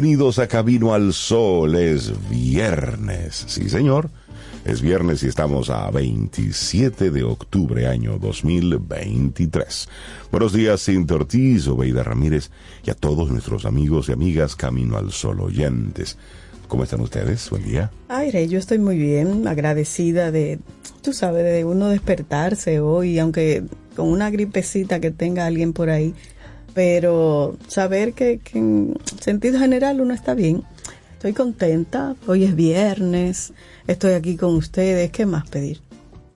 [0.00, 1.76] Bienvenidos a Camino al Sol.
[1.76, 4.08] Es viernes, sí señor.
[4.64, 9.88] Es viernes y estamos a 27 de octubre año 2023.
[10.30, 12.50] Buenos días, Cintia Ortiz, Obeida Ramírez
[12.82, 16.16] y a todos nuestros amigos y amigas Camino al Sol oyentes.
[16.66, 17.50] ¿Cómo están ustedes?
[17.50, 17.90] Buen día.
[18.08, 20.60] Ay, yo estoy muy bien, agradecida de,
[21.02, 26.14] tú sabes, de uno despertarse hoy, aunque con una gripecita que tenga alguien por ahí,
[26.74, 30.62] pero saber que, que en sentido general uno está bien.
[31.12, 33.52] Estoy contenta, hoy es viernes,
[33.86, 35.80] estoy aquí con ustedes, ¿qué más pedir?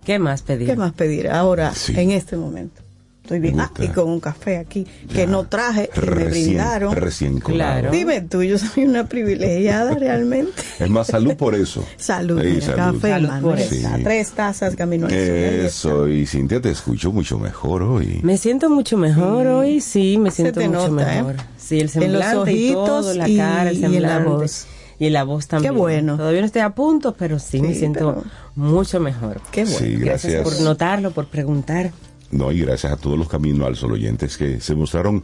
[0.05, 0.69] ¿Qué más pedir?
[0.69, 1.95] ¿Qué más pedir ahora, Sí.
[1.99, 2.83] en este momento?
[3.25, 5.27] Estoy bien, Me ah, y con un café aquí, que Ya.
[5.27, 6.95] no traje, que me Recién- brindaron.
[6.95, 7.39] Recién.
[7.39, 7.91] Claro.
[7.91, 10.53] Dime tú, yo soy una privilegiada realmente.
[10.79, 11.83] Es más salud por eso.
[11.97, 13.75] Salud, Sí, mira, café, Salud por eso.
[13.75, 13.83] Sí.
[14.05, 15.09] tres tazas camino.
[15.09, 18.21] Eso, y Cintia, te escucho mucho mejor hoy.
[18.23, 21.23] Me siento mucho mejor hoy, sí, me Se siento te mucho nota, ¿eh?
[21.23, 21.37] mejor.
[21.57, 24.29] Sí, el En los semblante y todo, la y- cara, el y en la semblante.
[24.29, 24.67] voz.
[24.99, 25.73] Y la voz también.
[25.73, 26.19] Qué bueno.
[26.19, 29.41] Todavía no estoy a punto, pero sí, me Sí, siento pero- mucho mejor.
[29.51, 29.79] Qué bueno.
[29.79, 30.43] Sí, gracias.
[30.43, 31.91] por notarlo, por preguntar.
[32.35, 35.23] No, y gracias a todos los Camino al Sol oyentes que se mostraron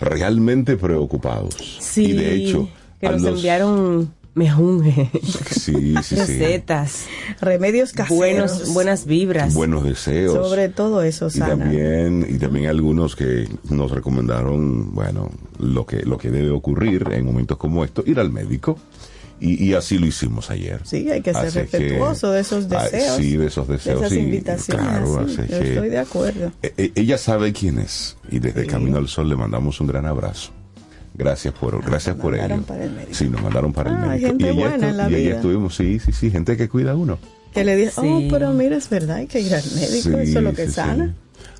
[0.00, 1.54] realmente preocupados.
[1.80, 2.68] Sí, y de hecho,
[3.00, 5.10] que nos los- enviaron mejunje,
[5.50, 6.14] Sí, sí, sí.
[6.14, 7.06] recetas,
[7.40, 8.16] Remedios caseros.
[8.16, 9.52] buenos, buenas vibras.
[9.52, 10.32] Buenos deseos.
[10.32, 15.28] Sobre todo eso, y también, y también algunos que nos recomendaron, bueno,
[15.58, 18.78] lo que, lo que debe ocurrir en momentos como estos, ir al médico.
[19.40, 20.80] Y, y así lo hicimos ayer.
[20.84, 23.16] Sí, hay que ser Así respetuoso de esos Ah, deseos.
[23.16, 24.00] sí, de esos deseos.
[24.00, 24.86] De esas sí, invitaciones.
[24.86, 26.52] Claro, sí, así yo que- estoy de acuerdo.
[26.62, 28.66] E- e- Ella sabe quién es y desde Sí.
[28.68, 30.50] Camino al Sol le mandamos un gran abrazo.
[31.14, 32.42] Gracias por, gracias por ello.
[32.42, 33.14] mandaron para el médico.
[33.14, 34.28] Sí, nos mandaron para el Ah, hay médico.
[34.28, 35.34] gente y ayer, buena en la y vida.
[35.36, 37.18] estuvimos, sí, sí, sí, gente que cuida a uno.
[37.54, 38.00] Que le dice, Sí.
[38.04, 40.68] oh, pero mira, es verdad, hay que ir al médico, eso es lo que sí,
[40.68, 40.74] sí.
[40.74, 41.14] sana.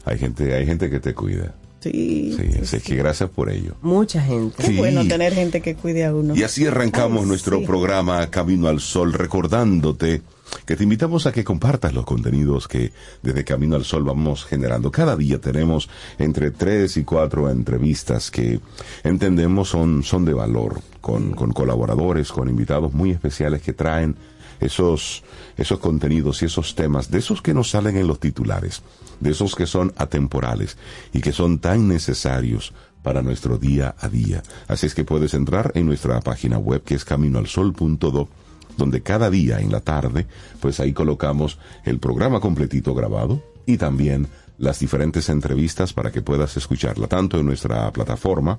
[0.04, 1.54] Hay gente, hay gente que te cuida.
[1.80, 2.82] Sí, Sí, sí, así sí.
[2.82, 3.75] que gracias por ello.
[3.82, 4.62] Mucha gente.
[4.64, 6.34] Qué bueno tener gente que cuide a uno.
[6.34, 10.22] Y así arrancamos Ay, nuestro programa Camino al Sol, recordándote
[10.64, 12.90] que te invitamos a que compartas los contenidos que
[13.22, 14.90] desde Camino al Sol vamos generando.
[14.90, 15.88] Cada día tenemos
[16.19, 18.58] entre tres y cuatro entrevistas que
[19.04, 24.16] entendemos son, son de valor, con, con colaboradores, con invitados muy especiales que traen
[24.60, 25.22] esos,
[25.56, 28.82] esos contenidos y esos temas, de esos que nos salen en los titulares,
[29.20, 30.76] de esos que son atemporales
[31.12, 32.72] y que son tan necesarios
[33.02, 34.43] para nuestro día a día.
[34.66, 38.28] Así es que puedes entrar en nuestra página web que es caminoalsol.do
[38.76, 40.26] donde cada día en la tarde,
[40.61, 46.56] pues ahí colocamos el programa completito grabado y también las diferentes entrevistas para que puedas
[46.56, 48.58] escucharla tanto en nuestra plataforma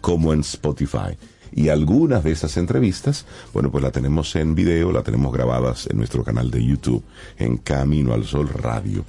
[0.00, 1.16] como en Spotify.
[1.52, 5.98] Y algunas de esas entrevistas, bueno, pues la tenemos en video, la tenemos grabadas en
[5.98, 7.02] nuestro canal de YouTube,
[7.38, 9.04] en Camino al Sol Radio.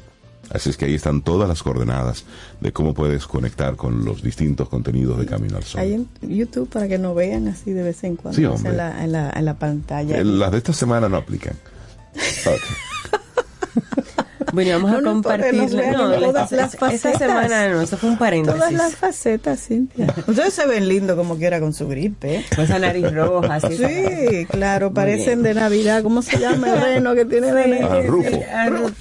[0.49, 2.25] Así es que ahí están todas las coordenadas
[2.59, 5.79] de cómo puedes conectar con los distintos contenidos de Camino al Sol.
[5.79, 8.71] Hay en YouTube para que nos vean así de vez en cuando Sí, o sea,
[8.71, 10.17] en, la, en, la, en la pantalla.
[10.19, 11.55] Eh, Las de esta semana no aplican.
[12.45, 14.20] Ok.
[14.53, 15.53] Bueno, vamos No, a no, compartir.
[15.55, 15.67] No,
[16.19, 17.17] todas esta- las esta facetas.
[17.19, 18.57] semana no, eso fue un paréntesis.
[18.59, 20.13] Todas las facetas, Cintia.
[20.27, 22.35] Ustedes se ven lindos como quiera con su gripe.
[22.37, 22.45] ¿eh?
[22.55, 23.77] Con esa nariz roja, así.
[23.77, 26.03] Sí, claro, parecen de Navidad.
[26.03, 28.03] ¿Cómo se llama el reno que tiene de?
[28.07, 28.39] Rufo.
[28.53, 28.93] Ah, Ru-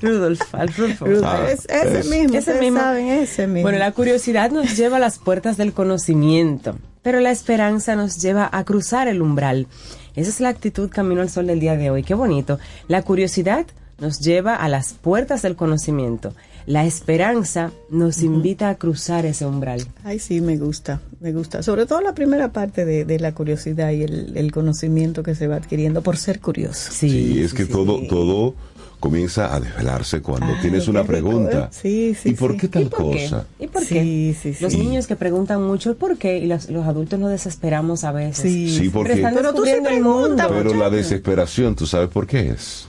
[0.00, 1.06] Rudolf, al Rufo.
[1.24, 2.78] Ah, Es- ese es- mismo, Ese mismo.
[2.80, 3.62] saben, ese mismo.
[3.62, 8.48] Bueno, la curiosidad nos lleva a las puertas del conocimiento, pero la esperanza nos lleva
[8.52, 9.66] a cruzar el umbral.
[10.14, 12.02] Esa es la actitud Camino al Sol del día de hoy.
[12.02, 12.58] Qué bonito.
[12.88, 13.66] La curiosidad
[14.00, 16.32] nos lleva a las puertas del conocimiento.
[16.66, 19.86] La esperanza nos invita a cruzar ese umbral.
[20.04, 21.62] Ay, sí, me gusta, me gusta.
[21.62, 25.46] Sobre todo la primera parte de, de la curiosidad y el, el conocimiento que se
[25.46, 26.90] va adquiriendo por ser curioso.
[26.92, 27.72] Sí, Sí, es que sí.
[27.72, 28.54] todo, todo
[29.00, 31.64] comienza a desvelarse cuando Ay, tienes una rico, pregunta.
[31.64, 31.68] ¿eh?
[31.70, 32.58] Sí, sí, ¿Y por sí.
[32.58, 33.22] qué tal ¿Y por qué?
[33.24, 33.46] cosa?
[33.60, 34.36] ¿Y por Sí, qué?
[34.42, 34.62] sí, sí.
[34.62, 34.78] Los Sí.
[34.80, 38.42] niños que preguntan mucho el por qué y los, los adultos nos desesperamos a veces.
[38.42, 40.36] Sí, Sí, porque- Pero están Pero tú sí descubriendo el mundo.
[40.36, 42.87] preguntas, Pero la desesperación, ¿tú sabes por qué es?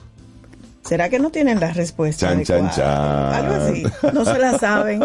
[0.90, 2.28] ¿Será que no tienen la respuesta?
[2.28, 3.32] Chan, chan, adecuada?
[3.32, 3.46] chan.
[3.46, 3.84] Algo así.
[4.14, 5.02] No se la saben.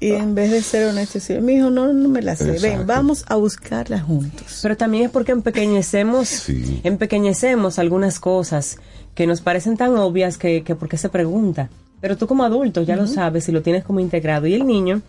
[0.00, 2.52] Y en vez de ser honestos, decir, mi hijo, no, no me la sé.
[2.52, 2.78] Exacto.
[2.78, 4.60] Ven, vamos a buscarla juntos.
[4.62, 6.80] Pero también es porque empequeñecemos, Sí.
[6.84, 8.78] empequeñecemos algunas cosas
[9.14, 11.68] que nos parecen tan obvias que, que por qué se pregunta.
[12.00, 14.46] Pero tú como adulto ya lo sabes y lo tienes como integrado.
[14.46, 15.02] Y el niño,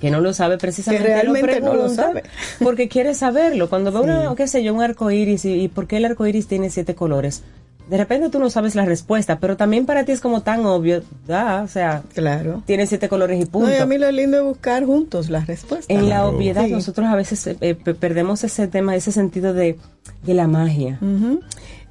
[0.00, 2.22] que no lo sabe precisamente, Que realmente no lo sabe.
[2.60, 3.68] Porque quiere saberlo.
[3.68, 4.04] Cuando ve Sí.
[4.04, 6.70] una, qué sé yo, un arco iris y, y por qué el arco iris tiene
[6.70, 7.42] siete colores.
[7.88, 11.02] De repente tú no sabes la respuesta, pero también para ti es como tan obvio.
[11.28, 12.62] Ah, o sea, Claro.
[12.66, 13.68] tiene siete colores y punto.
[13.68, 15.86] No, y a mí lo lindo es buscar juntos las respuestas.
[15.88, 16.72] En la obviedad Sí.
[16.72, 19.78] nosotros a veces eh, eh, pe- perdemos ese tema, ese sentido de,
[20.24, 20.98] de la magia.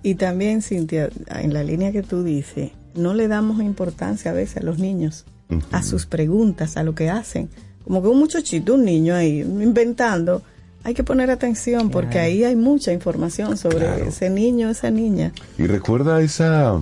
[0.03, 4.57] Y también, Cintia, en la línea que tú dices, no le damos importancia a veces
[4.57, 5.25] a los niños,
[5.71, 7.49] a sus preguntas, a lo que hacen.
[7.83, 10.43] Como que un muchachito, un niño ahí inventando,
[10.87, 12.27] hay que poner atención porque Claro.
[12.27, 14.05] ahí hay mucha información sobre Claro.
[14.05, 15.33] ese niño, esa niña.
[15.57, 16.79] Y recuerda esa,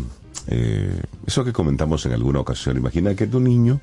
[0.47, 2.77] eh, eso que comentamos en alguna ocasión.
[2.77, 3.81] Imagina que tu niño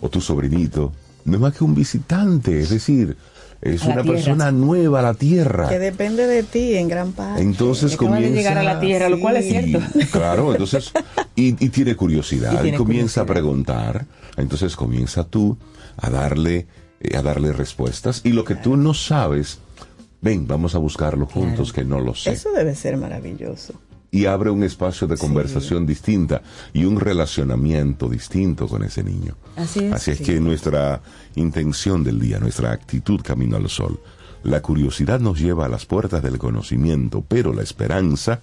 [0.00, 0.92] o tu sobrinito
[1.26, 3.18] no es más que un visitante, es decir,
[3.60, 4.12] es una tierra.
[4.12, 5.68] persona nueva a la tierra.
[5.68, 7.42] Que depende de ti en gran parte.
[7.42, 9.78] Entonces de comienza llegar a la tierra, lo cual es cierto.
[10.10, 10.90] Claro, entonces
[11.36, 14.06] y, y tiene curiosidad Y comienza a preguntar.
[14.38, 15.58] Entonces comienza tú
[15.98, 16.66] a darle
[17.00, 19.58] eh, a darle respuestas y lo que tú no sabes,
[20.20, 22.32] ven, vamos a buscarlo juntos que no lo sé.
[22.32, 23.74] Eso debe ser maravilloso.
[24.10, 26.40] Y abre un espacio de conversación distinta
[26.72, 29.36] y un relacionamiento distinto con ese niño.
[29.56, 29.92] Así es.
[29.92, 31.02] Así es que nuestra
[31.34, 34.00] intención del día, nuestra actitud camino al sol,
[34.44, 38.40] la curiosidad nos lleva a las puertas del conocimiento, pero la esperanza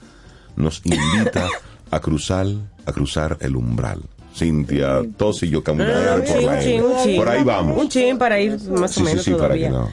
[0.55, 1.47] nos invita
[1.91, 2.47] a cruzar,
[2.85, 4.01] a cruzar el umbral.
[4.35, 7.15] Cintia, tos y yo caminando Un por, chin, la un chin, un chin.
[7.17, 7.77] por ahí vamos.
[7.81, 9.67] Un chin para ir más Sí, o sí, menos sí, para todavía.
[9.67, 9.89] que no.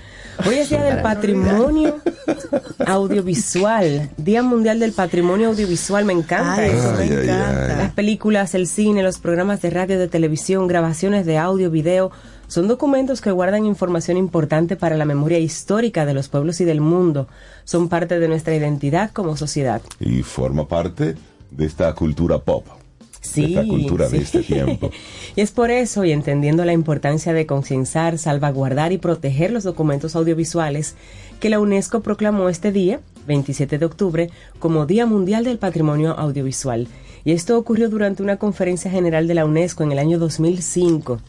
[0.46, 1.96] Hoy es Día del Patrimonio
[2.86, 4.10] Audiovisual.
[4.16, 6.04] Día Mundial del Patrimonio Audiovisual.
[6.04, 6.92] Me encanta Ay, eso.
[6.92, 7.76] me Ay, ay, encanta.
[7.76, 12.10] Las películas, el cine, los programas de radio, de televisión, grabaciones de audio, video,
[12.46, 16.80] son documentos que guardan información importante para la memoria histórica de los pueblos y del
[16.80, 17.28] mundo.
[17.64, 19.82] Son parte de nuestra identidad como sociedad.
[20.00, 21.16] Y forma parte
[21.50, 22.64] de esta cultura pop.
[23.28, 24.24] Sí, de esta cultura de sí.
[24.24, 24.90] este tiempo.
[25.36, 30.16] Y es por eso, y entendiendo la importancia de concienciar, salvaguardar y proteger los documentos
[30.16, 30.96] audiovisuales,
[31.38, 36.88] que la UNESCO proclamó este día, 27 de octubre, como Día Mundial del Patrimonio Audiovisual.
[37.24, 41.20] Y esto ocurrió durante una conferencia general de la UNESCO en el año 2005.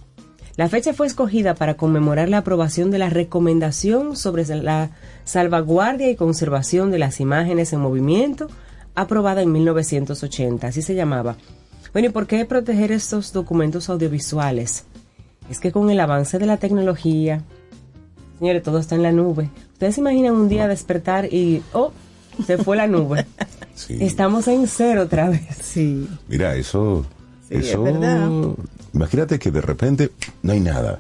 [0.60, 4.91] La fecha fue escogida para conmemorar la aprobación de la recomendación sobre la
[5.24, 8.48] salvaguardia y conservación de las imágenes en movimiento,
[8.94, 11.38] aprobada en 1980, así se llamaba.
[11.93, 14.86] Bueno, ¿y por qué proteger estos documentos audiovisuales?
[15.50, 17.41] Es que con el avance de la tecnología,
[18.38, 19.50] señores, todo está en la nube.
[19.74, 21.91] Ustedes se imaginan un día despertar y, oh,
[22.46, 23.25] se fue la nube.
[23.79, 23.98] Sí.
[24.01, 25.55] Estamos en cero otra vez.
[25.63, 26.05] Sí.
[26.27, 27.05] Mira, eso.
[27.48, 27.81] Sí, es eso.
[27.81, 28.29] verdad.
[28.93, 30.12] Imagínate que de repente
[30.43, 31.00] no hay nada.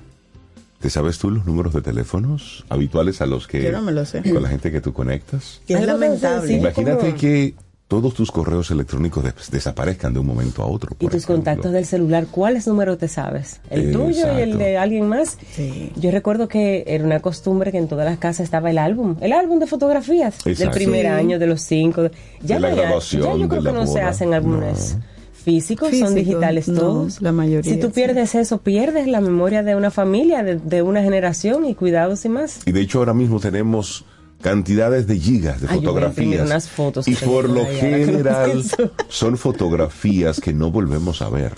[0.79, 3.61] ¿Te sabes tú los números de teléfonos habituales a los que.
[3.61, 4.21] Yo no me lo sé.
[4.21, 5.59] Con la gente que tú conectas?
[5.67, 6.47] Que es lamentable.
[6.47, 6.59] sencillo.
[6.59, 7.53] Imagínate que
[7.89, 10.91] todos tus correos electrónicos des- desaparezcan de un momento a otro.
[10.99, 11.35] Y tus ejemplo.
[11.35, 13.59] contactos del celular, ¿cuáles números te sabes?
[13.69, 15.37] ¿El tuyo y el de alguien más?
[15.51, 15.91] Sí.
[15.97, 19.33] Yo recuerdo que era una costumbre que en todas las casas estaba el álbum, el
[19.33, 20.75] álbum de fotografías del Exacto.
[20.75, 21.07] primer Sí.
[21.07, 22.03] año, de los cinco.
[22.41, 24.07] Ya, De la no graduación, ya yo creo de la que no se boda.
[24.09, 24.97] hacen álbumes
[25.43, 27.21] físicos, Físicos, son digitales no, todos.
[27.23, 27.93] la mayoría, Si tú sí.
[27.93, 32.29] pierdes eso, pierdes la memoria de una familia, de, de una generación y cuidados y
[32.29, 32.59] más.
[32.67, 34.05] Y de hecho ahora mismo tenemos
[34.41, 36.45] cantidades de gigas de Ay, fotografías.
[36.45, 38.63] unas fotos y por lo general
[39.09, 41.53] son fotografías que no volvemos a ver.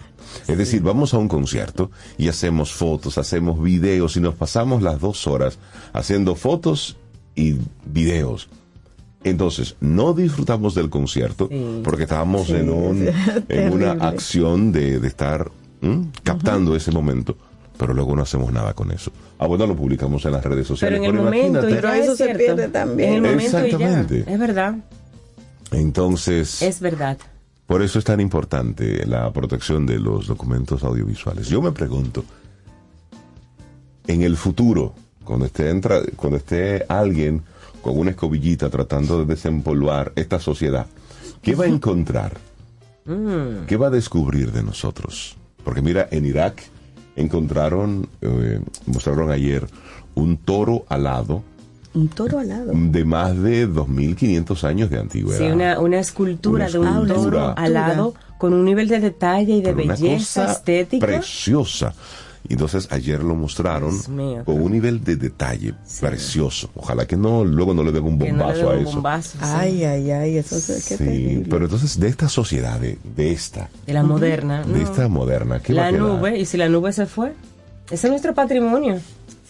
[0.47, 4.99] Es decir, vamos a un concierto y hacemos fotos, hacemos videos y nos pasamos las
[4.99, 5.59] dos horas
[5.93, 6.97] haciendo fotos
[7.35, 8.47] y videos.
[9.23, 11.81] Entonces, no disfrutamos del concierto Sí.
[11.83, 13.07] porque estábamos en, un-
[13.49, 16.07] en una acción de, de estar ¿m?
[16.23, 17.37] captando ese momento,
[17.77, 19.11] pero luego no hacemos nada con eso.
[19.39, 20.99] Ah, bueno, lo publicamos en las redes Pero sociales.
[20.99, 21.61] en el momento.
[21.61, 23.09] Pero eso es se pierde también.
[23.09, 23.65] En el momento y ya.
[23.65, 24.31] Exactamente.
[24.31, 24.75] Es verdad,
[25.71, 27.17] Entonces, es verdad.
[27.65, 31.47] por eso es tan importante la protección de los documentos audiovisuales.
[31.47, 32.23] Yo me pregunto,
[34.07, 37.41] en el futuro, cuando esté, entra, cuando esté alguien
[37.81, 40.85] con una escobillita tratando de desempolvar esta sociedad,
[41.41, 42.37] ¿qué va a encontrar?
[43.05, 43.65] Mm.
[43.65, 45.35] ¿Qué va a descubrir de nosotros?
[45.63, 46.61] Porque mira, en Irak
[47.15, 49.65] encontraron, eh, mostraron ayer
[50.15, 51.43] un toro alado
[51.93, 52.71] Un toro alado.
[52.73, 55.37] de más de 2.500 años de antigüedad.
[55.39, 57.23] Sí, una, una escultura Una de un escultura.
[57.23, 61.05] toro alado con un nivel de detalle y de Pero una belleza cosa estética.
[61.05, 61.93] Preciosa.
[62.49, 64.43] Y entonces ayer lo mostraron mío.
[64.45, 66.69] con un nivel de detalle precioso.
[66.75, 68.91] Ojalá que no, luego no le den un que no le bombazo a eso.
[68.95, 69.37] bombazo, sí.
[69.41, 71.45] Ay, ay, ay, eso es qué Sí, terrible.
[71.49, 74.63] pero entonces de esta sociedad, de, de esta, de la moderna.
[74.63, 74.77] de no.
[74.83, 76.01] esta moderna, ¿qué va la a quedar?
[76.03, 77.33] nube, y si la nube se fue,
[77.89, 78.99] ese es nuestro patrimonio.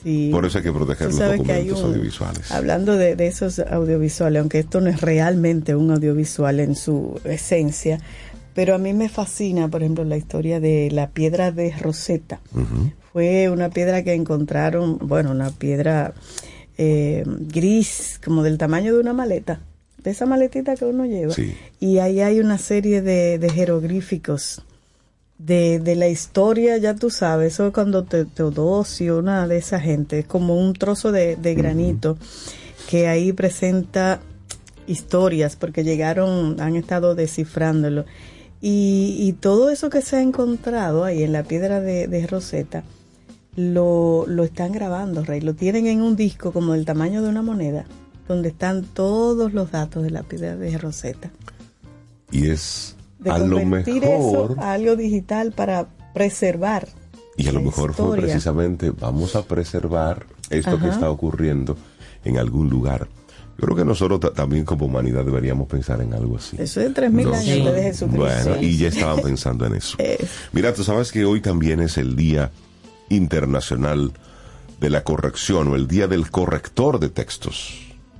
[0.03, 0.29] Sí.
[0.31, 2.51] Por eso hay que proteger los sabes que hay documentos un- audiovisuales.
[2.51, 7.99] Hablando de, de esos audiovisuales, aunque esto no es realmente un audiovisual en su esencia,
[8.53, 12.39] pero a mí me fascina, por ejemplo, la historia de la piedra de Rosetta.
[12.53, 12.91] Ujú.
[13.13, 16.13] Fue una piedra que encontraron, bueno, una piedra
[16.77, 19.61] eh, gris, como del tamaño de una maleta,
[20.03, 21.33] de esa maletita que uno lleva.
[21.33, 21.55] Sí.
[21.79, 24.63] Y ahí hay una serie de, de jeroglíficos
[25.37, 29.79] de, de la historia, ya tú sabes, eso es cuando te, Teodosio, una de esa
[29.79, 32.17] gente, es como un trozo de, de granito
[32.89, 34.19] que ahí presenta
[34.87, 38.05] historias, porque llegaron, han estado descifrándolo.
[38.61, 42.83] Y, y todo eso que se ha encontrado ahí en la piedra de, de Rosetta,
[43.55, 45.41] lo, lo están grabando, Rey.
[45.41, 47.85] Lo tienen en un disco como del tamaño de una moneda,
[48.27, 51.31] donde están todos los datos de la piedra de Rosetta.
[52.31, 56.87] Y es De a lo mejor, eso a algo digital para preservar.
[57.37, 61.77] y a lo mejor fue precisamente, vamos a preservar esto que está ocurriendo
[62.23, 63.07] en algún lugar.
[63.61, 66.57] Yo creo que nosotros ta- también como humanidad deberíamos pensar en algo así.
[66.59, 67.33] Eso es 3.000 No.
[67.35, 67.59] años Sí.
[67.59, 68.25] antes de Jesucristo.
[68.49, 69.95] Bueno, y ya estaban pensando en eso.
[69.99, 72.49] Es- Mira, tú sabes que hoy también es el Día
[73.09, 74.11] Internacional
[74.79, 77.77] de la Corrección o el Día del Corrector de Textos.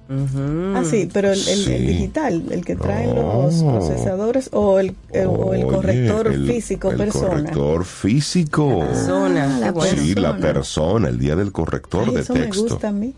[0.10, 1.74] Ah, sí, pero el, el- el Sí.
[1.88, 3.43] digital, el que traen No.
[3.43, 7.27] los procesadores o el, el- o el Oye, corrector el- físico el persona.
[7.29, 8.79] corrector físico.
[8.79, 10.01] Persona, Ah, la qué bueno.
[10.01, 10.53] Sí, la persona.
[10.53, 12.62] persona, el Día del Corrector Ay, de eso me Texto.
[12.63, 13.13] gusta a mí.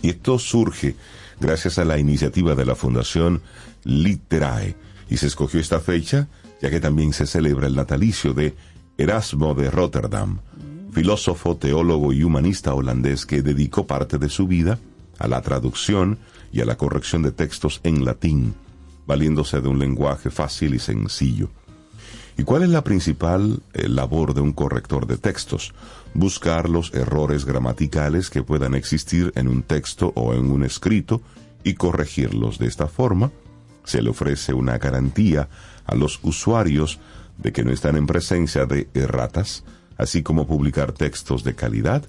[0.00, 0.94] Y esto surge
[1.40, 3.42] gracias a la iniciativa de la Fundación
[3.84, 4.76] Literae.
[5.10, 6.28] Y se escogió esta fecha
[6.60, 8.54] ya que también se celebra el natalicio de
[8.96, 10.40] Erasmo de Rotterdam,
[10.92, 14.78] filósofo, teólogo y humanista holandés que dedicó parte de su vida
[15.18, 16.18] a la traducción
[16.52, 18.54] y a la corrección de textos en latín,
[19.06, 21.50] valiéndose de un lenguaje fácil y sencillo.
[22.38, 25.74] ¿Y cuál es la principal eh, labor de un corrector de textos?
[26.14, 31.20] Buscar los errores gramaticales que puedan existir en un texto o en un escrito
[31.64, 32.60] y corregirlos.
[32.60, 33.32] De esta forma,
[33.82, 35.48] se le ofrece una garantía
[35.84, 37.00] a los usuarios
[37.38, 39.64] de que no están en presencia de erratas,
[39.96, 42.04] así como publicar textos de calidad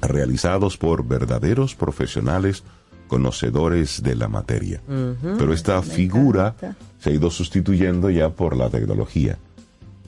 [0.00, 2.64] realizados por verdaderos profesionales
[3.06, 4.80] conocedores de la materia.
[4.86, 6.76] Pero esta figura encanta.
[7.06, 9.38] Se ha ido sustituyendo ya por la tecnología.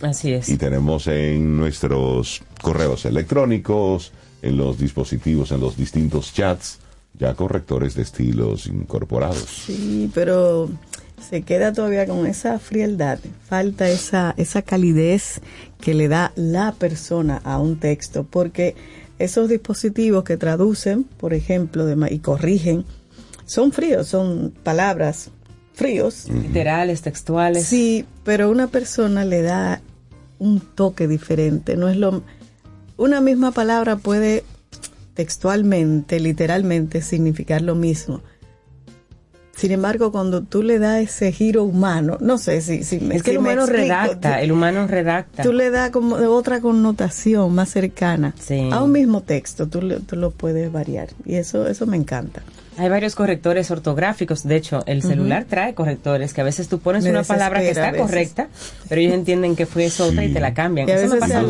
[0.01, 0.49] Así es.
[0.49, 4.11] Y tenemos en nuestros correos electrónicos,
[4.43, 6.81] en los dispositivos, en los distintos chats,
[7.17, 9.47] ya correctores de estilos incorporados.
[9.65, 10.69] Sí, pero
[11.31, 15.41] se queda todavía con esa frialdad, falta esa, esa calidez
[15.81, 18.75] que le da la persona a un texto, porque
[19.21, 22.85] esos dispositivos que traducen, por ejemplo, de y corrigen,
[23.47, 25.31] son fríos, son palabras
[25.79, 26.29] fríos.
[26.29, 27.65] Literales, textuales.
[27.65, 29.81] Sí, pero una persona le da
[30.39, 31.77] un toque diferente.
[31.77, 32.23] No es lo
[32.97, 34.45] una misma palabra puede
[35.15, 38.21] textualmente, literalmente significar lo mismo.
[39.57, 43.23] Sin embargo, cuando tú le das ese giro humano, no sé si, si me Es
[43.25, 45.43] que si el humano explico, redacta, tú- el humano redacta.
[45.43, 48.69] Tú le das como de otra connotación más cercana Sí.
[48.73, 52.43] a un mismo texto, tú, tú lo puedes variar y eso eso me encanta.
[52.79, 54.45] Hay varios correctores ortográficos.
[54.45, 57.71] De hecho, el celular trae correctores que a veces tú pones Me una palabra que
[57.71, 58.49] está correcta,
[58.89, 60.35] pero ellos entienden que fue eso otra y Sí.
[60.35, 60.89] te la cambian.
[60.89, 61.43] Y a Eso me pasa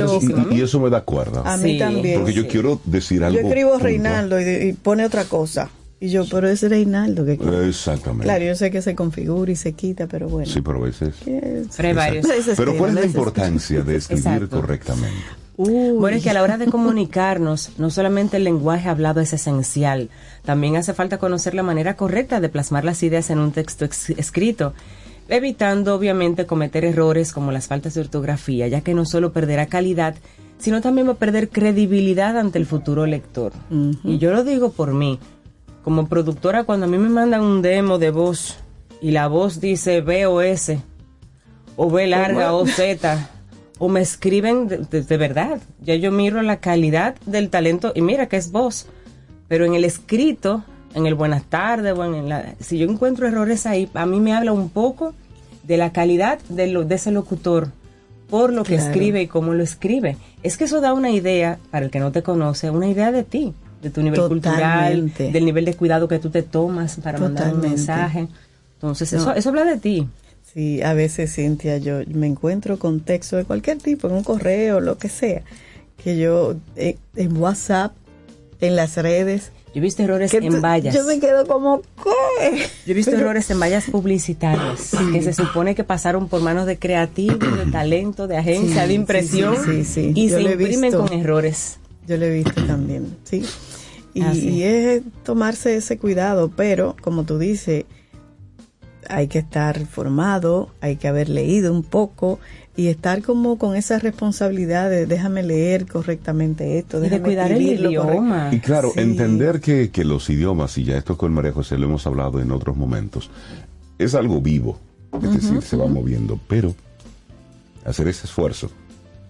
[0.50, 1.42] y, y eso me da cuerda.
[1.44, 1.78] A mí Sí.
[1.78, 2.20] también.
[2.20, 2.48] Porque yo sí.
[2.48, 3.40] quiero decir algo.
[3.40, 3.78] Yo escribo.
[3.78, 5.70] Reinaldo y, y pone otra cosa.
[6.00, 7.32] Y yo, pero es Reinaldo que
[7.68, 8.24] Exactamente.
[8.24, 10.50] Claro, yo sé que se configura y se quita, pero bueno.
[10.50, 11.14] Sí, pero a veces.
[11.24, 12.26] Pero hay varios.
[12.56, 15.16] Pero ¿cuál es la importancia de escribir correctamente?
[15.58, 19.32] Uy, Bueno, es que a la hora de comunicarnos, no solamente el lenguaje hablado es
[19.32, 20.08] esencial,
[20.44, 24.10] también hace falta conocer la manera correcta de plasmar las ideas en un texto ex-
[24.10, 24.72] escrito,
[25.28, 30.14] evitando obviamente cometer errores como las faltas de ortografía, ya que no solo perderá calidad,
[30.58, 33.52] sino también va a perder credibilidad ante el futuro lector.
[34.04, 35.18] Y yo lo digo por mí,
[35.84, 38.56] como productora, cuando a mí me mandan un demo de voz
[39.00, 40.80] y la voz dice B o S,
[41.76, 43.30] o B larga o Z,
[43.78, 45.60] o me escriben de, de- de verdad.
[45.82, 48.86] Ya yo miro la calidad del talento y mira que es voz.
[49.48, 53.66] Pero en el escrito, en el buenas tardes, o en la, si yo encuentro errores
[53.66, 55.14] ahí, a mí me habla un poco
[55.62, 57.70] de la calidad de, lo, de ese locutor
[58.28, 58.90] por lo que Claro.
[58.90, 60.16] escribe y cómo lo escribe.
[60.42, 63.22] Es que eso da una idea, para el que no te conoce, una idea de
[63.24, 67.54] ti, de tu nivel cultural, del nivel de cuidado que tú te tomas para mandar
[67.54, 68.28] un mensaje.
[68.74, 69.18] Entonces, No.
[69.20, 70.06] eso, eso habla de ti.
[70.52, 74.80] Sí, a veces, Cintia, yo me encuentro con texto de cualquier tipo, en un correo,
[74.80, 75.42] lo que sea,
[76.02, 77.92] que yo eh, en WhatsApp,
[78.60, 80.94] en las redes, Yo he visto errores en tú- vallas.
[80.94, 82.58] yo me quedo como, ¿qué?
[82.86, 86.78] Yo he visto errores en vallas publicitarias que se supone que pasaron por manos de
[86.78, 90.12] creativos, de talento, de agencia, Sí, de impresión sí, sí, sí.
[90.14, 91.78] y Yo se imprimen con errores.
[92.06, 93.44] Yo lo he visto también, sí.
[94.14, 94.48] Y, Ah, sí.
[94.48, 97.84] y es tomarse ese cuidado, pero como tú dices,
[99.08, 102.38] hay que estar formado, hay que haber leído un poco
[102.76, 107.52] y estar como con esa responsabilidad de déjame leer correctamente esto, Y de déjame cuidar
[107.52, 108.50] el idioma.
[108.52, 109.00] Y claro, Sí.
[109.00, 112.52] entender que, que los idiomas, y ya esto con María José lo hemos hablado en
[112.52, 113.30] otros momentos,
[113.98, 114.78] es algo vivo,
[115.22, 116.74] es decir, se va moviendo, pero
[117.84, 118.70] hacer ese esfuerzo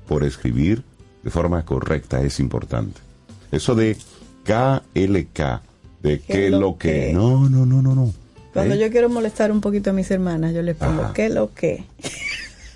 [0.07, 0.83] por escribir
[1.23, 3.01] de forma correcta es importante.
[3.51, 3.97] Eso de
[4.45, 5.63] KLK,
[6.03, 8.13] de qué lo que, no, no, no, no, no.
[8.53, 8.79] Cuando ¿Eh?
[8.79, 11.13] yo quiero molestar un poquito a mis hermanas, yo les pongo, Ajá.
[11.13, 11.85] ¿qué lo que?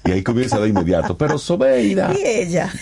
[0.04, 2.12] Y ahí comienza de inmediato, pero Sobeida.
[2.12, 2.72] Y ella.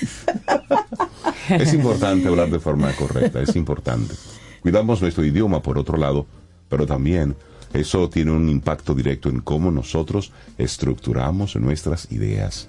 [1.51, 4.15] Es importante hablar de forma correcta, es importante.
[4.63, 6.27] Cuidamos nuestro idioma, por otro lado,
[6.69, 7.37] pero también
[7.73, 12.69] eso tiene un impacto directo en cómo nosotros estructuramos nuestras ideas.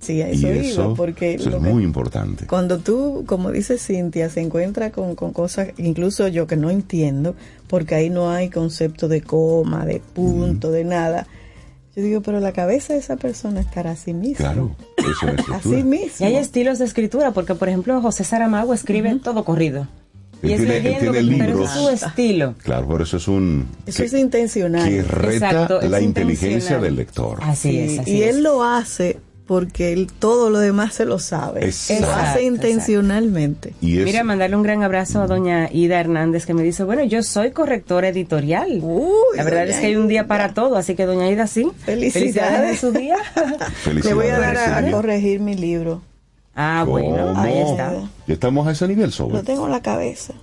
[0.00, 2.46] Sí, a y eso eso, iba, porque eso es que- muy importante.
[2.46, 7.34] Cuando tú, como dice Cintia, se encuentra con, con cosas, incluso yo que no entiendo,
[7.66, 11.26] porque ahí no hay concepto de coma, de punto, de nada.
[11.96, 14.36] Yo digo, pero la cabeza de esa persona estará así mismo.
[14.36, 15.78] Claro, eso es Así escritura.
[15.80, 16.26] Y mismo.
[16.26, 19.88] hay estilos de escritura, porque por ejemplo José Saramago escribe todo corrido.
[20.42, 21.70] Él Y es tiene- él leyendo, tiene pero libros.
[21.76, 22.54] ese es su estilo.
[22.62, 23.66] Claro, por eso es un...
[23.84, 24.88] Eso que, es intencional.
[24.88, 27.38] que reta Exacto, es la inteligencia del lector.
[27.42, 28.36] Así Sí, es, así y es.
[28.36, 31.64] él lo hace porque él todo lo demás se lo sabe.
[31.64, 32.04] Exacto.
[32.04, 33.72] Lo hace intencionalmente.
[33.80, 37.22] Y Mira, mandarle un gran abrazo a doña Ida Hernández que me dice, bueno, yo
[37.22, 38.80] soy correctora editorial.
[38.82, 41.66] Uy, la verdad es que hay un día para todo, así que doña Ida sí.
[41.86, 42.70] Felicidades.
[42.70, 43.16] en su día.
[43.82, 46.02] felicidades Le voy a dar a, corregir mi libro.
[46.54, 47.94] ah, bueno, ahí está.
[48.26, 49.38] Ya estamos a ese nivel, sobre.
[49.38, 50.34] Lo tengo en la cabeza.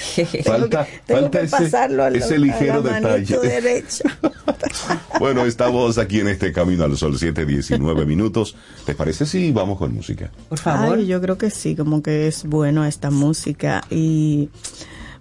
[0.44, 3.38] Falta, Tengo falta que ese, pasarlo a la, ese a ligero detalle.
[3.42, 4.04] derecha.
[5.18, 8.56] Bueno, estamos aquí en este Camino al Sol, 7.19 minutos.
[8.86, 10.30] ¿Te parece si vamos con música?
[10.48, 10.98] Por favor.
[10.98, 14.48] Ay, yo creo que sí, como que es bueno esta música y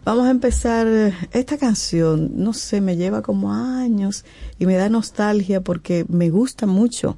[0.05, 0.87] vamos a empezar
[1.31, 4.23] esta canción, no sé, me lleva como años
[4.57, 7.17] y me da nostalgia porque me gusta mucho.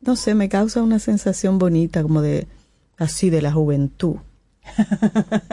[0.00, 2.46] No sé, me causa una sensación bonita como de
[2.98, 4.16] así de la juventud.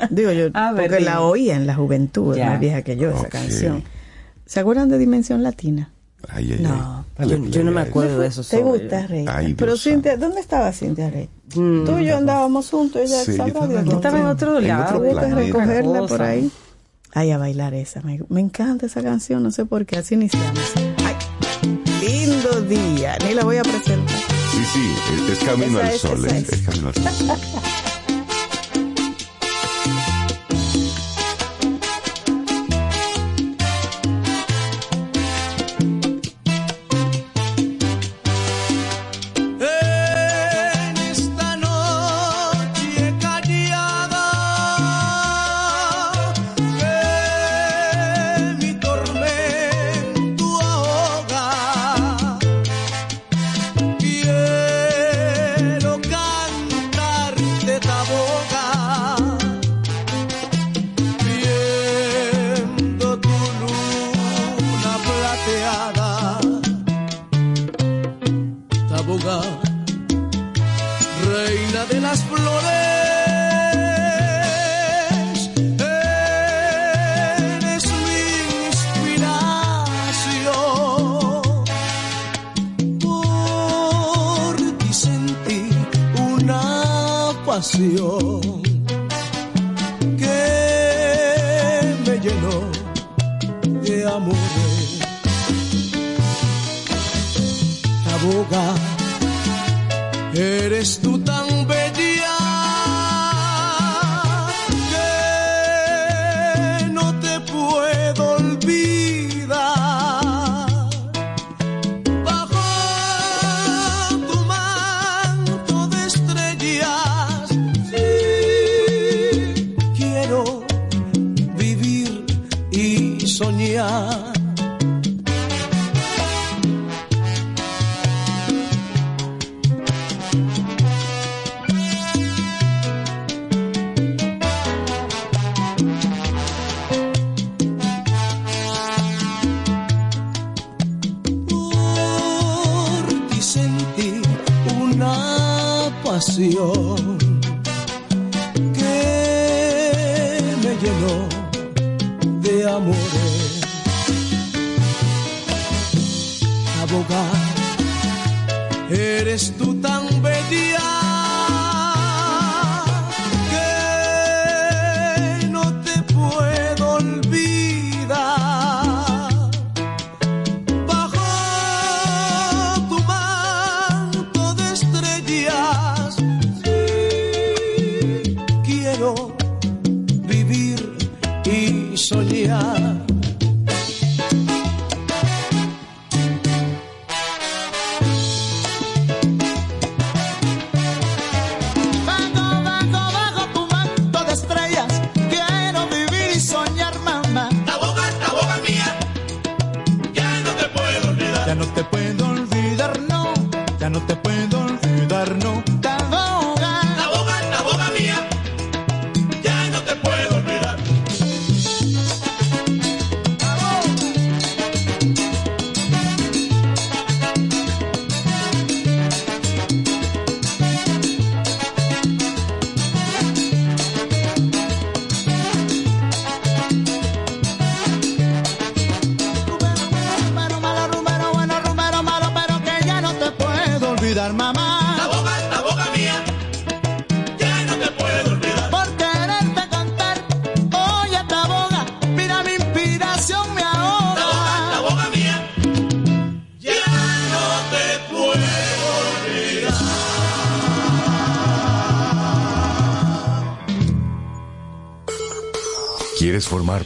[0.10, 1.10] Digo yo, A ver, porque dime.
[1.12, 2.52] la oía en la juventud, Ya.
[2.52, 3.84] más vieja que yo esa canción.
[4.46, 5.92] ¿Se acuerdan de Dimensión Latina?
[6.30, 7.06] Ay, ay, No.
[7.18, 7.30] ay.
[7.30, 8.44] Yo, yo no me acuerdo de eso.
[8.44, 9.26] ¿Te gusta, Rey?
[9.28, 11.30] Ay, Pero Cintia, ¿dónde estaba Cintia Rey?
[11.56, 11.86] Mm.
[11.86, 13.96] Tú y yo andábamos juntos, ella Sí, yo estaba Dios en dónde.
[13.96, 14.84] Estaba en otro En lado.
[14.98, 15.36] otro que planeta.
[15.36, 16.52] recogerla por ahí.
[17.14, 18.02] Ay, a bailar esa.
[18.02, 19.98] Me, me encanta esa canción, no sé por qué.
[19.98, 20.60] Así iniciamos.
[20.98, 21.16] Ay,
[22.08, 23.18] lindo día.
[23.28, 24.18] Ni la voy a presentar.
[24.52, 24.94] Sí, sí,
[25.32, 26.26] es, es camino Esa al es, sol.
[26.26, 26.50] es.
[26.54, 27.38] es camino al sol.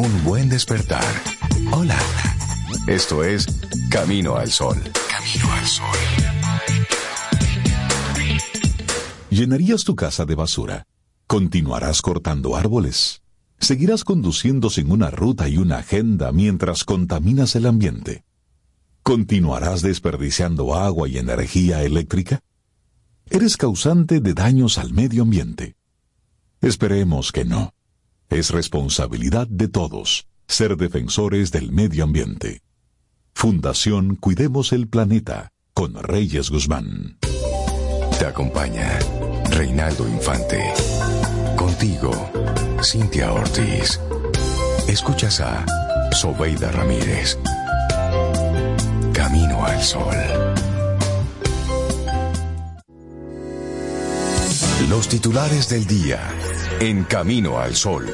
[0.00, 1.04] un buen despertar.
[1.72, 1.98] Hola.
[2.86, 3.46] Esto es
[3.90, 4.76] Camino al Sol.
[5.10, 5.86] Camino al Sol.
[9.28, 10.86] ¿Llenarías tu casa de basura?
[11.26, 13.20] ¿Continuarás cortando árboles?
[13.58, 18.24] ¿Seguirás conduciendo sin una ruta y una agenda mientras contaminas el ambiente?
[19.02, 22.40] ¿Continuarás desperdiciando agua y energía eléctrica?
[23.28, 25.76] ¿Eres causante de daños al medio ambiente?
[26.62, 27.74] Esperemos que no.
[28.30, 32.62] Es responsabilidad de todos ser defensores del medio ambiente.
[33.34, 37.18] Fundación Cuidemos el Planeta con Reyes Guzmán.
[38.18, 38.98] Te acompaña
[39.50, 40.62] Reinaldo Infante.
[41.56, 42.12] Contigo,
[42.84, 44.00] Cintia Ortiz.
[44.86, 45.64] Escuchas a
[46.12, 47.36] Sobeida Ramírez.
[49.12, 50.16] Camino al Sol.
[54.88, 56.20] Los titulares del día
[56.80, 58.06] en Camino al Sol.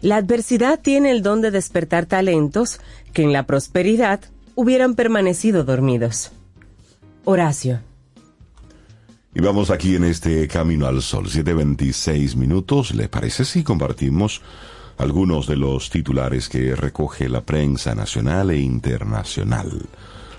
[0.00, 2.80] La adversidad tiene el don de despertar talentos
[3.12, 4.20] que en la prosperidad
[4.54, 6.30] hubieran permanecido dormidos.
[7.24, 7.80] Horacio.
[9.34, 12.94] Y vamos aquí en este Camino al Sol, 7.26 minutos.
[12.94, 14.42] ¿Le parece si compartimos
[14.98, 19.70] algunos de los titulares que recoge la prensa nacional e internacional?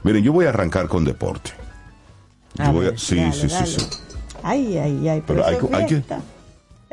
[0.04, 1.52] Miren, yo voy a arrancar con deporte.
[2.56, 3.66] Yo A voy a- ver, sí, dale, sí, sí, dale.
[3.68, 3.86] sí.
[4.44, 6.04] Ay, ay, ay, pero Pero hay hay que-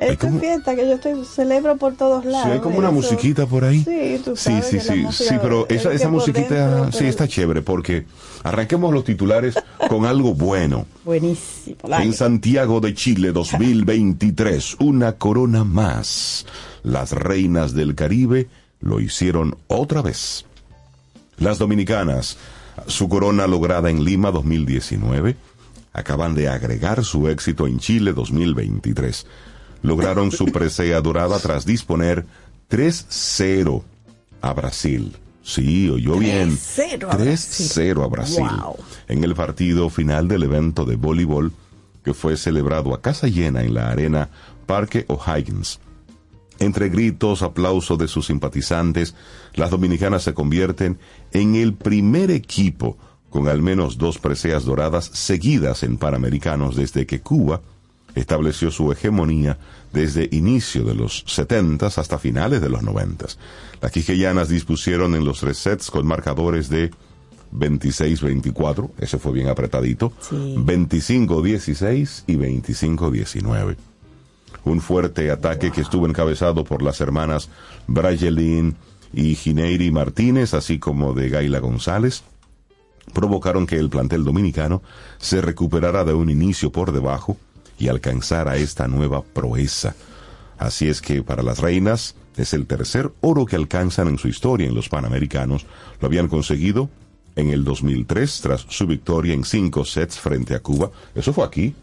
[0.00, 2.46] Esto como- es fiesta que yo estoy, celebro por todos lados.
[2.46, 2.94] Sí, hay como una eso.
[2.96, 3.80] musiquita por ahí.
[3.84, 6.98] Sí, tú Sí, sabes sí, sí, música sí, pero es esa, esa musiquita dentro, sí
[6.98, 8.06] pero- está chévere porque
[8.42, 9.54] arranquemos los titulares
[9.88, 10.86] con algo bueno.
[11.04, 11.76] Buenísimo.
[11.98, 16.46] En Santiago de Chile 2023, una corona más.
[16.82, 18.48] Las reinas del Caribe
[18.80, 20.46] lo hicieron otra vez.
[21.38, 22.38] Las dominicanas,
[22.86, 25.36] su corona lograda en Lima 2019,
[25.92, 29.26] acaban de agregar su éxito en Chile 2023.
[29.82, 32.26] Lograron su presea dorada tras disponer
[32.70, 33.82] 3-0
[34.42, 35.16] a Brasil.
[35.42, 36.50] Sí, oyó bien.
[36.50, 38.46] 3-0 a 3-0 a Brasil.
[38.62, 38.76] Wow.
[39.08, 41.52] En el partido final del evento de voleibol
[42.04, 44.28] que fue celebrado a casa llena en la arena
[44.66, 45.80] Parque O'Higgins.
[46.58, 49.14] Entre gritos, aplausos de sus simpatizantes,
[49.54, 50.98] las dominicanas se convierten
[51.32, 52.98] en el primer equipo
[53.30, 57.62] con al menos dos preseas doradas seguidas en Panamericanos desde que Cuba
[58.14, 59.58] estableció su hegemonía
[59.92, 63.26] desde inicio de los 70 hasta finales de los 90.
[63.80, 66.90] Las quiqueyanas dispusieron en los tres sets con marcadores de
[67.52, 70.54] 26-24, ese fue bien apretadito, Sí.
[70.58, 73.76] 25-16 y 25-19
[74.64, 77.48] un fuerte ataque que estuvo encabezado por las hermanas
[77.86, 78.76] Brayelin
[79.12, 82.22] y Gineiri Martínez, así como de Gaila González,
[83.12, 84.82] provocaron que el plantel dominicano
[85.18, 87.36] se recuperara de un inicio por debajo
[87.80, 89.96] y alcanzara esta nueva proeza.
[90.58, 94.68] Así es que para las reinas es el tercer oro que alcanzan en su historia
[94.68, 95.66] en los Panamericanos.
[96.00, 96.88] Lo habían conseguido
[97.34, 100.90] en el 2003 tras su victoria en cinco sets frente a Cuba.
[101.14, 101.74] Eso fue aquí,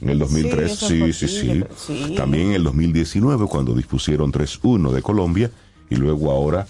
[0.00, 2.14] en el 2003, eso sí, sí, sí.
[2.14, 5.50] También en el 2019, cuando dispusieron 3-1 de Colombia,
[5.88, 6.66] y luego ahora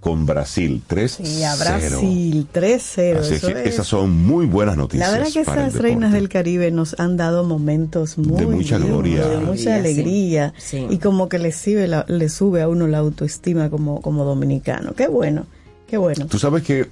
[0.00, 1.24] con Brasil, 3-0.
[1.26, 3.18] Sí, a Brasil, 3-0.
[3.20, 5.06] Así es eso que es- esas son muy buenas noticias.
[5.10, 8.46] La verdad que para el esas reinas del Caribe nos han dado momentos muy De
[8.46, 9.26] mucha gloria.
[9.28, 10.86] de mucha Sí, alegría sí.
[10.88, 14.94] y como que le sube, la- le sube a uno la autoestima como, como dominicano.
[14.94, 15.46] Qué bueno,
[15.86, 16.26] qué bueno.
[16.26, 16.86] Tú sabes que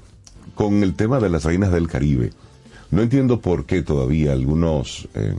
[0.54, 2.32] con el tema de las reinas del Caribe,
[2.90, 5.34] no entiendo por qué todavía algunos eh,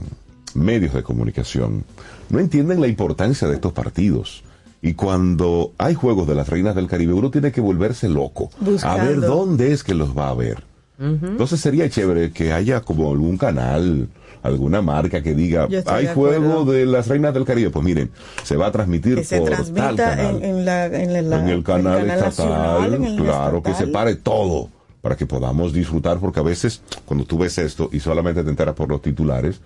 [0.54, 1.84] medios de comunicación
[2.30, 4.42] no entienden la importancia de estos partidos.
[4.82, 9.02] Y cuando hay juegos de las reinas del Caribe, uno tiene que volverse loco Buscando.
[9.02, 10.62] a ver dónde es que los va a ver.
[10.98, 14.08] Entonces sería chévere que haya como algún canal,
[14.42, 17.70] alguna marca que diga, hay de juego de las reinas del Caribe.
[17.70, 18.10] Pues miren,
[18.44, 21.48] se va a transmitir Que se por tal canal en, en la, en, la- en
[21.48, 24.68] el canal, estatal, nacional, claro, que se pare todo
[25.00, 28.74] para que podamos disfrutar, porque a veces cuando tú ves esto y solamente te enteras
[28.74, 29.60] por los titulares,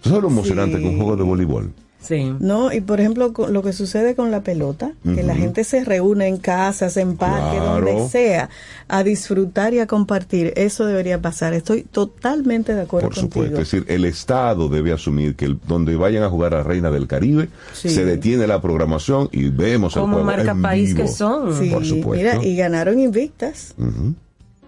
[0.00, 0.82] ¿tú sabes lo emocionante Sí.
[0.82, 1.70] que un juego de voleibol?
[2.06, 2.34] Sí.
[2.38, 2.70] ¿no?
[2.72, 6.28] Y por ejemplo, con lo que sucede con la pelota, que la gente se reúne
[6.28, 7.86] en casas, en parques, Claro.
[7.86, 8.50] donde sea,
[8.88, 11.54] a disfrutar y a compartir, eso debería pasar.
[11.54, 13.62] Estoy totalmente de acuerdo Por supuesto, contigo.
[13.62, 17.06] es decir, el Estado debe asumir que el- donde vayan a jugar a Reina del
[17.06, 17.88] Caribe, Sí.
[17.88, 21.06] se detiene la programación y vemos el Como juego marca en país vivo.
[21.06, 21.54] que son.
[21.58, 22.12] Sí, por supuesto.
[22.38, 23.74] mira, y ganaron invictas.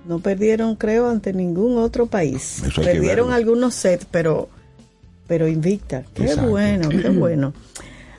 [0.09, 2.63] No perdieron, creo, ante ningún otro país.
[2.65, 4.49] Eso hay que perdieron algunos sets, pero,
[5.27, 6.05] pero invicta.
[6.15, 6.51] Qué Exacto.
[6.51, 7.53] bueno, qué bueno.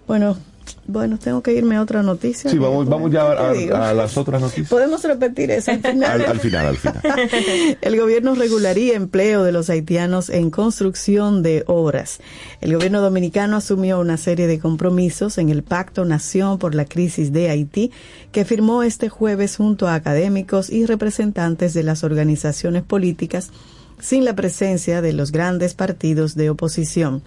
[0.08, 0.38] Bueno,
[0.86, 2.50] bueno, tengo que irme a otra noticia.
[2.50, 4.70] Sí, vamos, vamos ya a las otras noticias.
[4.70, 6.22] Podemos repetir eso al final.
[6.22, 7.02] Al, al final, al final.
[7.82, 12.20] El gobierno regularía empleo de los haitianos en construcción de obras.
[12.62, 17.34] El gobierno dominicano asumió una serie de compromisos en el Pacto Nación por la Crisis
[17.34, 17.92] de Haití
[18.32, 23.52] que firmó este jueves junto a académicos y representantes de las organizaciones políticas
[24.00, 27.24] sin la presencia de los grandes partidos de oposición.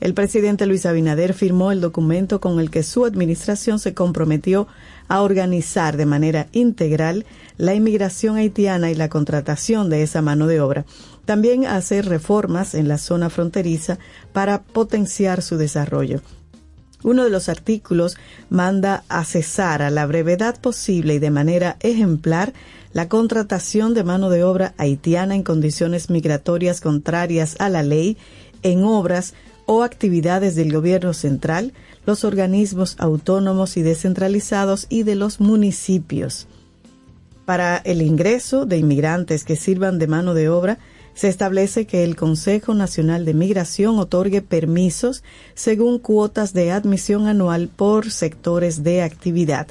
[0.00, 4.66] El presidente Luis Abinader firmó el documento con el que su administración se comprometió
[5.08, 7.24] a organizar de manera integral
[7.56, 10.84] la inmigración haitiana y la contratación de esa mano de obra.
[11.24, 13.98] También a hacer reformas en la zona fronteriza
[14.32, 16.20] para potenciar su desarrollo.
[17.04, 18.16] Uno de los artículos
[18.48, 22.52] manda a cesar a la brevedad posible y de manera ejemplar
[22.92, 28.16] la contratación de mano de obra haitiana en condiciones migratorias contrarias a la ley
[28.62, 29.34] en obras
[29.66, 31.72] o actividades del gobierno central,
[32.04, 36.48] los organismos autónomos y descentralizados y de los municipios.
[37.44, 40.78] Para el ingreso de inmigrantes que sirvan de mano de obra,
[41.14, 45.22] se establece que el Consejo Nacional de Migración otorgue permisos
[45.54, 49.68] según cuotas de admisión anual por sectores de actividad.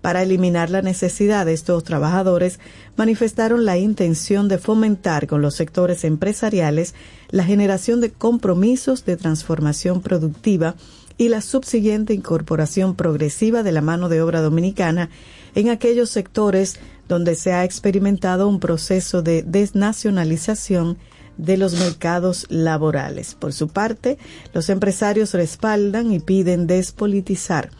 [0.00, 2.60] Para eliminar la necesidad de estos trabajadores,
[2.94, 6.94] manifestaron la intención de fomentar con los sectores empresariales
[7.30, 10.74] la generación de compromisos de transformación productiva
[11.16, 15.10] y la subsiguiente incorporación progresiva de la mano de obra dominicana
[15.54, 20.98] en aquellos sectores donde se ha experimentado un proceso de desnacionalización
[21.36, 23.34] de los mercados laborales.
[23.34, 24.18] Por su parte,
[24.52, 27.70] los empresarios respaldan y piden despolitizar.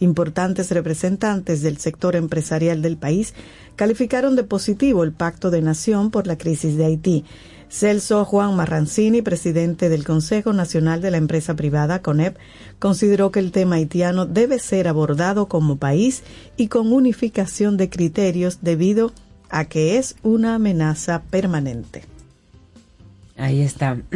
[0.00, 3.34] Importantes representantes del sector empresarial del país
[3.76, 7.24] calificaron de positivo el Pacto de Nación por la crisis de Haití.
[7.72, 12.36] Celso Juan Marrancini, presidente del Consejo Nacional de la Empresa Privada, CONEP,
[12.78, 16.22] consideró que el tema haitiano debe ser abordado como país
[16.58, 19.12] y con unificación de criterios debido
[19.48, 22.04] a que es una amenaza permanente.
[23.36, 23.98] Ahí está.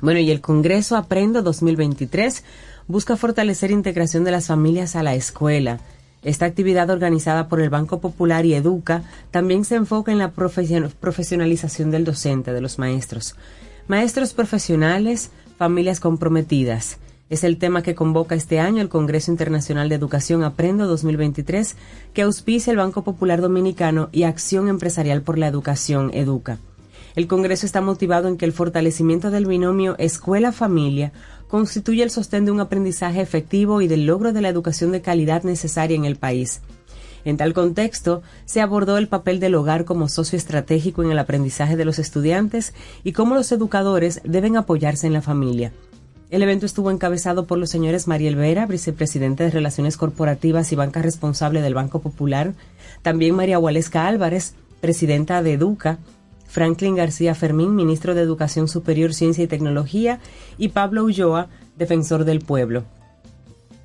[0.00, 2.44] Bueno, y el Congreso Aprendo 2023
[2.86, 5.80] busca fortalecer integración de las familias a la escuela.
[6.22, 10.92] Esta actividad organizada por el Banco Popular y Educa también se enfoca en la profesion-
[10.98, 13.36] profesionalización del docente, de los maestros.
[13.86, 16.98] Maestros profesionales, familias comprometidas.
[17.30, 21.76] Es el tema que convoca este año el Congreso Internacional de Educación Aprendo 2023,
[22.14, 26.58] que auspicia el Banco Popular Dominicano y Acción Empresarial por la Educación, Educa.
[27.16, 31.12] El Congreso está motivado en que el fortalecimiento del binomio escuela-familia
[31.48, 35.42] constituye el sostén de un aprendizaje efectivo y del logro de la educación de calidad
[35.42, 36.60] necesaria en el país.
[37.24, 41.76] En tal contexto, se abordó el papel del hogar como socio estratégico en el aprendizaje
[41.76, 45.72] de los estudiantes y cómo los educadores deben apoyarse en la familia.
[46.30, 51.00] El evento estuvo encabezado por los señores Mariel Vera, vicepresidente de Relaciones Corporativas y banca
[51.00, 52.52] responsable del Banco Popular,
[53.00, 55.98] también María Waleska Álvarez, presidenta de Educa,
[56.48, 60.18] Franklin García Fermín, ministro de Educación Superior, Ciencia y Tecnología,
[60.56, 62.84] y Pablo Ulloa, defensor del pueblo.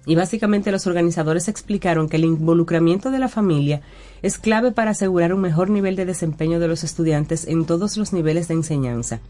[0.06, 3.82] Y básicamente los organizadores explicaron que el involucramiento de la familia
[4.22, 8.12] es clave para asegurar un mejor nivel de desempeño de los estudiantes en todos los
[8.12, 9.22] niveles de enseñanza.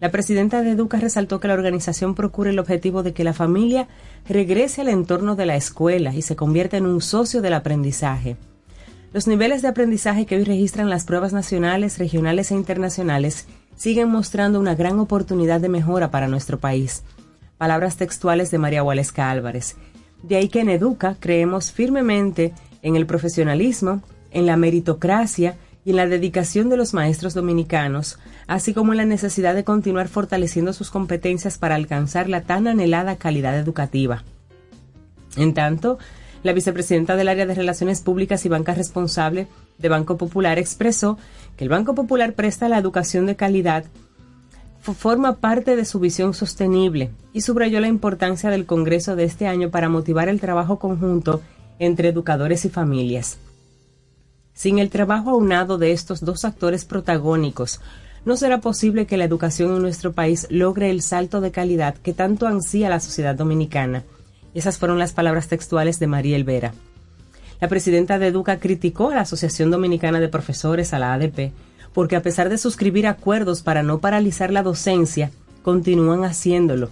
[0.00, 3.88] La presidenta de Educa resaltó que la organización procura el objetivo de que la familia
[4.28, 8.36] regrese al entorno de la escuela y se convierta en un socio del aprendizaje.
[9.12, 13.46] Los niveles de aprendizaje que hoy registran las pruebas nacionales, regionales e internacionales
[13.76, 17.02] siguen mostrando una gran oportunidad de mejora para nuestro país.
[17.58, 19.76] Palabras textuales de María Waleska Álvarez.
[20.22, 25.96] De ahí que en Educa creemos firmemente en el profesionalismo, en la meritocracia y en
[25.96, 30.90] la dedicación de los maestros dominicanos, así como en la necesidad de continuar fortaleciendo sus
[30.90, 34.24] competencias para alcanzar la tan anhelada calidad educativa.
[35.36, 35.98] En tanto,
[36.42, 41.18] la vicepresidenta del área de Relaciones Públicas y Banca Responsable de Banco Popular expresó
[41.56, 43.84] que el Banco Popular presta la educación de calidad
[44.82, 49.70] forma parte de su visión sostenible y subrayó la importancia del Congreso de este año
[49.70, 51.40] para motivar el trabajo conjunto
[51.78, 53.38] entre educadores y familias.
[54.54, 57.80] Sin el trabajo aunado de estos dos actores protagónicos,
[58.24, 62.12] no será posible que la educación en nuestro país logre el salto de calidad que
[62.12, 64.04] tanto ansía la sociedad dominicana.
[64.54, 66.72] Esas fueron las palabras textuales de Mariel Vera.
[67.60, 71.52] La presidenta de Educa criticó a la Asociación Dominicana de Profesores, a la ADP,
[71.92, 75.30] porque a pesar de suscribir acuerdos para no paralizar la docencia,
[75.62, 76.90] continúan haciéndolo.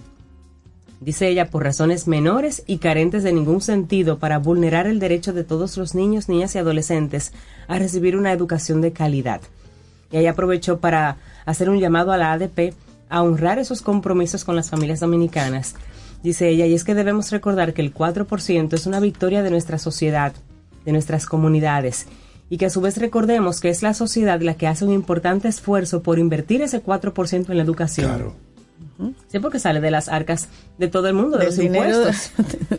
[1.01, 5.45] Dice ella, por razones menores y carentes de ningún sentido para vulnerar el derecho de
[5.45, 7.33] todos los niños, niñas y adolescentes
[7.69, 9.41] a recibir una educación de calidad.
[10.13, 12.75] Y ella aprovechó para hacer un llamado a la ADP
[13.09, 15.75] a honrar esos compromisos con las familias dominicanas.
[16.23, 19.79] Dice ella, y es que debemos recordar que el 4% es una victoria de nuestra
[19.79, 20.33] sociedad,
[20.85, 22.07] de nuestras comunidades,
[22.51, 25.49] y que a su vez recordemos que es la sociedad la que hace un importante
[25.49, 28.09] esfuerzo por invertir ese 4% en la educación.
[28.09, 28.35] Claro.
[29.29, 30.49] Sí, porque sale de las arcas
[30.79, 32.33] de todo el mundo, de Del los de, impuestos.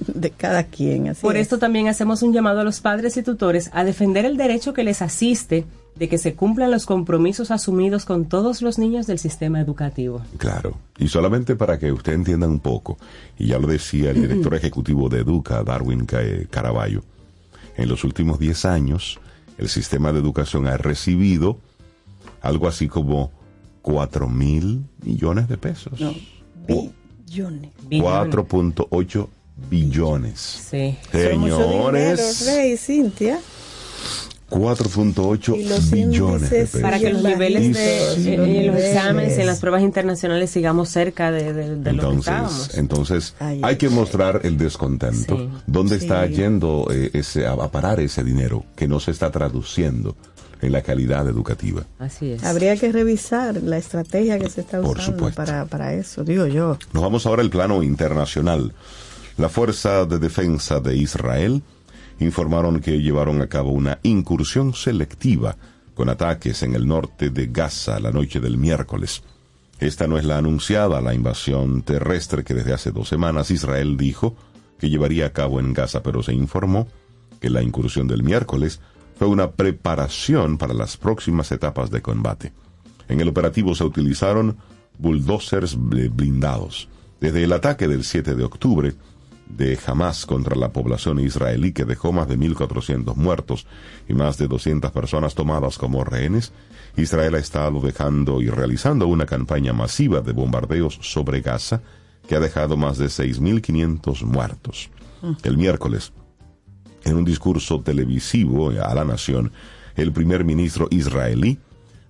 [0.13, 1.09] de cada quien.
[1.09, 1.43] Así Por es.
[1.43, 4.83] esto también hacemos un llamado a los padres y tutores a defender el derecho que
[4.83, 5.65] les asiste
[6.01, 10.23] de que se cumplan los compromisos asumidos con todos los niños del sistema educativo.
[10.39, 12.97] Claro, y solamente para que usted entienda un poco,
[13.37, 17.03] y ya lo decía el director ejecutivo de Educa, Darwin Ca- Caraballo,
[17.77, 19.19] en los últimos 10 años
[19.59, 21.59] el sistema de educación ha recibido
[22.41, 23.29] algo así como
[23.83, 25.99] 4 mil millones de pesos.
[26.01, 26.15] No,
[26.67, 27.69] billones.
[27.87, 28.33] Billones.
[28.35, 29.27] 4.8
[29.69, 30.39] billones.
[30.39, 30.97] Sí.
[31.11, 33.39] Señores, Rey, Cintia.
[34.51, 36.81] 4.8 Y los billones de pesos.
[36.81, 38.85] Para que los niveles de, los en, en los niveles.
[38.95, 42.69] exámenes, en las pruebas internacionales, sigamos cerca de, de- de lo que estábamos.
[42.75, 45.37] Entonces, entonces Ay, hay que mostrar el descontento.
[45.37, 45.49] Sí.
[45.67, 46.05] ¿Dónde Sí.
[46.05, 50.15] está yendo eh, ese, a, a parar ese dinero que no se está traduciendo
[50.61, 51.83] en la calidad educativa?
[51.99, 52.43] Así es.
[52.43, 55.41] Habría que revisar la estrategia que se está Por usando supuesto.
[55.43, 56.77] para, para eso, digo yo.
[56.93, 58.73] Nos vamos ahora al plano internacional.
[59.37, 61.63] La Fuerza de Defensa de Israel
[62.21, 65.57] informaron que llevaron a cabo una incursión selectiva
[65.93, 69.23] con ataques en el norte de Gaza la noche del miércoles.
[69.79, 74.35] Esta no es la anunciada, la invasión terrestre que desde hace dos semanas Israel dijo
[74.79, 76.87] que llevaría a cabo en Gaza, pero se informó
[77.39, 78.79] que la incursión del miércoles
[79.17, 82.53] fue una preparación para las próximas etapas de combate.
[83.07, 84.57] En el operativo se utilizaron
[84.97, 86.87] bulldozers bl- blindados.
[87.19, 88.93] Desde el ataque del 7 de octubre
[89.57, 93.67] de Hamas contra la población israelí que dejó más de 1.400 muertos
[94.07, 96.51] y más de 200 personas tomadas como rehenes,
[96.97, 101.81] Israel ha estado dejando y realizando una campaña masiva de bombardeos sobre Gaza
[102.27, 104.89] que ha dejado más de 6.500 muertos.
[105.43, 106.13] El miércoles,
[107.03, 109.51] en un discurso televisivo a la nación,
[109.95, 111.59] el primer ministro israelí,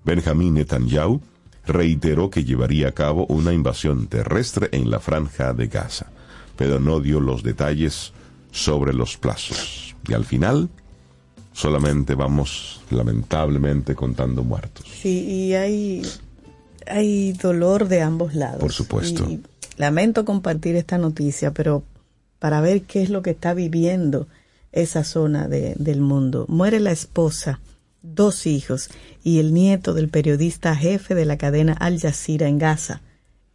[0.03, 1.21] Benjamín Netanyahu,
[1.65, 6.11] reiteró que llevaría a cabo una invasión terrestre en la franja de Gaza,
[6.55, 8.13] pero no dio los detalles
[8.51, 9.95] sobre los plazos.
[10.07, 10.69] Y al final,
[11.53, 14.85] solamente vamos, lamentablemente, contando muertos.
[15.01, 16.01] Sí, y hay,
[16.87, 18.59] hay dolor de ambos lados.
[18.59, 19.25] Por supuesto.
[19.29, 19.41] Y
[19.77, 21.83] lamento compartir esta noticia, pero
[22.39, 24.27] para ver qué es lo que está viviendo
[24.71, 26.45] esa zona de- del mundo.
[26.47, 27.59] Muere la esposa,
[28.01, 28.89] dos hijos
[29.23, 33.01] y el nieto del periodista jefe de la cadena Al Jazeera en Gaza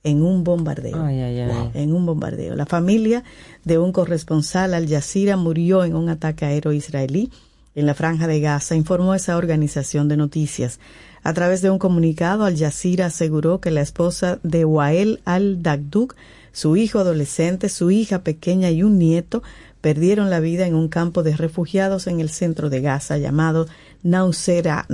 [0.07, 1.05] en un bombardeo.
[1.05, 1.71] Ay, ay, ay.
[1.75, 2.55] En un bombardeo.
[2.55, 3.25] La familia
[3.65, 7.31] de un corresponsal Al Jazeera murió en un ataque aéreo israelí
[7.75, 10.79] en la franja de Gaza, informó esa organización de noticias.
[11.25, 16.15] A través de un comunicado, Al Jazeera aseguró que la esposa de Wael al-Dagduk,
[16.53, 19.43] su hijo adolescente, su hija pequeña y un nieto
[19.81, 23.67] perdieron la vida en un campo de refugiados en el centro de Gaza llamado
[24.05, 24.87] Nauseirat.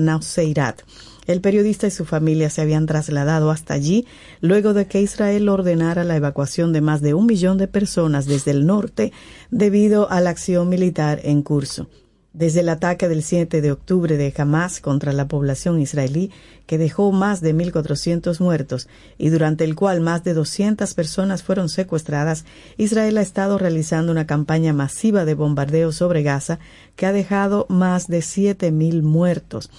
[1.26, 4.06] El periodista y su familia se habían trasladado hasta allí
[4.40, 8.50] luego de que Israel ordenara la evacuación de más de un millón de personas desde
[8.50, 9.12] el norte
[9.50, 11.88] debido a la acción militar en curso.
[12.32, 16.30] Desde el ataque del 7 de octubre de Hamas contra la población israelí,
[16.66, 21.68] que dejó más de 1.400 muertos y durante el cual más de 200 personas fueron
[21.68, 22.46] secuestradas,
[22.78, 26.58] Israel ha estado realizando una campaña masiva de bombardeo sobre Gaza
[26.96, 29.70] que ha dejado más de 7.000 muertos.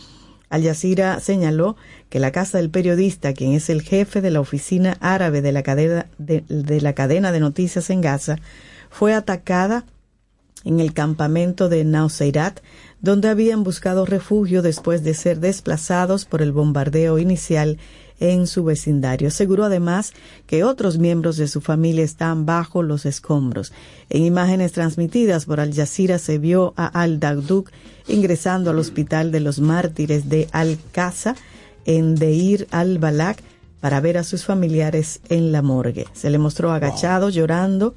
[0.54, 1.78] Al Jazeera señaló
[2.12, 5.64] que la casa del periodista, quien es el jefe de la oficina árabe de la
[5.64, 6.43] cadena de,
[6.80, 8.36] la cadena de noticias en Gaza,
[8.91, 9.84] fue atacada
[10.64, 12.60] en el campamento de Nauseirat,
[13.01, 17.80] donde habían buscado refugio después de ser desplazados por el bombardeo inicial
[18.24, 19.28] en su vecindario.
[19.28, 20.13] Aseguró además
[20.47, 23.74] que otros miembros de su familia están bajo los escombros.
[24.09, 27.69] En imágenes transmitidas por Al Jazeera se vio a Al-Dagduk
[28.07, 31.36] ingresando al hospital de los mártires de Al-Qaza
[31.86, 33.43] en Deir al-Balak
[33.82, 36.07] para ver a sus familiares en la morgue.
[36.13, 37.93] Se le mostró agachado, llorando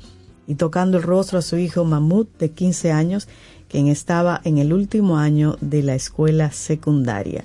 [0.48, 3.28] y tocando el rostro a su hijo Mahmoud, de 15 años,
[3.68, 7.44] quien estaba en el último año de la escuela secundaria.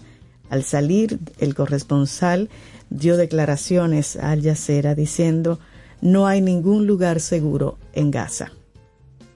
[0.51, 2.49] Al salir, el corresponsal
[2.89, 5.59] dio declaraciones a Al Jazeera diciendo
[6.01, 8.51] no hay ningún lugar seguro en Gaza.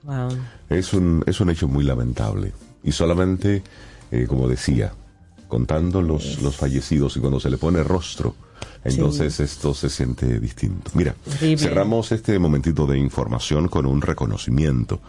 [0.04, 0.38] Wow.
[0.70, 2.52] Es un, es un hecho muy lamentable.
[2.84, 3.64] Y solamente,
[4.12, 4.92] eh, como decía,
[5.48, 8.36] contando los, los fallecidos y cuando se le pone rostro,
[8.84, 10.92] entonces esto se siente distinto.
[10.96, 11.58] Mira, Horrible.
[11.58, 15.00] cerramos este momentito de información con un reconocimiento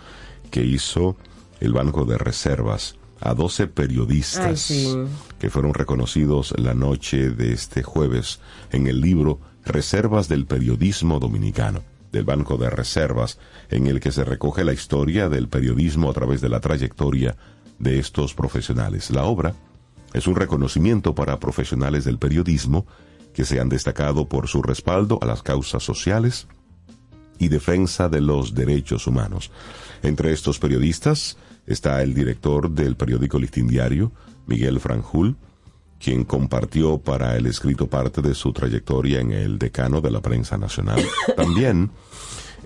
[0.53, 1.17] que hizo
[1.59, 4.95] el Banco de Reservas a 12 periodistas Ay, sí.
[5.39, 8.41] que fueron reconocidos la noche de este jueves
[8.73, 13.39] en el libro Reservas del Periodismo Dominicano del Banco de Reservas,
[13.69, 17.37] en el que se recoge la historia del periodismo a través de la trayectoria
[17.79, 19.11] de estos profesionales.
[19.11, 19.55] La obra
[20.13, 22.87] es un reconocimiento para profesionales del periodismo
[23.35, 26.47] que se han destacado por su respaldo a las causas sociales
[27.39, 29.51] y defensa de los derechos humanos.
[30.03, 31.37] Entre estos periodistas
[31.67, 34.13] está el director del periódico Listín Diario,
[34.47, 35.37] Miguel Franjul,
[35.99, 40.59] quien compartió para el escrito parte de su trayectoria en el decano de la prensa
[40.59, 41.03] nacional.
[41.37, 41.91] También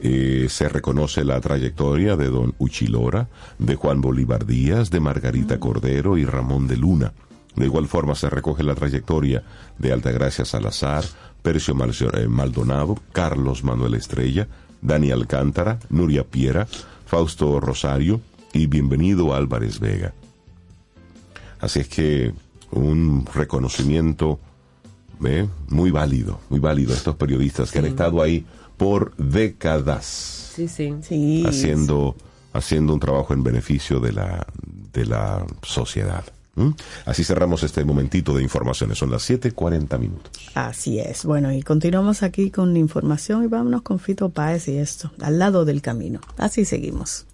[0.03, 3.28] eh, se reconoce la trayectoria de don Uchilora,
[3.59, 7.12] de Juan Bolívar Díaz, de Margarita Cordero y Ramón de Luna.
[7.57, 9.42] De igual forma se recoge la trayectoria
[9.78, 11.05] de Altagracia Salazar,
[11.42, 11.74] Percio
[12.14, 14.48] eh, Maldonado, Carlos Manuel Estrella,
[14.82, 16.66] Dani Alcántara, Nuria Piera,
[17.07, 18.20] Fausto Rosario
[18.53, 20.12] y Bienvenido Álvarez Vega.
[21.61, 22.32] Así es que
[22.70, 24.38] un reconocimiento
[25.18, 25.48] ¿ve?
[25.68, 28.46] muy válido, muy válido a estos periodistas que han estado ahí
[28.76, 30.94] por décadas Sí, sí.
[31.03, 32.16] Sí, haciendo,
[32.53, 34.46] haciendo un trabajo en beneficio de la,
[34.92, 36.24] de la sociedad.
[36.57, 36.70] ¿Mm?
[37.07, 38.98] Así cerramos este momentito de informaciones.
[38.98, 40.32] Son las 7:40 minutos.
[40.55, 41.24] Así es.
[41.24, 45.64] Bueno, y continuamos aquí con información y vámonos con Fito Páez y esto, al lado
[45.64, 46.20] del camino.
[46.36, 47.26] Así seguimos.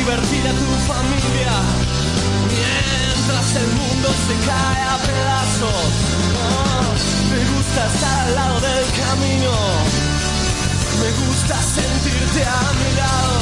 [0.00, 1.52] Divertir a tu familia.
[2.48, 5.92] Mientras el mundo se cae a pedazos.
[7.28, 9.52] Me gusta estar al lado del camino.
[11.00, 13.40] Me gusta sentirte a mi lado.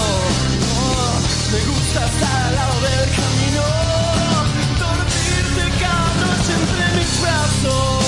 [1.52, 3.64] Me gusta estar al lado del camino.
[4.82, 8.07] Dormirte cada noche entre mis brazos.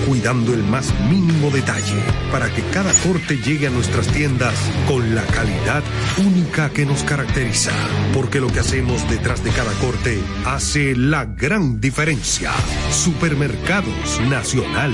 [0.11, 2.03] cuidando el más mínimo detalle
[2.33, 4.53] para que cada corte llegue a nuestras tiendas
[4.85, 5.81] con la calidad
[6.17, 7.71] única que nos caracteriza.
[8.13, 12.51] Porque lo que hacemos detrás de cada corte hace la gran diferencia.
[12.91, 14.93] Supermercados Nacional.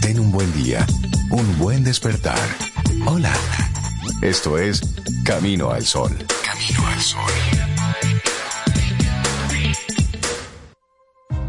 [0.00, 0.86] Ten un buen día,
[1.30, 2.38] un buen despertar.
[3.04, 3.34] Hola.
[4.22, 4.80] Esto es
[5.26, 6.16] Camino al Sol.
[6.42, 7.67] Camino al Sol.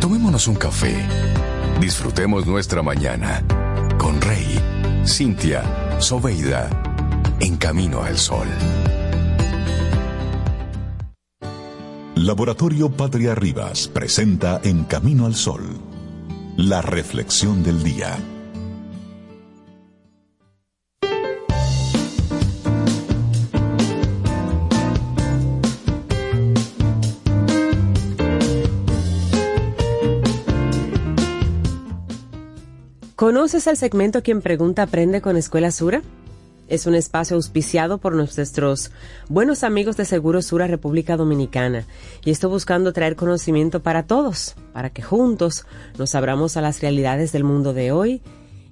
[0.00, 0.96] Tomémonos un café.
[1.78, 3.44] Disfrutemos nuestra mañana
[3.98, 4.58] con Rey,
[5.04, 5.62] Cintia,
[6.00, 6.70] Soveida,
[7.38, 8.48] en Camino al Sol.
[12.14, 15.78] Laboratorio Patria Rivas presenta En Camino al Sol,
[16.56, 18.16] la reflexión del día.
[33.20, 36.00] ¿Conoces el segmento Quien Pregunta Aprende con Escuela Sura?
[36.68, 38.92] Es un espacio auspiciado por nuestros
[39.28, 41.84] buenos amigos de Seguro Sura República Dominicana
[42.24, 45.66] y estoy buscando traer conocimiento para todos, para que juntos
[45.98, 48.22] nos abramos a las realidades del mundo de hoy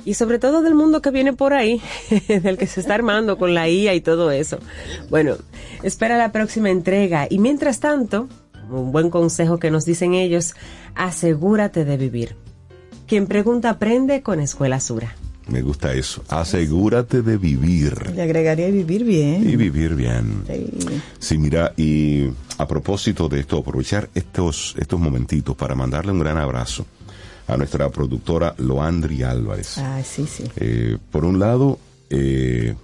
[0.06, 1.82] y sobre todo del mundo que viene por ahí,
[2.28, 4.60] del que se está armando con la IA y todo eso.
[5.10, 5.36] Bueno,
[5.82, 8.30] espera la próxima entrega y mientras tanto,
[8.70, 10.54] un buen consejo que nos dicen ellos,
[10.94, 12.47] asegúrate de vivir.
[13.08, 15.16] Quien pregunta aprende con Escuela Sura.
[15.46, 16.22] Me gusta eso.
[16.28, 18.10] Asegúrate de vivir.
[18.14, 19.48] Le agregaría vivir bien.
[19.48, 20.44] Y vivir bien.
[20.46, 21.00] Sí.
[21.18, 22.26] Sí, mira, y
[22.58, 26.84] a propósito de esto, aprovechar estos, estos momentitos para mandarle un gran abrazo
[27.46, 29.78] a nuestra productora Loandri Álvarez.
[29.78, 30.44] Ah, sí, sí.
[30.56, 31.78] Eh, por un lado,
[32.10, 32.74] eh,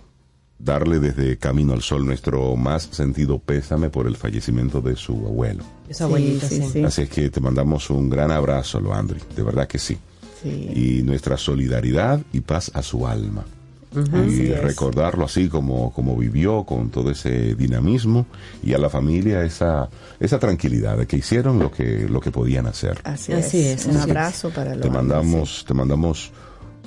[0.58, 5.64] darle desde Camino al Sol nuestro más sentido pésame por el fallecimiento de su abuelo.
[5.86, 6.70] Es abuelito, sí, sí.
[6.72, 6.82] sí.
[6.82, 9.98] Así es que te mandamos un gran abrazo, Loandri, de verdad que sí.
[10.44, 10.70] Sí.
[11.00, 13.44] Y nuestra solidaridad y paz a su alma.
[14.28, 18.26] Y recordarlo así como, como vivió, con todo ese dinamismo,
[18.60, 19.88] y a la familia esa,
[20.18, 22.98] esa tranquilidad de que hicieron lo que, lo que podían hacer.
[23.04, 23.82] Así, Así es.
[23.82, 26.32] es, Un así abrazo para los Te mandamos, te mandamos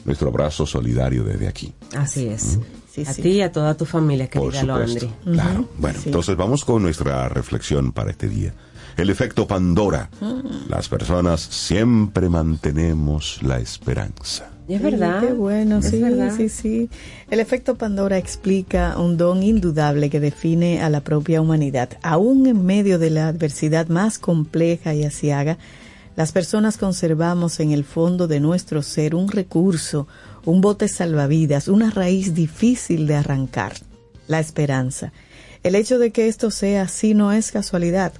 [0.04, 1.74] nuestro abrazo solidario desde aquí.
[1.96, 2.60] Así es.
[2.92, 3.22] Sí, a sí.
[3.22, 5.06] ti y a toda tu familia, Por querida supuesto.
[5.06, 5.34] Loandri.
[5.34, 5.70] Claro.
[5.78, 6.10] Bueno, sí.
[6.10, 8.54] entonces vamos con nuestra reflexión para este día.
[8.98, 10.10] El efecto Pandora.
[10.20, 10.70] Mm.
[10.70, 14.50] Las personas siempre mantenemos la esperanza.
[14.68, 15.22] Y es Sí, verdad.
[15.22, 16.34] Qué bueno, sí, verdad.
[16.36, 16.90] sí, sí.
[17.30, 21.92] El efecto Pandora explica un don indudable que define a la propia humanidad.
[22.02, 25.58] Aún en medio de la adversidad más compleja y asiaga,
[26.16, 30.08] las personas conservamos en el fondo de nuestro ser un recurso,
[30.44, 33.74] un bote salvavidas, una raíz difícil de arrancar,
[34.28, 35.14] la esperanza.
[35.64, 38.14] El hecho de que esto sea así no es casualidad,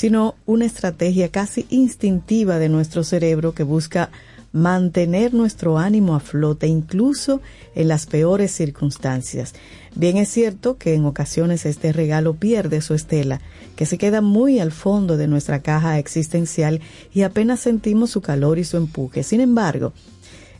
[0.00, 4.08] sino una estrategia casi instintiva de nuestro cerebro que busca
[4.50, 7.42] mantener nuestro ánimo a flote incluso
[7.74, 9.52] en las peores circunstancias.
[9.94, 13.42] Bien es cierto que en ocasiones este regalo pierde su estela,
[13.76, 16.80] que se queda muy al fondo de nuestra caja existencial
[17.12, 19.22] y apenas sentimos su calor y su empuje.
[19.22, 19.92] Sin embargo,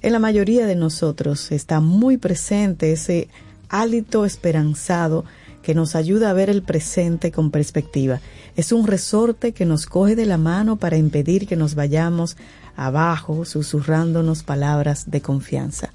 [0.02, 3.28] en la mayoría de nosotros está muy presente ese
[3.70, 5.24] hálito esperanzado
[5.62, 8.20] que nos ayuda a ver el presente con perspectiva.
[8.56, 12.36] Es un resorte que nos coge de la mano para impedir que nos vayamos
[12.76, 15.90] abajo susurrándonos palabras de confianza.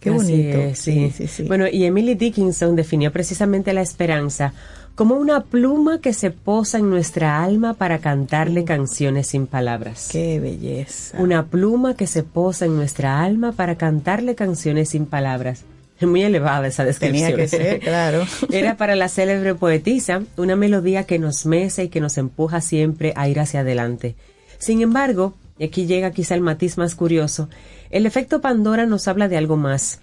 [0.00, 0.58] Qué Así bonito.
[0.58, 1.12] es, sí.
[1.14, 1.42] sí, sí.
[1.44, 4.52] Bueno, y Emily Dickinson definió precisamente la esperanza
[4.94, 10.08] como una pluma que se posa en nuestra alma para cantarle canciones sin palabras.
[10.10, 11.18] Qué belleza.
[11.20, 15.62] Una pluma que se posa en nuestra alma para cantarle canciones sin palabras.
[16.00, 17.30] Es muy elevada esa descripción.
[17.30, 18.24] Tenía que ser, claro.
[18.50, 23.12] Era para la célebre poetisa una melodía que nos mece y que nos empuja siempre
[23.16, 24.16] a ir hacia adelante.
[24.58, 27.48] Sin embargo, y aquí llega quizá el matiz más curioso,
[27.90, 30.00] el efecto Pandora nos habla de algo más.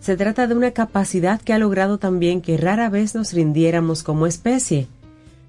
[0.00, 4.26] Se trata de una capacidad que ha logrado también que rara vez nos rindiéramos como
[4.26, 4.88] especie.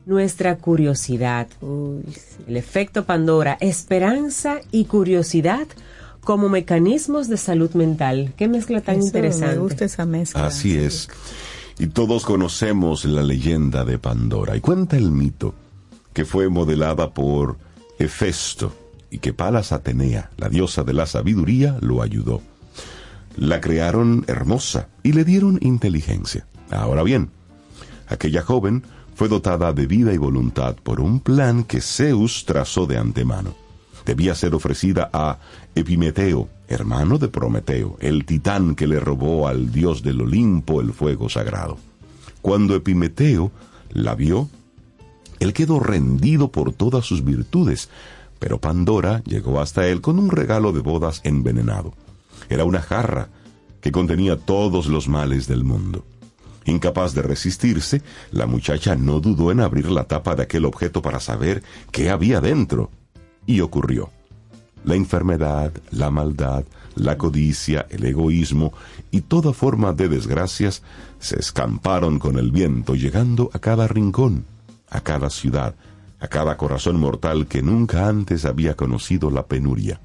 [0.05, 1.47] Nuestra curiosidad.
[1.61, 2.43] Uy, sí.
[2.47, 5.65] El efecto Pandora, esperanza y curiosidad
[6.23, 8.33] como mecanismos de salud mental.
[8.37, 9.55] Qué mezcla tan Eso, interesante.
[9.55, 10.45] Me gusta esa mezcla.
[10.45, 11.09] Así es.
[11.79, 14.55] Y todos conocemos la leyenda de Pandora.
[14.55, 15.53] Y cuenta el mito
[16.13, 17.57] que fue modelada por
[17.97, 18.73] Hefesto
[19.09, 22.41] y que Palas Atenea, la diosa de la sabiduría, lo ayudó.
[23.35, 26.45] La crearon hermosa y le dieron inteligencia.
[26.69, 27.29] Ahora bien,
[28.07, 28.83] aquella joven
[29.15, 33.62] fue dotada de vida y voluntad por un plan que Zeus trazó de antemano.
[34.05, 35.39] Debía ser ofrecida a
[35.75, 41.29] Epimeteo, hermano de Prometeo, el titán que le robó al dios del Olimpo el fuego
[41.29, 41.77] sagrado.
[42.41, 43.51] Cuando Epimeteo
[43.91, 44.49] la vio,
[45.39, 47.89] él quedó rendido por todas sus virtudes,
[48.39, 51.93] pero Pandora llegó hasta él con un regalo de bodas envenenado.
[52.49, 53.29] Era una jarra
[53.79, 56.05] que contenía todos los males del mundo.
[56.65, 58.01] Incapaz de resistirse,
[58.31, 62.39] la muchacha no dudó en abrir la tapa de aquel objeto para saber qué había
[62.39, 62.89] dentro.
[63.45, 64.09] Y ocurrió.
[64.83, 66.65] La enfermedad, la maldad,
[66.95, 68.73] la codicia, el egoísmo
[69.11, 70.83] y toda forma de desgracias
[71.19, 74.45] se escamparon con el viento, llegando a cada rincón,
[74.89, 75.75] a cada ciudad,
[76.19, 79.99] a cada corazón mortal que nunca antes había conocido la penuria.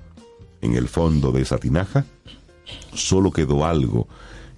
[0.61, 2.05] En el fondo de esa tinaja
[2.93, 4.09] solo quedó algo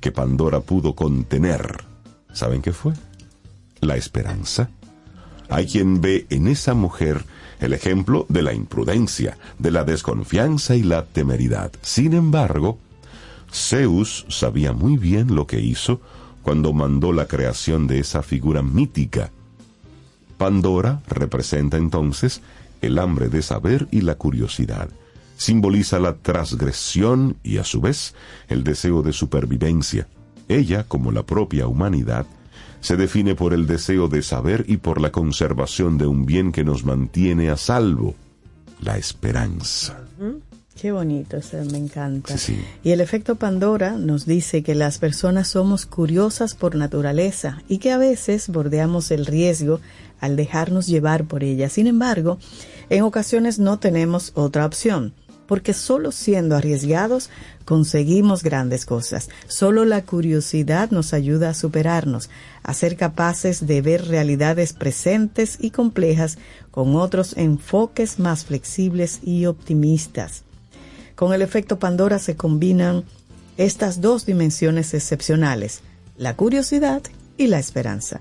[0.00, 1.84] que Pandora pudo contener.
[2.32, 2.94] ¿Saben qué fue?
[3.80, 4.70] La esperanza.
[5.48, 7.24] Hay quien ve en esa mujer
[7.60, 11.70] el ejemplo de la imprudencia, de la desconfianza y la temeridad.
[11.82, 12.78] Sin embargo,
[13.52, 16.00] Zeus sabía muy bien lo que hizo
[16.42, 19.30] cuando mandó la creación de esa figura mítica.
[20.38, 22.40] Pandora representa entonces
[22.80, 24.88] el hambre de saber y la curiosidad.
[25.36, 28.14] Simboliza la transgresión y a su vez
[28.48, 30.08] el deseo de supervivencia.
[30.48, 32.26] Ella, como la propia humanidad,
[32.80, 36.64] se define por el deseo de saber y por la conservación de un bien que
[36.64, 38.14] nos mantiene a salvo,
[38.80, 40.00] la esperanza.
[40.80, 41.36] Qué bonito,
[41.70, 42.38] me encanta.
[42.38, 42.64] Sí, sí.
[42.82, 47.92] Y el efecto Pandora nos dice que las personas somos curiosas por naturaleza y que
[47.92, 49.80] a veces bordeamos el riesgo
[50.20, 51.68] al dejarnos llevar por ella.
[51.68, 52.38] Sin embargo,
[52.88, 55.12] en ocasiones no tenemos otra opción.
[55.50, 57.28] Porque solo siendo arriesgados
[57.64, 59.30] conseguimos grandes cosas.
[59.48, 62.30] Solo la curiosidad nos ayuda a superarnos,
[62.62, 66.38] a ser capaces de ver realidades presentes y complejas
[66.70, 70.44] con otros enfoques más flexibles y optimistas.
[71.16, 73.02] Con el efecto Pandora se combinan
[73.56, 75.80] estas dos dimensiones excepcionales,
[76.16, 77.02] la curiosidad
[77.36, 78.20] y la esperanza.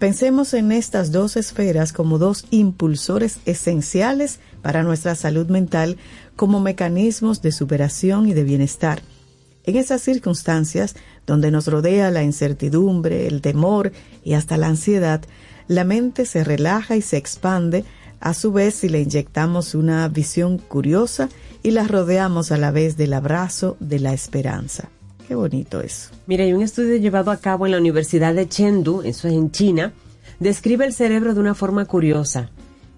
[0.00, 5.98] Pensemos en estas dos esferas como dos impulsores esenciales para nuestra salud mental
[6.36, 9.02] como mecanismos de superación y de bienestar.
[9.64, 10.96] En esas circunstancias
[11.26, 13.92] donde nos rodea la incertidumbre, el temor
[14.24, 15.20] y hasta la ansiedad,
[15.68, 17.84] la mente se relaja y se expande
[18.20, 21.28] a su vez si le inyectamos una visión curiosa
[21.62, 24.88] y la rodeamos a la vez del abrazo de la esperanza.
[25.30, 26.10] Qué bonito eso.
[26.26, 29.52] Mira, hay un estudio llevado a cabo en la Universidad de Chengdu, eso es en
[29.52, 29.92] China,
[30.40, 32.50] describe el cerebro de una forma curiosa.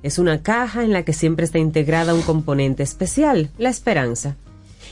[0.03, 4.37] Es una caja en la que siempre está integrada un componente especial, la esperanza.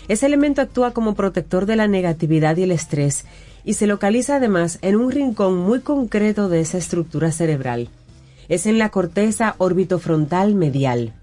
[0.07, 3.25] Ese elemento actúa como protector de la negatividad y el estrés
[3.65, 7.89] y se localiza además en un rincón muy concreto de esa estructura cerebral.
[8.51, 11.15] Es en la corteza orbitofrontal medial.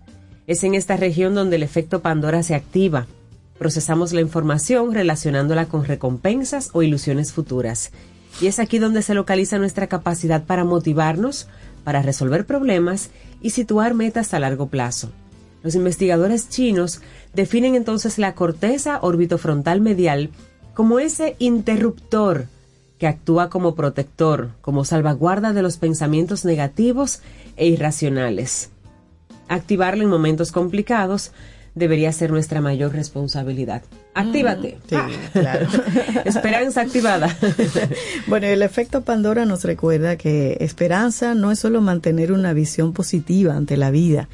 [0.48, 3.06] Es en esta región donde el efecto Pandora se activa.
[3.60, 7.92] Procesamos la información relacionándola con recompensas o ilusiones futuras.
[8.40, 11.48] Y es aquí donde se localiza nuestra capacidad para motivarnos,
[11.84, 13.10] para resolver problemas
[13.42, 15.12] y situar metas a largo plazo.
[15.64, 17.02] Los investigadores chinos
[17.34, 20.30] definen entonces la corteza orbitofrontal medial
[20.74, 22.46] como ese interruptor
[23.00, 27.22] que actúa como protector, como salvaguarda de los pensamientos negativos
[27.56, 28.70] e irracionales.
[29.48, 31.32] Activarlo en momentos complicados
[31.78, 33.84] debería ser nuestra mayor responsabilidad.
[34.14, 34.78] Actívate.
[34.90, 35.10] Sí, Ah.
[35.34, 35.68] claro.
[36.26, 37.36] Esperanza activada.
[38.28, 43.56] Bueno, el efecto Pandora nos recuerda que esperanza no es solo mantener una visión positiva
[43.56, 44.28] ante la vida,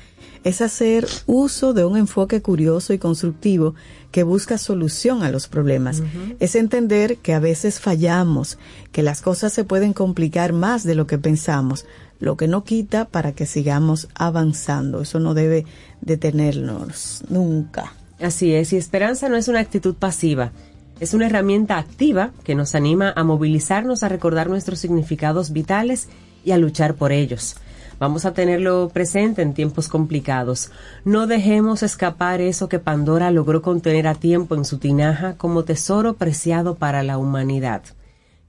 [0.44, 3.76] es hacer uso de un enfoque curioso y constructivo
[4.12, 6.02] que busca solución a los problemas.
[6.40, 8.58] Es entender que a veces fallamos,
[8.92, 11.86] que las cosas se pueden complicar más de lo que pensamos,
[12.24, 15.02] lo que no quita para que sigamos avanzando.
[15.02, 15.66] Eso no debe
[16.00, 17.94] detenernos nunca.
[18.22, 20.54] Así es, y esperanza no es una actitud pasiva,
[21.02, 26.08] es una herramienta activa que nos anima a movilizarnos a recordar nuestros significados vitales
[26.46, 27.58] y a luchar por ellos.
[28.00, 30.72] Vamos a tenerlo presente en tiempos complicados.
[31.04, 36.14] No dejemos escapar eso que Pandora logró contener a tiempo en su tinaja como tesoro
[36.14, 37.84] preciado para la humanidad,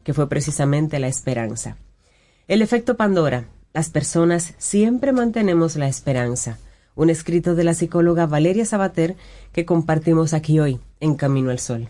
[0.04, 1.76] que fue precisamente la esperanza.
[2.46, 3.46] El efecto Pandora.
[3.74, 6.58] Las personas siempre mantenemos la esperanza.
[6.94, 9.16] Un escrito de la psicóloga Valeria Sabater
[9.52, 11.88] que compartimos aquí hoy en Camino al Sol.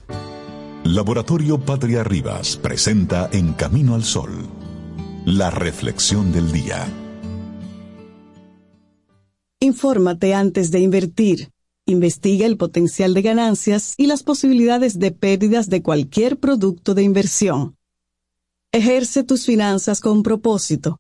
[0.85, 4.31] Laboratorio Patria Rivas presenta En Camino al Sol,
[5.27, 6.87] la reflexión del día.
[9.61, 11.51] Infórmate antes de invertir.
[11.85, 17.77] Investiga el potencial de ganancias y las posibilidades de pérdidas de cualquier producto de inversión.
[18.73, 20.99] Ejerce tus finanzas con propósito.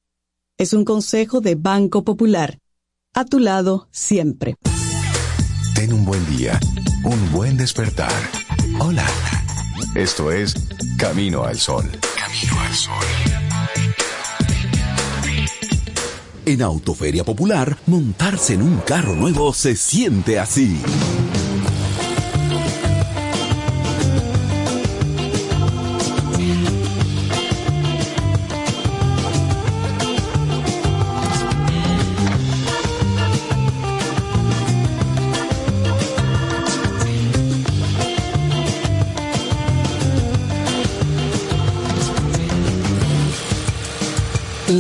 [0.57, 2.61] Es un consejo de Banco Popular.
[3.13, 4.55] A tu lado siempre.
[5.75, 6.61] Ten un buen día,
[7.03, 8.13] un buen despertar.
[8.79, 9.05] Hola.
[9.97, 10.55] Esto es
[10.97, 11.91] Camino al Sol.
[12.17, 13.05] Camino al Sol.
[16.47, 20.81] En Autoferia Popular, montarse en un carro nuevo se siente así.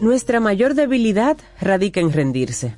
[0.00, 2.76] Nuestra mayor debilidad radica en rendirse.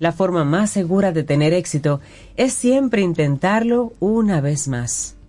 [0.00, 2.00] La forma más segura de tener éxito
[2.38, 5.19] es siempre intentarlo una vez más.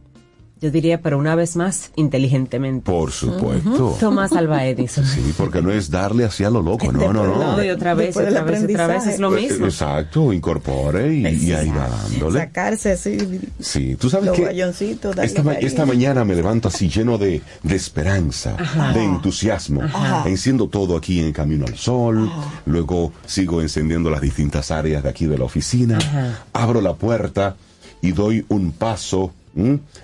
[0.62, 2.86] Yo diría, pero una vez más, inteligentemente.
[2.92, 3.98] Por supuesto.
[4.00, 5.04] Tomás Alba Edison.
[5.04, 7.58] Sí, porque no es darle hacia lo loco, no, no, no.
[7.58, 9.66] No, y otra vez, Después otra vez, otra vez es lo Eh, mismo.
[9.66, 12.40] Exacto, incorpore y, y ahí va dándole.
[12.42, 13.18] Sacarse así
[13.60, 14.54] Sí, tú sabes que
[15.24, 18.94] esta, ma- esta mañana me levanto así lleno de, de esperanza, Ajá.
[18.94, 19.82] de entusiasmo.
[19.82, 20.30] Ajá.
[20.30, 22.32] Enciendo todo aquí en Camino al Sol,
[22.68, 26.46] luego sigo encendiendo las distintas áreas de aquí de la oficina, Ajá.
[26.54, 27.56] abro la puerta
[28.04, 29.32] y doy un paso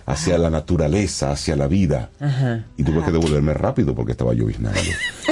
[0.05, 2.09] hacia la naturaleza, hacia la vida.
[2.19, 2.65] Ajá.
[2.77, 4.79] Y tuve que devolverme rápido porque estaba lloviznando.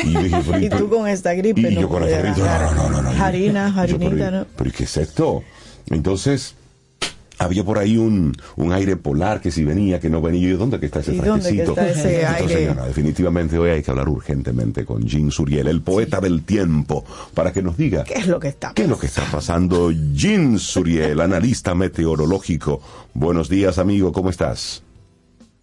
[0.04, 1.62] Y yo dije, pero- Y tú con esta gripe.
[1.62, 3.24] y no yo con esta gripe, no, no, no, no.
[3.24, 4.46] Harina, Y yo, harinita, pero, ¿no?
[4.56, 5.44] pero ¿y ¿qué es esto?
[5.90, 6.56] Entonces,
[7.38, 10.48] había por ahí un, un aire polar que si venía, que no venía.
[10.48, 12.74] Y yo, ¿dónde que está ese ese Entonces, aire?
[12.88, 17.62] definitivamente hoy hay que hablar urgentemente con Jean Suriel, el poeta del tiempo, para que
[17.62, 18.74] nos diga ¿Qué es lo que está?
[18.74, 19.92] qué es lo que está pasando.
[19.92, 22.82] Jean Suriel, analista meteorológico.
[23.14, 24.84] Buenos días, amigo, ¿cómo estás?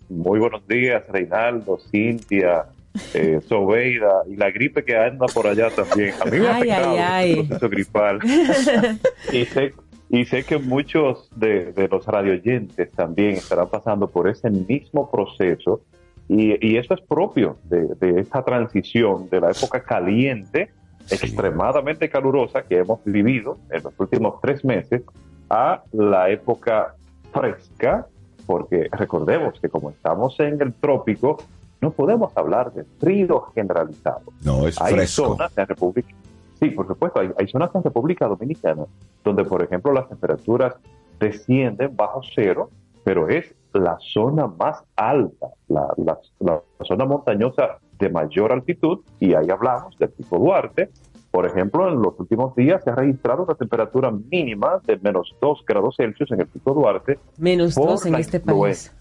[0.08, 2.66] Muy buenos días, Reinaldo, Cintia,
[3.14, 6.12] eh, Sobeida y la gripe que anda por allá también.
[6.20, 7.32] A mí me ha Ay, ay, ay.
[7.32, 8.18] el proceso gripal.
[9.32, 9.72] y, sé,
[10.12, 15.80] y sé que muchos de, de los radioyentes también estarán pasando por ese mismo proceso.
[16.28, 20.70] Y, y eso es propio de, de esta transición de la época caliente,
[21.10, 25.02] extremadamente calurosa que hemos vivido en los últimos tres meses,
[25.48, 26.94] a la época
[27.32, 28.06] fresca,
[28.46, 31.38] porque recordemos que como estamos en el trópico,
[31.80, 34.24] no podemos hablar de frío generalizado.
[34.44, 35.28] No, es hay fresco.
[35.28, 36.14] zonas en República,
[36.62, 38.84] sí, por supuesto, hay, hay zonas en República Dominicana
[39.24, 40.74] donde, por ejemplo, las temperaturas
[41.20, 42.70] descienden bajo cero,
[43.04, 49.34] pero es la zona más alta, la, la- la zona montañosa de mayor altitud, y
[49.34, 50.90] ahí hablamos del Pico Duarte.
[51.30, 55.64] Por ejemplo, en los últimos días se ha registrado una temperatura mínima de menos 2
[55.66, 57.18] grados Celsius en el Pico Duarte.
[57.38, 58.92] Menos por dos en la este influencia.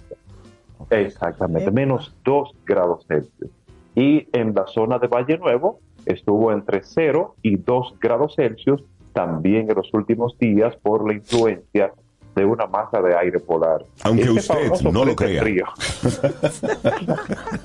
[0.90, 3.52] Exactamente, menos 2 grados Celsius.
[3.96, 8.84] Y en la zona de Valle Nuevo estuvo entre 0 y 2 grados Celsius
[9.14, 11.94] también en los últimos días por la influencia
[12.36, 13.84] de una masa de aire polar.
[14.04, 15.44] Aunque Este usted no lo crea.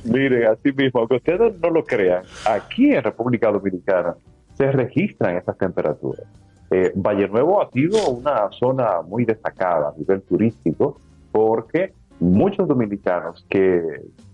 [0.05, 4.17] Miren, así mismo, aunque ustedes no lo crean, aquí en República Dominicana
[4.55, 6.27] se registran esas temperaturas.
[6.71, 13.47] Eh, Valle Nuevo ha sido una zona muy destacada a nivel turístico porque muchos dominicanos
[13.49, 13.83] que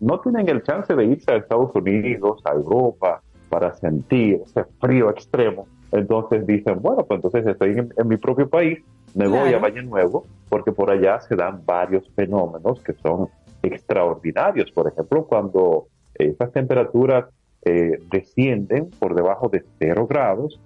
[0.00, 3.20] no tienen el chance de irse a Estados Unidos, a Europa,
[3.53, 8.48] para sentir ese frío extremo, entonces dicen, bueno, pues entonces estoy en, en mi propio
[8.48, 8.78] país,
[9.14, 9.57] me voy Claro.
[9.59, 13.28] a Valle Nuevo, porque por allá se dan varios fenómenos que son
[13.62, 14.70] extraordinarios.
[14.72, 17.26] Por ejemplo, cuando esas temperaturas
[17.66, 20.59] eh, descienden por debajo de cero grados,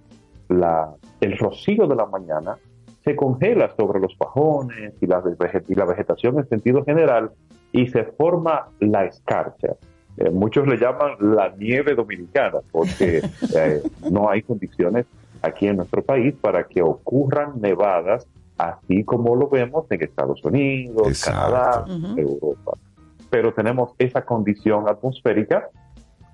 [0.49, 2.57] la, el rocío de la mañana
[3.05, 5.25] se congela sobre los pajones y la,
[5.69, 7.33] y la vegetación en sentido general
[7.73, 9.75] y se forma la escarcha.
[10.19, 13.19] Eh, muchos le llaman la nieve dominicana porque
[13.57, 15.07] eh, no hay condiciones
[15.43, 21.23] aquí en nuestro país para que ocurran nevadas así como lo vemos en Estados Unidos,
[21.23, 22.19] Canadá, Ujú.
[22.19, 22.73] Europa.
[23.29, 25.69] Pero tenemos esa condición atmosférica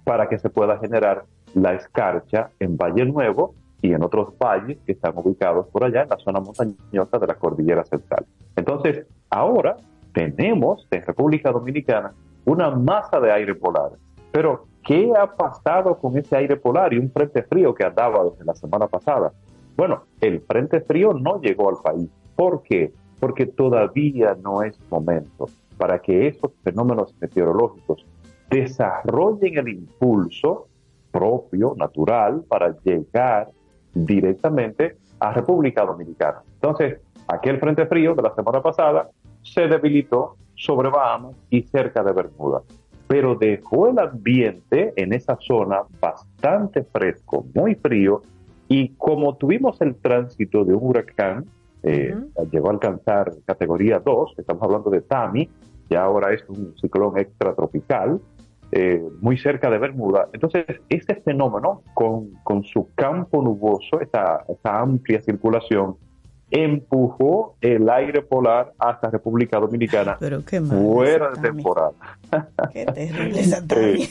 [0.04, 1.24] para que se pueda generar
[1.54, 6.08] la escarcha en Valle Nuevo y en otros valles que están ubicados por allá en
[6.08, 8.24] la zona montañosa de la cordillera central.
[8.54, 9.76] Entonces, ahora
[10.14, 12.12] tenemos en República Dominicana
[12.44, 13.92] una masa de aire polar.
[14.32, 18.44] Pero, ¿qué ha pasado con ese aire polar y un frente frío que andaba desde
[18.44, 19.32] la semana pasada?
[19.76, 22.10] Bueno, el frente frío no llegó al país.
[22.36, 22.92] ¿Por qué?
[23.20, 25.46] Porque todavía no es momento
[25.78, 28.04] para que esos fenómenos meteorológicos
[28.50, 30.68] desarrollen el impulso
[31.10, 33.50] propio, natural, para llegar
[33.94, 36.42] directamente a República Dominicana.
[36.54, 39.10] Entonces, aquel frente frío de la semana pasada
[39.42, 42.62] se debilitó sobre Bahamas y cerca de Bermuda,
[43.08, 48.22] pero dejó el ambiente en esa zona bastante fresco, muy frío,
[48.68, 51.44] y como tuvimos el tránsito de un huracán,
[51.82, 52.14] eh,
[52.52, 55.50] llegó a alcanzar categoría 2, estamos hablando de Tami,
[55.88, 58.20] y ahora es un ciclón extratropical,
[58.70, 60.28] eh, muy cerca de Bermuda.
[60.32, 65.96] Entonces, ese fenómeno, con, con su campo nuboso, esa amplia circulación,
[66.52, 70.78] empujó el aire polar hasta República Dominicana Pero qué mal.
[70.78, 71.92] fuera de temporada.
[72.72, 73.42] Qué terrible.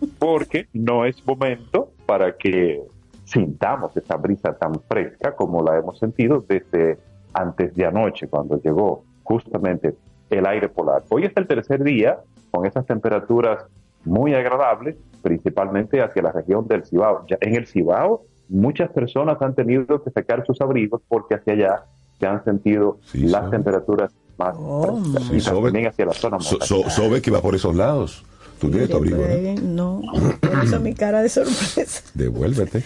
[0.00, 2.80] Eh, porque no es momento para que
[3.24, 6.98] sintamos esa brisa tan fresca como la hemos sentido desde
[7.32, 9.94] antes de anoche, cuando llegó justamente
[10.30, 11.02] el aire polar.
[11.08, 12.18] Hoy es el tercer día
[12.50, 13.64] con esas temperaturas
[14.04, 17.24] muy agradables, principalmente hacia la región del Cibao.
[17.26, 21.84] Ya en el Cibao, muchas personas han tenido que sacar sus abrigos porque hacia allá
[22.18, 25.02] se han sentido las temperaturas más Oh.
[25.28, 25.64] Sí, y Sobe.
[25.70, 28.24] también hacia la zona So- so- Sobe que va por esos lados.
[28.60, 29.18] Tú tienes tu abrigo,
[29.62, 30.02] no,
[30.40, 32.02] por eso mi cara de sorpresa.
[32.14, 32.82] Devuélvete.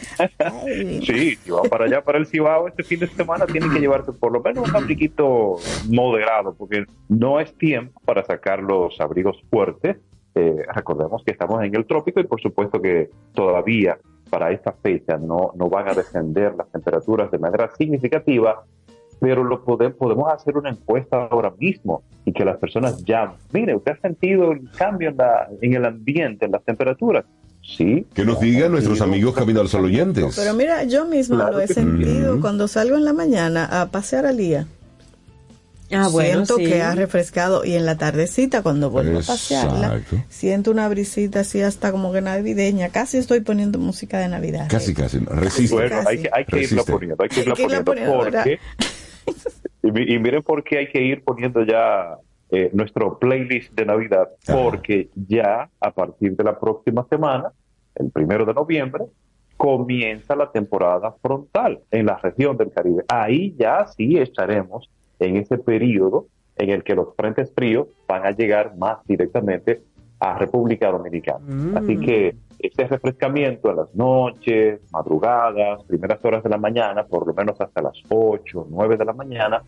[1.07, 4.13] Sí, si va para allá, para el Cibao, este fin de semana tienen que llevarse
[4.13, 5.57] por lo menos un abriguito
[5.89, 9.97] moderado, porque no es tiempo para sacar los abrigos fuertes.
[10.35, 13.99] Eh, recordemos que estamos en el trópico y por supuesto que todavía
[14.33, 18.65] para esta fecha no, no van a descender las temperaturas de manera significativa,
[19.21, 23.37] pero lo pode- podemos hacer una encuesta ahora mismo y que las personas llamen.
[23.53, 27.27] Mire, ¿usted ha sentido el cambio en, la, en el ambiente, en las temperaturas?
[27.63, 28.07] Sí.
[28.15, 30.35] Que nos digan nuestros amigos Camino al Sol oyentes.
[30.35, 31.75] Pero mira, yo misma Claro lo he sí.
[31.75, 34.67] sentido cuando salgo en la mañana a pasear al día.
[35.95, 36.65] Ah, bueno, siento sí.
[36.67, 41.61] que ha refrescado y en la tardecita cuando vuelvo a pasearla siento una brisita así
[41.63, 45.19] hasta como que navideña casi estoy poniendo música de navidad Casi, casi.
[45.19, 45.75] Resiste.
[45.75, 48.41] Bueno, hay que, hay que irla poniendo, hay que Hay irla que irla poniendo, poniendo,
[48.43, 48.59] porque...
[49.83, 52.17] y, mi- y miren por qué hay que ir poniendo ya
[52.51, 54.63] eh, nuestro playlist de Navidad, Ajá.
[54.63, 57.51] porque ya a partir de la próxima semana,
[57.95, 59.05] el primero de noviembre,
[59.57, 63.05] comienza la temporada frontal en la región del Caribe.
[63.09, 64.91] Ahí ya sí estaremos
[65.23, 69.83] en ese periodo en el que los frentes fríos van a llegar más directamente
[70.21, 71.41] a República Dominicana.
[71.45, 71.77] Mm.
[71.77, 77.35] Así que ese refrescamiento en las noches, madrugadas, primeras horas de la mañana, por lo
[77.35, 79.63] menos hasta las 8 o 9 de la mañana,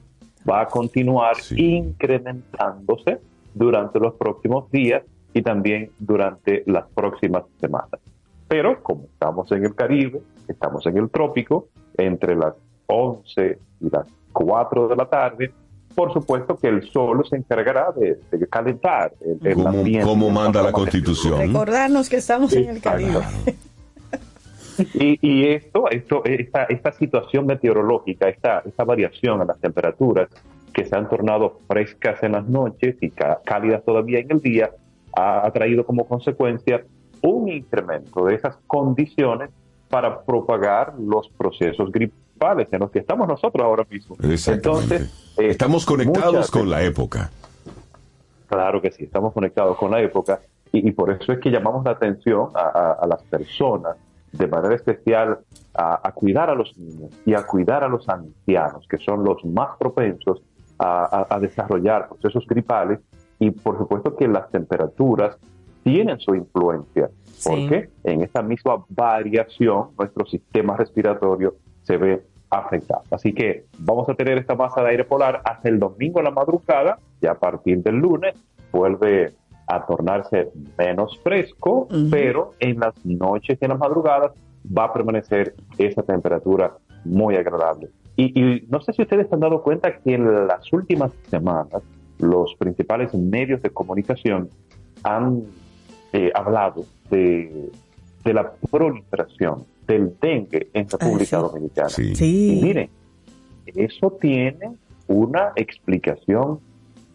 [0.48, 1.76] va a continuar Sí.
[1.76, 3.18] incrementándose
[3.54, 5.02] durante los próximos días
[5.32, 8.00] y también durante las próximas semanas.
[8.46, 12.54] Pero como estamos en el Caribe, estamos en el trópico, entre las
[12.86, 15.50] 11 y las 4 de la tarde,
[15.94, 19.12] por supuesto que el sol se encargará de, de calentar
[19.42, 20.04] el, ambiente.
[20.06, 21.38] como manda la constitución.
[21.38, 23.20] recordarnos que estamos en el Caribe.
[24.94, 30.28] Y, y esto, esto, esta, esta situación meteorológica, esta, esta variación en las temperaturas
[30.72, 34.70] que se han tornado frescas en las noches y ca- cálidas todavía en el día,
[35.16, 36.84] ha, ha traído como consecuencia
[37.22, 39.50] un incremento de esas condiciones
[39.94, 44.16] para propagar los procesos gripales en los que estamos nosotros ahora mismo.
[44.20, 47.30] Entonces, eh, Estamos conectados con la época.
[48.48, 50.40] Claro que sí, estamos conectados con la época
[50.72, 53.94] y, y por eso es que llamamos la atención a, a- a las personas,
[54.32, 55.38] de manera especial
[55.74, 59.44] a, a cuidar a los niños y a cuidar a los ancianos, que son los
[59.44, 60.42] más propensos
[60.76, 62.98] a desarrollar procesos gripales
[63.38, 65.36] y por supuesto que las temperaturas
[65.84, 67.50] tienen su influencia, Sí.
[67.50, 73.02] porque en esta misma variación nuestro sistema respiratorio se ve afectado.
[73.10, 76.30] Así que vamos a tener esta masa de aire polar hasta el domingo a la
[76.30, 78.34] madrugada, y a partir del lunes
[78.72, 79.34] vuelve
[79.66, 84.32] a tornarse menos fresco, pero en las noches y en las madrugadas
[84.66, 87.88] va a permanecer esa temperatura muy agradable.
[88.16, 91.82] Y, y no sé si ustedes se han dado cuenta que en las últimas semanas
[92.18, 94.48] los principales medios de comunicación
[95.02, 95.42] han
[96.16, 97.70] eh, hablado de,
[98.24, 101.42] de la proliferación del dengue en República sí.
[101.42, 101.88] Dominicana.
[101.90, 102.58] Sí.
[102.58, 102.88] Y miren,
[103.66, 104.76] eso tiene
[105.08, 106.60] una explicación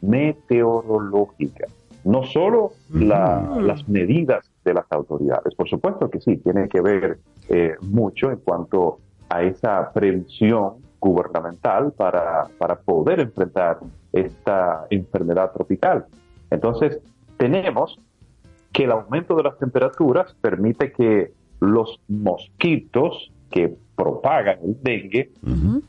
[0.01, 1.65] meteorológica.
[2.03, 7.19] No solo la- las medidas de las autoridades, por supuesto que sí, tiene que ver
[7.49, 13.79] eh, mucho en cuanto a esa previsión gubernamental para, para poder enfrentar
[14.13, 16.05] esta enfermedad tropical.
[16.51, 16.99] Entonces,
[17.37, 17.99] tenemos
[18.71, 25.31] que el aumento de las temperaturas permite que los mosquitos que propagan el dengue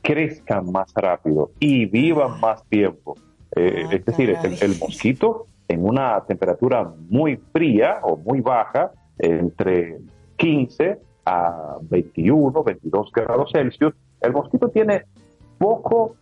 [0.03, 3.17] crezcan más rápido y vivan más tiempo.
[3.55, 8.91] Eh, Ah, es decir, el, el mosquito en una temperatura muy fría o muy baja,
[9.19, 9.99] entre
[10.37, 15.05] 15 a 21, 22 grados Celsius, el mosquito tiene
[15.59, 16.17] poco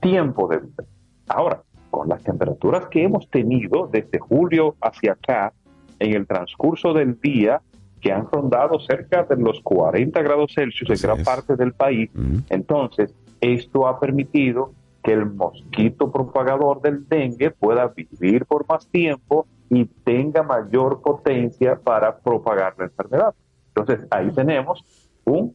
[0.00, 0.84] tiempo de vida.
[1.28, 5.52] Ahora, con las temperaturas que hemos tenido desde julio hacia acá,
[5.98, 7.60] en el transcurso del día,
[8.00, 11.24] que han rondado cerca de los 40 grados Celsius en Así gran es.
[11.24, 12.10] parte del país,
[12.50, 14.72] entonces esto ha permitido
[15.02, 21.76] que el mosquito propagador del dengue pueda vivir por más tiempo y tenga mayor potencia
[21.76, 23.34] para propagar la enfermedad.
[23.74, 24.84] Entonces ahí tenemos
[25.24, 25.54] un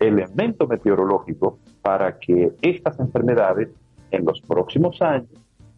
[0.00, 3.68] elemento meteorológico para que estas enfermedades
[4.10, 5.30] en los próximos años,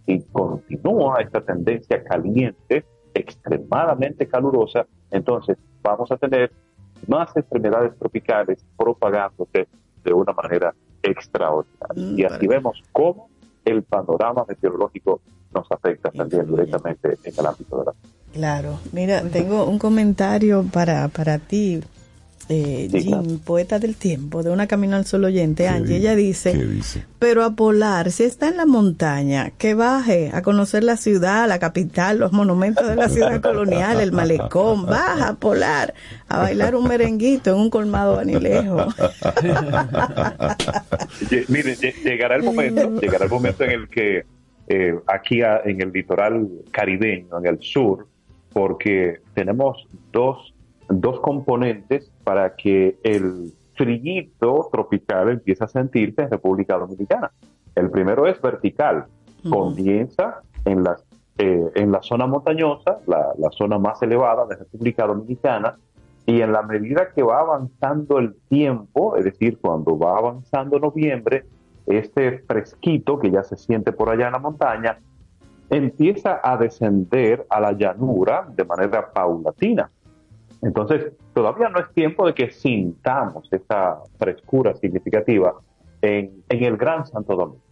[0.06, 2.84] si continúa esta tendencia caliente,
[3.14, 6.52] extremadamente calurosa, entonces vamos a tener
[7.06, 9.68] más enfermedades tropicales propagándose
[10.04, 11.94] de una manera extraordinaria.
[11.94, 13.28] Mm, Y así vemos cómo
[13.64, 15.20] el panorama meteorológico
[15.54, 17.92] nos afecta también directamente en el ámbito de la
[18.32, 21.82] Claro, mira, tengo un comentario para, para ti,
[22.50, 26.54] eh, Sí, Jean, poeta del tiempo, de una Camino al Sol oyente, Angie, ella dice,
[27.18, 31.58] pero a Polar, si está en la montaña, que baje a conocer la ciudad, la
[31.58, 35.94] capital, los monumentos de la ciudad colonial, el malecón, baja a Polar
[36.28, 38.86] a bailar un merenguito en un colmado vanilejo.
[41.48, 44.24] Mire, lle- llegará el momento, llegará el momento en el que
[44.68, 48.06] eh, aquí a- en el litoral caribeño, en el sur,
[48.52, 50.49] porque tenemos dos,
[50.90, 57.30] dos componentes para que el frillito tropical empiece a sentirse en República Dominicana.
[57.74, 59.06] El primero es vertical,
[59.48, 61.04] comienza en las
[61.38, 65.78] eh, en la zona montañosa, la, la zona más elevada de República Dominicana,
[66.26, 71.46] y en la medida que va avanzando el tiempo, es decir, cuando va avanzando noviembre,
[71.86, 74.98] este fresquito que ya se siente por allá en la montaña,
[75.70, 79.90] empieza a descender a la llanura de manera paulatina.
[80.62, 85.54] Entonces, todavía no es tiempo de que sintamos esa frescura significativa
[86.02, 87.62] en, el Gran Santo Domingo.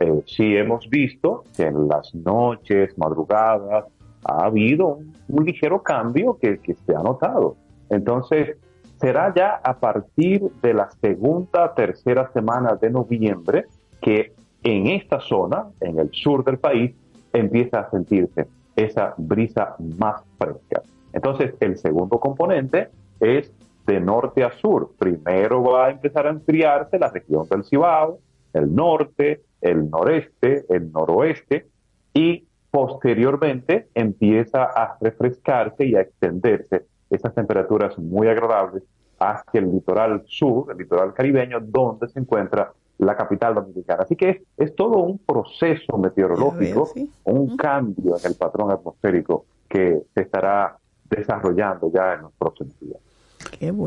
[0.00, 3.84] Eh, sí hemos visto que en las noches, madrugadas,
[4.24, 7.56] ha habido un, un ligero cambio que, que se ha notado.
[7.90, 8.56] Entonces,
[8.98, 13.66] será ya a partir de la segunda, tercera semana de noviembre
[14.00, 14.32] que
[14.62, 16.94] en esta zona, en el sur del país,
[17.32, 18.46] empieza a sentirse
[18.76, 20.82] esa brisa más fresca.
[21.12, 22.90] Entonces, el segundo componente
[23.20, 23.52] es
[23.86, 24.92] de norte a sur.
[24.98, 28.18] Primero va a empezar a enfriarse la región del Cibao,
[28.52, 31.66] el norte, el noreste, el noroeste
[32.12, 38.82] y posteriormente empieza a refrescarse y a extenderse esas temperaturas muy agradables
[39.18, 44.02] hacia el litoral sur, el litoral caribeño, donde se encuentra la capital dominicana.
[44.02, 46.90] Así que es, es todo un proceso meteorológico,
[47.24, 50.76] un cambio en el patrón atmosférico que se estará
[51.16, 52.98] desarrollando ya en los próximos días.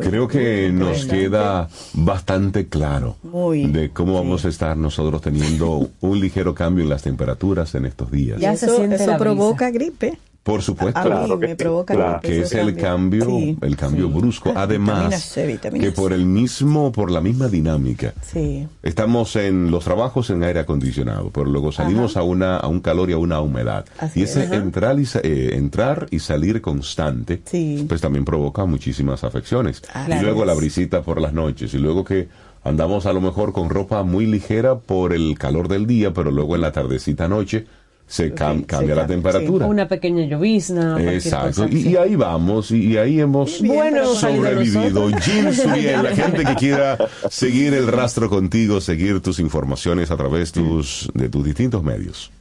[0.02, 6.20] Creo que nos queda bastante claro Muy, de cómo vamos a estar nosotros teniendo un
[6.20, 8.42] ligero cambio en las temperaturas en estos días.
[8.42, 10.18] Y eso, eso provoca gripe.
[10.46, 14.54] Por supuesto, A mí me provoca que es el cambio, Sí, el cambio brusco.
[14.56, 18.68] Además, C, que por el mismo, por la misma dinámica, Sí.
[18.84, 23.10] Estamos en los trabajos en aire acondicionado, pero luego salimos a una a un calor
[23.10, 23.86] y a una humedad.
[23.98, 24.52] Así y ese es.
[24.52, 27.42] Entrar y, sa- eh, entrar y salir constante,
[27.88, 29.82] pues también provoca muchísimas afecciones.
[29.96, 30.48] Así y luego es.
[30.48, 32.28] la brisita por las noches, y luego que
[32.64, 36.54] andamos a lo mejor con ropa muy ligera por el calor del día, pero luego
[36.54, 37.66] en la tardecita noche
[38.08, 39.66] se cam- cambia la temperatura.
[39.66, 41.02] Una pequeña llovizna.
[41.14, 41.90] Exacto, cosa y, así.
[41.90, 45.08] y ahí vamos, y, y ahí hemos Bueno, sobrevivido.
[45.20, 46.98] Jim Suriel, la gente que quiera
[47.30, 52.32] seguir el rastro contigo, seguir tus informaciones a través tus, de tus distintos medios.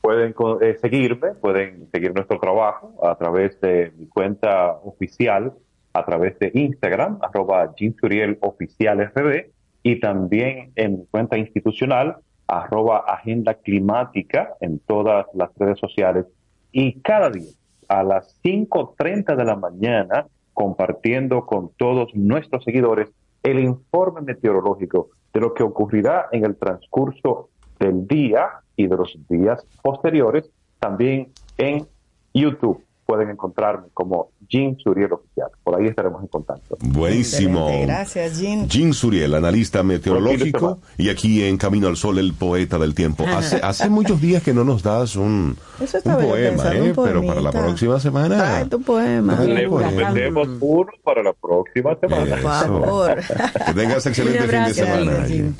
[0.00, 5.52] Pueden eh, seguirme, pueden seguir nuestro trabajo a través de mi cuenta oficial,
[5.92, 9.50] a través de Instagram, arroba Suriel Oficial RD,
[9.82, 12.16] y también en mi cuenta institucional,
[12.48, 16.26] arroba Agenda Climática, en todas las redes sociales.
[16.72, 17.52] Y cada día,
[17.88, 23.10] a las 5.30 de la mañana, compartiendo con todos nuestros seguidores
[23.42, 29.16] el informe meteorológico de lo que ocurrirá en el transcurso del día y de los
[29.28, 30.50] días posteriores,
[30.80, 31.86] también en
[32.34, 32.82] YouTube.
[33.08, 35.48] Pueden encontrarme como Jim Suriel Oficial.
[35.64, 36.76] Por ahí estaremos en contacto.
[36.80, 37.60] Buenísimo.
[37.60, 38.68] Excelente, Gracias, Jean.
[38.68, 43.24] Jim Suriel, analista meteorológico, y aquí en Camino al Sol, el poeta del tiempo.
[43.26, 46.92] Hace, hace muchos días que no nos das un, un poema, pensando, ¿eh?
[46.94, 48.36] un pero para la próxima semana.
[48.36, 49.40] Trae tu poema.
[49.40, 52.36] Le prometemos uno para la próxima semana.
[52.36, 53.16] Por favor.
[53.64, 55.12] Que tengas excelente fin de semana.
[55.12, 55.54] Gracias,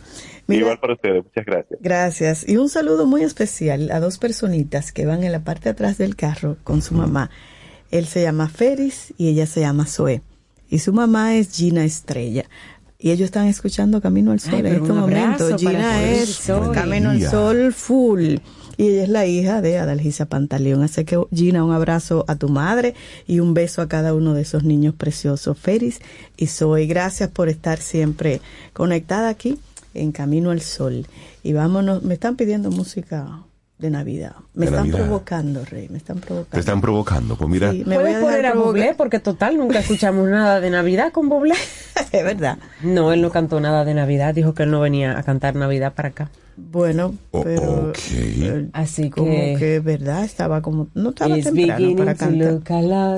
[0.49, 1.25] Igual para ustedes.
[1.25, 1.81] Muchas gracias.
[1.83, 2.49] Gracias.
[2.49, 5.99] Y un saludo muy especial a dos personitas que van en la parte de atrás
[5.99, 7.31] del carro con su mamá.
[7.91, 10.23] Él se llama Feris y ella se llama Zoe.
[10.71, 12.45] Y su mamá es Gina Estrella.
[12.99, 15.59] Y ellos están escuchando Camino al Sol Ay, en este momento.
[15.59, 16.75] Gina es Zoe.
[16.75, 17.23] Camino al.
[17.23, 18.37] Sol full.
[18.77, 20.83] Y ella es la hija de Adalgisa Pantaleón.
[20.83, 22.95] Así que, Gina, un abrazo a tu madre
[23.27, 26.01] y un beso a cada uno de esos niños preciosos, Feris
[26.37, 26.87] y Zoe.
[26.87, 28.41] Gracias por estar siempre
[28.73, 29.59] conectada aquí
[29.95, 31.07] en Camino al Sol.
[31.43, 33.27] Y vámonos, me están pidiendo música
[33.79, 34.33] de Navidad.
[34.55, 35.05] Me De están Navidad.
[35.07, 36.51] provocando, Rey, me están provocando.
[36.55, 37.37] Te están provocando.
[37.37, 38.55] Pues mira, Sí, me voy a ¿Puedes poner a.
[38.55, 38.95] Bublé?
[38.97, 41.55] Porque total, nunca escuchamos nada de Navidad con Bublé.
[42.13, 42.59] es verdad.
[42.83, 44.35] No, él no cantó nada de Navidad.
[44.35, 46.31] Dijo que él no venía a cantar Navidad para acá.
[46.61, 47.99] Bueno, Oh, pero ok.
[48.13, 49.57] eh, Así como que...
[49.59, 52.61] que verdad estaba como no estaba temprano para cantar.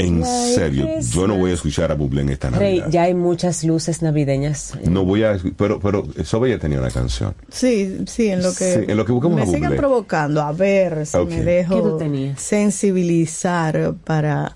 [0.01, 2.91] en serio, yo no voy a escuchar a Bublé en esta Rey, Navidad.
[2.93, 4.75] ya hay muchas luces navideñas.
[4.89, 7.35] No voy a, pero, pero Sobe ya tenía una canción.
[7.51, 9.59] Sí, sí, en lo que Sí, en lo que buscamos me a Bublé.
[9.59, 11.99] sigan provocando a ver si me dejo
[12.37, 14.55] sensibilizar para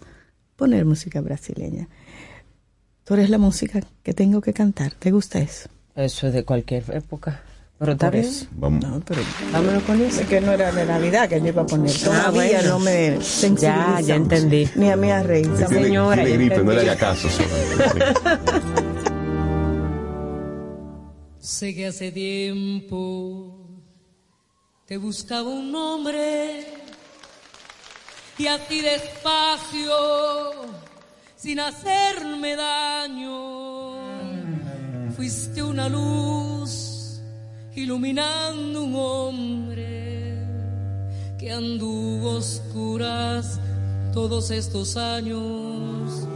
[0.57, 1.89] poner música brasileña.
[3.05, 4.93] tú eres la música que tengo que cantar.
[4.93, 5.69] ¿Te gusta eso?
[5.97, 7.43] Eso es de cualquier época.
[7.79, 8.31] Pero está bien.
[8.53, 8.85] Vamos.
[8.85, 9.21] No, pero
[9.53, 10.21] Vámonos con eso.
[10.21, 11.93] es que no era de Navidad que yo iba a poner.
[11.93, 12.69] Todavía Ah, bueno.
[12.69, 13.19] no me.
[13.59, 14.69] Ya, ya entendí.
[14.77, 15.51] Ni a mí a reír.
[15.69, 17.29] Señora, gripe, no le haga caso.
[21.41, 23.61] Sé que hace tiempo
[24.87, 26.67] te buscaba un nombre
[28.39, 29.93] y a ti despacio,
[31.37, 33.95] sin hacerme daño,
[35.17, 36.84] fuiste una luz
[37.77, 40.39] iluminando un hombre
[41.39, 43.59] que anduvo oscuras
[44.13, 46.29] todos estos años.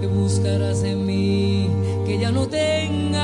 [0.00, 1.68] Que buscarás en mí
[2.06, 3.22] que ya no tengas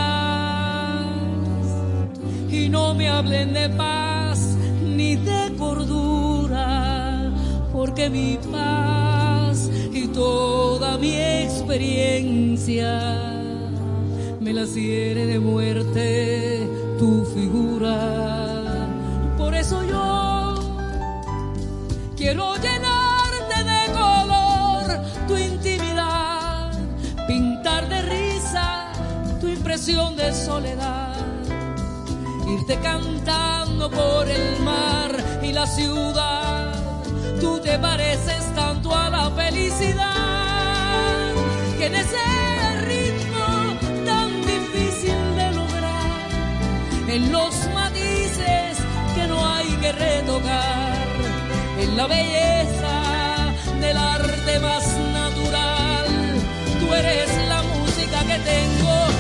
[2.50, 7.32] y no me hablen de paz ni de cordura
[7.72, 13.32] porque mi paz y toda mi experiencia
[14.40, 16.57] me la ciere de muerte
[17.38, 17.96] figura
[19.36, 20.54] por eso yo
[22.16, 24.84] Quiero llenarte de color
[25.28, 26.72] tu intimidad,
[27.28, 28.90] pintar de risa
[29.40, 31.14] tu impresión de soledad,
[32.48, 35.12] irte cantando por el mar
[35.44, 36.74] y la ciudad.
[37.40, 41.34] Tú te pareces tanto a la felicidad
[41.78, 41.94] que en
[47.08, 48.76] en los matices
[49.14, 51.06] que no hay que retocar,
[51.80, 56.06] en la belleza del arte más natural.
[56.80, 59.17] Tú eres la música que tengo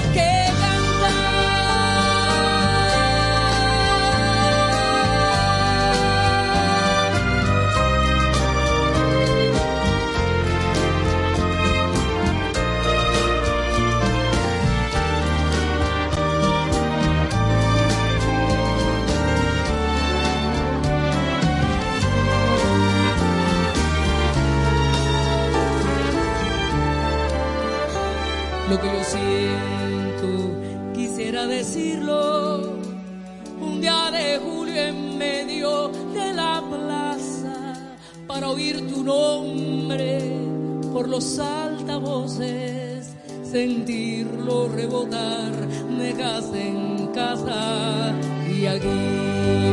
[28.70, 32.76] Lo que yo siento, quisiera decirlo.
[33.62, 37.74] Un día de julio en medio de la plaza
[38.26, 40.20] para oír tu nombre
[40.92, 45.52] por los altavoces, sentirlo rebotar
[45.98, 48.14] de casa en casa
[48.54, 48.86] y aquí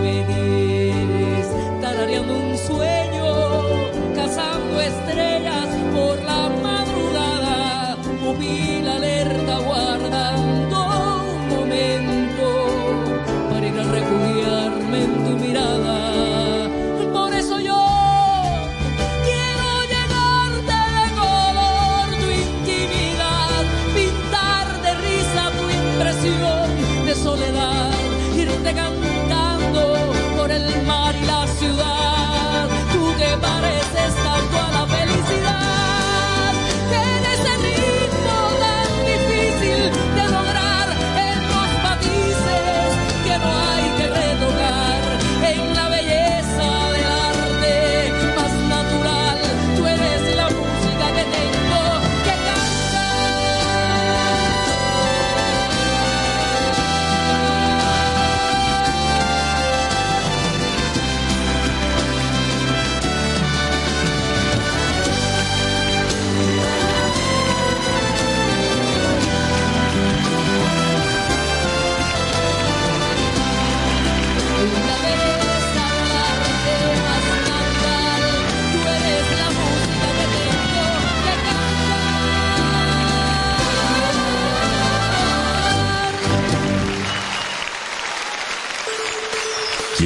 [0.06, 1.48] me tienes
[1.82, 3.26] tarareando un sueño,
[4.16, 6.35] cazando estrellas por la
[8.36, 10.45] móvil alerta guardando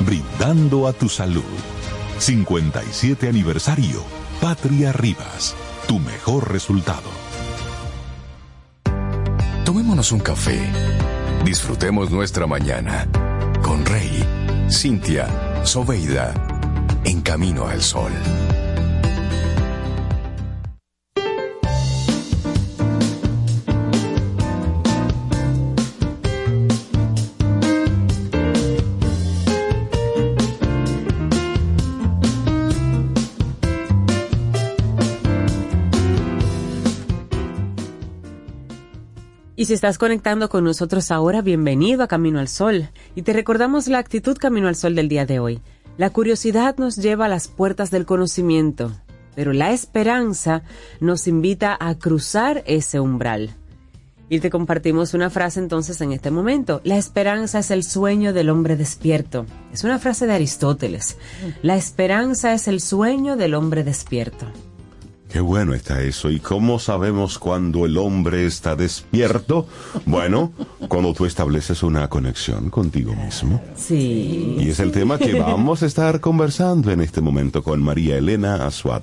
[0.00, 1.42] brindando a tu salud.
[2.18, 4.02] 57 aniversario,
[4.40, 5.54] Patria Rivas,
[5.86, 7.10] tu mejor resultado.
[9.64, 10.58] Tomémonos un café.
[11.44, 13.08] Disfrutemos nuestra mañana
[13.62, 14.24] con Rey,
[14.70, 16.32] Cintia, Soveida,
[17.04, 18.12] en camino al sol.
[39.66, 42.88] Si estás conectando con nosotros ahora, bienvenido a Camino al Sol.
[43.16, 45.60] Y te recordamos la actitud Camino al Sol del día de hoy.
[45.98, 48.92] La curiosidad nos lleva a las puertas del conocimiento,
[49.34, 50.62] pero la esperanza
[51.00, 53.56] nos invita a cruzar ese umbral.
[54.28, 56.80] Y te compartimos una frase entonces en este momento.
[56.84, 59.46] La esperanza es el sueño del hombre despierto.
[59.72, 61.18] Es una frase de Aristóteles.
[61.62, 64.46] La esperanza es el sueño del hombre despierto.
[65.36, 66.30] Qué bueno está eso.
[66.30, 69.66] ¿Y cómo sabemos cuando el hombre está despierto?
[70.06, 70.50] Bueno,
[70.88, 73.62] cuando tú estableces una conexión contigo mismo.
[73.76, 74.56] Sí.
[74.58, 78.66] Y es el tema que vamos a estar conversando en este momento con María Elena
[78.66, 79.02] Azuad,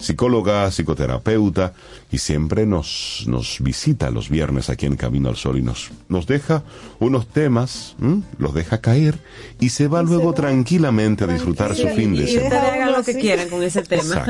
[0.00, 1.72] psicóloga, psicoterapeuta,
[2.10, 6.26] y siempre nos, nos visita los viernes aquí en Camino al Sol y nos, nos
[6.26, 6.62] deja
[6.98, 8.22] unos temas, ¿m?
[8.38, 9.18] los deja caer
[9.60, 12.60] y se va luego tranquilamente a disfrutar su fin de Y semana.
[12.62, 14.26] hagan lo que quieran con ese tema.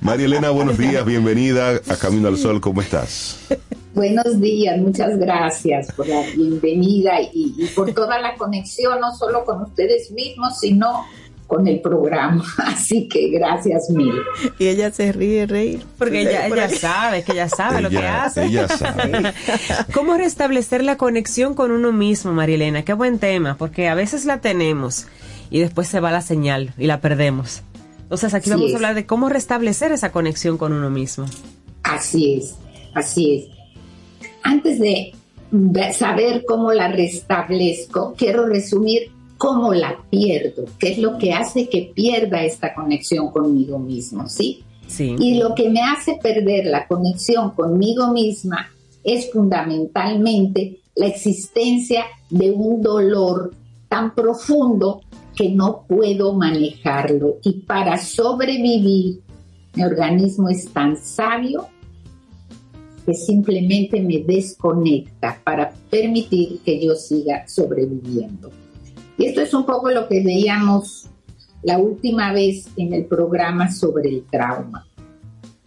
[0.00, 3.38] María Elena, buenos días, bienvenida a Camino al Sol, ¿cómo estás?
[3.94, 9.44] Buenos días, muchas gracias por la bienvenida y, y por toda la conexión, no solo
[9.44, 11.04] con ustedes mismos, sino
[11.52, 12.42] con el programa.
[12.64, 14.14] Así que gracias mil.
[14.58, 15.84] Y ella se ríe, reír.
[15.98, 18.46] Porque ella, sabe, que ella sabe lo que hace.
[18.46, 19.34] ella sabe.
[19.92, 22.84] ¿Cómo restablecer la conexión con uno mismo, Marielena?
[22.84, 25.08] Qué buen tema, porque a veces la tenemos
[25.50, 27.60] y después se va la señal y la perdemos.
[28.04, 28.72] Entonces aquí Así vamos es.
[28.72, 31.26] a hablar de cómo restablecer esa conexión con uno mismo.
[31.82, 32.54] Así es,
[32.94, 34.30] así es.
[34.42, 35.12] Antes de
[35.92, 39.12] saber cómo la restablezco, quiero resumir
[39.42, 44.62] cómo la pierdo, qué es lo que hace que pierda esta conexión conmigo mismo, ¿sí?
[44.86, 45.16] Sí.
[45.18, 48.70] Y lo que me hace perder la conexión conmigo misma
[49.02, 53.52] es fundamentalmente la existencia de un dolor
[53.88, 55.00] tan profundo
[55.34, 57.38] que no puedo manejarlo.
[57.42, 59.22] Y para sobrevivir,
[59.74, 61.66] mi organismo es tan sabio
[63.04, 68.61] que simplemente me desconecta para permitir que yo siga sobreviviendo.
[69.26, 71.06] Esto es un poco lo que veíamos
[71.62, 74.86] la última vez en el programa sobre el trauma.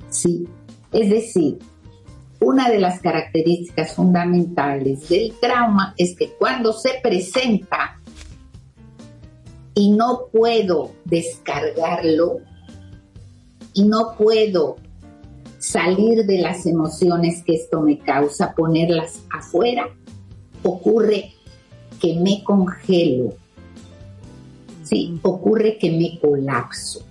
[0.09, 0.47] Sí,
[0.91, 1.59] es decir,
[2.41, 8.01] una de las características fundamentales del trauma es que cuando se presenta
[9.73, 12.39] y no puedo descargarlo
[13.73, 14.75] y no puedo
[15.59, 19.87] salir de las emociones que esto me causa, ponerlas afuera,
[20.61, 21.31] ocurre
[21.99, 23.44] que me congelo.
[24.85, 27.03] Sí, ocurre que me colapso.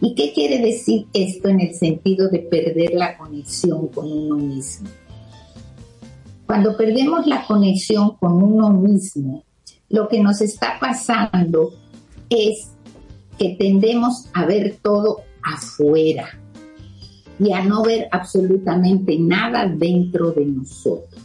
[0.00, 4.88] ¿Y qué quiere decir esto en el sentido de perder la conexión con uno mismo?
[6.46, 9.44] Cuando perdemos la conexión con uno mismo,
[9.88, 11.72] lo que nos está pasando
[12.30, 12.68] es
[13.36, 16.28] que tendemos a ver todo afuera
[17.38, 21.20] y a no ver absolutamente nada dentro de nosotros.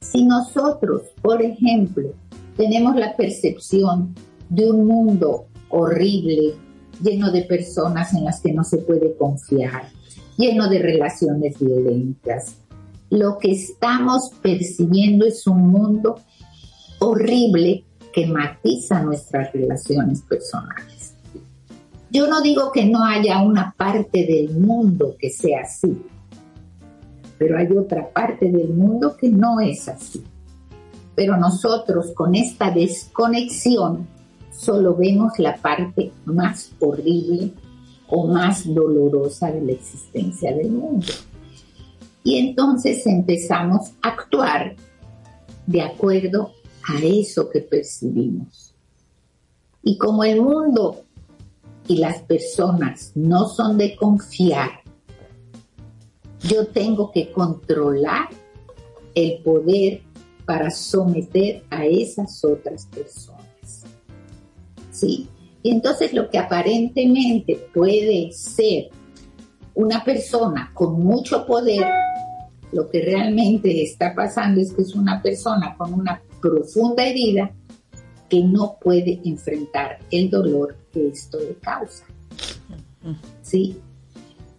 [0.00, 2.14] Si nosotros, por ejemplo,
[2.56, 4.14] tenemos la percepción
[4.48, 6.54] de un mundo horrible,
[7.02, 9.88] lleno de personas en las que no se puede confiar,
[10.36, 12.56] lleno de relaciones violentas,
[13.10, 16.20] lo que estamos percibiendo es un mundo
[16.98, 21.14] horrible que matiza nuestras relaciones personales.
[22.10, 26.02] Yo no digo que no haya una parte del mundo que sea así,
[27.38, 30.24] pero hay otra parte del mundo que no es así.
[31.16, 34.06] Pero nosotros con esta desconexión
[34.52, 37.52] solo vemos la parte más horrible
[38.08, 41.06] o más dolorosa de la existencia del mundo.
[42.22, 44.76] Y entonces empezamos a actuar
[45.66, 46.52] de acuerdo
[46.88, 48.74] a eso que percibimos.
[49.82, 51.02] Y como el mundo
[51.88, 54.82] y las personas no son de confiar,
[56.42, 58.28] yo tengo que controlar
[59.14, 60.02] el poder
[60.46, 63.84] para someter a esas otras personas.
[64.92, 65.28] ¿Sí?
[65.62, 68.88] Y entonces lo que aparentemente puede ser
[69.74, 71.84] una persona con mucho poder,
[72.72, 77.50] lo que realmente está pasando es que es una persona con una profunda herida
[78.30, 82.04] que no puede enfrentar el dolor que esto le causa.
[83.42, 83.76] ¿Sí?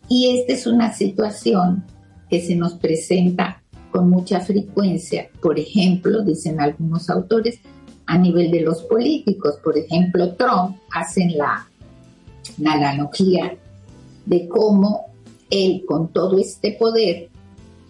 [0.09, 1.85] Y esta es una situación
[2.29, 3.63] que se nos presenta
[4.01, 7.59] mucha frecuencia, por ejemplo, dicen algunos autores,
[8.07, 9.59] a nivel de los políticos.
[9.63, 11.67] Por ejemplo, Trump hace la,
[12.57, 13.57] la analogía
[14.25, 15.07] de cómo
[15.49, 17.29] él con todo este poder,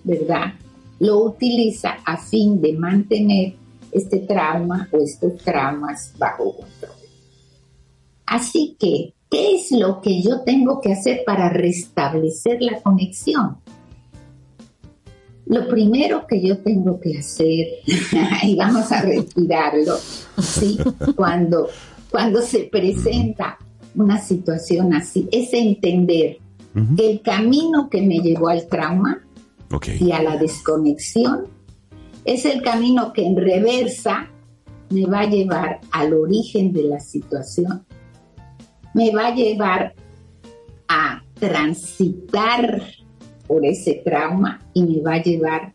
[0.03, 0.53] ¿verdad?
[0.99, 3.55] Lo utiliza a fin de mantener
[3.91, 6.91] este trauma o estos traumas bajo control.
[8.25, 13.57] Así que, ¿qué es lo que yo tengo que hacer para restablecer la conexión?
[15.49, 17.67] Lo primero que yo tengo que hacer,
[18.43, 19.95] y vamos a retirarlo,
[20.41, 20.77] ¿sí?
[21.15, 21.69] cuando,
[22.11, 23.57] cuando se presenta
[23.95, 26.37] una situación así, es entender
[26.95, 29.23] que el camino que me llevó al trauma
[29.99, 31.47] y a la desconexión.
[32.23, 34.29] Es el camino que en reversa
[34.89, 37.85] me va a llevar al origen de la situación,
[38.93, 39.95] me va a llevar
[40.87, 42.83] a transitar
[43.47, 45.73] por ese trauma y me va a llevar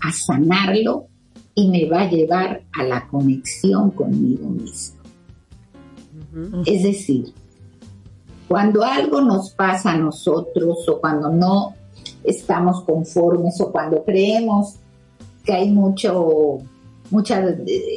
[0.00, 1.06] a sanarlo
[1.54, 5.00] y me va a llevar a la conexión conmigo mismo.
[6.64, 7.32] Es decir,
[8.46, 11.74] cuando algo nos pasa a nosotros o cuando no
[12.22, 14.76] estamos conformes o cuando creemos
[15.44, 16.58] que hay mucho
[17.10, 17.42] mucha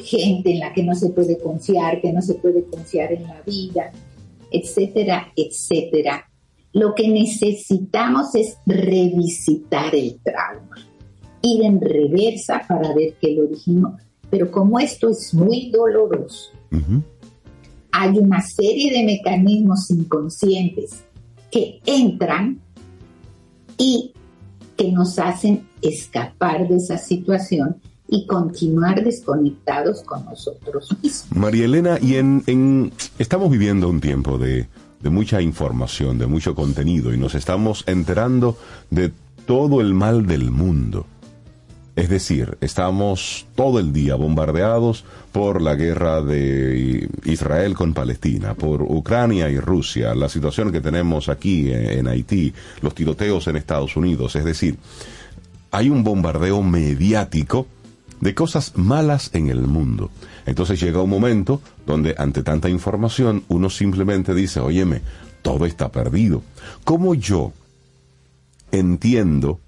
[0.04, 3.42] gente en la que no se puede confiar, que no se puede confiar en la
[3.46, 3.92] vida,
[4.50, 6.28] etcétera, etcétera
[6.74, 10.78] lo que necesitamos es revisitar el trauma,
[11.42, 13.98] ir en reversa para ver qué lo originó.
[14.30, 16.52] Pero como esto es muy doloroso,
[17.92, 21.04] hay una serie de mecanismos inconscientes
[21.52, 22.60] que entran
[23.78, 24.12] y
[24.76, 27.76] que nos hacen escapar de esa situación
[28.08, 31.38] y continuar desconectados con nosotros mismos.
[31.38, 34.68] María Elena, y en estamos viviendo un tiempo de
[35.04, 38.58] de mucha información, de mucho contenido y nos estamos enterando
[38.90, 39.12] de
[39.46, 41.06] todo el mal del mundo.
[41.98, 48.82] Es decir, estamos todo el día bombardeados por la guerra de Israel con Palestina, por
[48.82, 54.36] Ucrania y Rusia, la situación que tenemos aquí en, Haití, los tiroteos en Estados Unidos.
[54.38, 54.78] Es decir,
[55.70, 57.68] hay un bombardeo mediático
[58.22, 60.10] de cosas malas en el mundo.
[60.46, 65.02] Entonces llega un momento donde ante tanta información uno simplemente dice, óyeme,
[65.42, 66.44] todo está perdido.
[66.84, 67.54] ¿Cómo yo
[68.72, 69.60] entiendo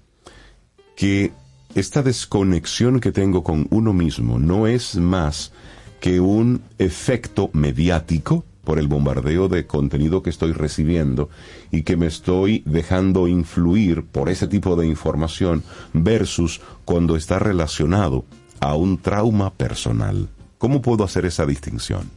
[0.96, 1.32] que
[1.74, 5.52] esta desconexión que tengo con uno mismo no es más
[6.00, 11.30] que un efecto mediático por el bombardeo de contenido que estoy recibiendo
[11.70, 15.62] y que me estoy dejando influir por ese tipo de información
[15.92, 18.24] versus cuando está relacionado
[18.58, 20.28] a un trauma personal.
[20.58, 22.10] ¿Cómo puedo hacer esa distinción?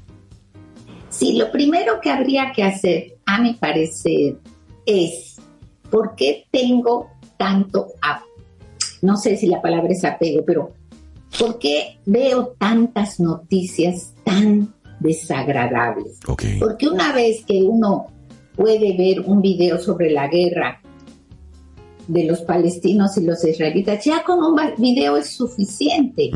[1.10, 4.38] Sí, lo primero que habría que hacer, a mi parecer,
[4.86, 5.38] es
[5.90, 7.88] ¿por qué tengo tanto
[9.02, 10.74] No sé si la palabra es apego, pero
[11.38, 16.20] ¿por qué veo tantas noticias tan desagradables?
[16.26, 18.08] Porque una vez que uno
[18.56, 20.79] puede ver un video sobre la guerra
[22.10, 26.32] de los palestinos y los israelitas, ya con un video es suficiente,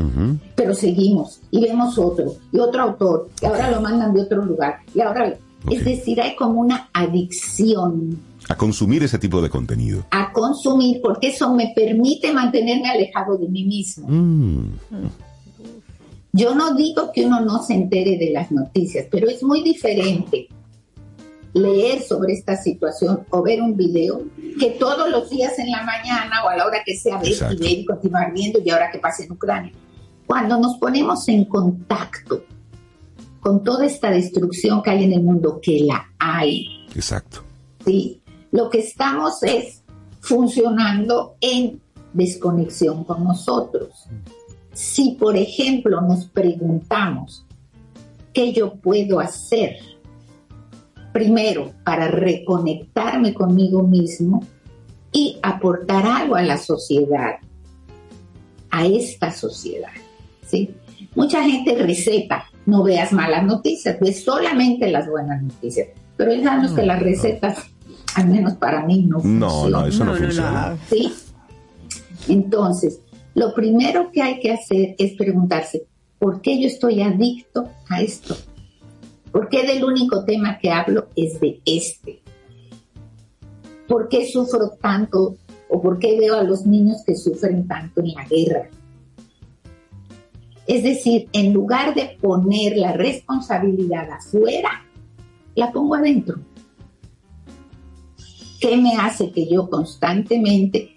[0.54, 4.76] pero seguimos y vemos otro y otro autor y ahora lo mandan de otro lugar
[4.94, 5.36] y ahora,
[5.68, 8.18] es decir, hay como una adicción.
[8.48, 10.04] A consumir ese tipo de contenido.
[10.12, 14.06] A consumir, porque eso me permite mantenerme alejado de mí mismo.
[14.08, 14.74] Mm.
[16.32, 20.48] Yo no digo que uno no se entere de las noticias, pero es muy diferente
[21.54, 24.22] leer sobre esta situación o ver un video
[24.58, 27.56] que todos los días en la mañana o a la hora que sea ver y
[27.56, 29.72] ver y continuar viendo y ahora que pasa en Ucrania.
[30.26, 32.44] Cuando nos ponemos en contacto
[33.40, 36.86] con toda esta destrucción que hay en el mundo, que la hay.
[36.94, 37.42] Exacto.
[37.84, 38.20] Sí,
[38.50, 39.82] lo que estamos es
[40.20, 41.80] funcionando en
[42.14, 44.06] desconexión con nosotros.
[44.72, 47.44] Si, por ejemplo, nos preguntamos,
[48.32, 49.76] ¿qué yo puedo hacer
[51.14, 54.44] primero, para reconectarme conmigo mismo
[55.12, 57.36] y aportar algo a la sociedad,
[58.68, 59.92] a esta sociedad.
[60.44, 60.74] ¿sí?
[61.14, 65.86] Mucha gente receta, no veas malas noticias, ves solamente las buenas noticias.
[66.16, 67.58] Pero sabemos que las recetas,
[68.16, 69.38] al menos para mí, no funcionan.
[69.38, 70.76] No, no, eso no, funciona.
[70.90, 71.12] ¿Sí?
[72.26, 72.98] Entonces,
[73.36, 75.84] lo primero que hay que hacer es preguntarse,
[76.18, 78.36] ¿por qué yo estoy adicto a esto?
[79.34, 82.22] ¿Por qué del único tema que hablo es de este?
[83.88, 85.34] ¿Por qué sufro tanto
[85.68, 88.70] o por qué veo a los niños que sufren tanto en la guerra?
[90.68, 94.84] Es decir, en lugar de poner la responsabilidad afuera,
[95.56, 96.36] la pongo adentro.
[98.60, 100.93] ¿Qué me hace que yo constantemente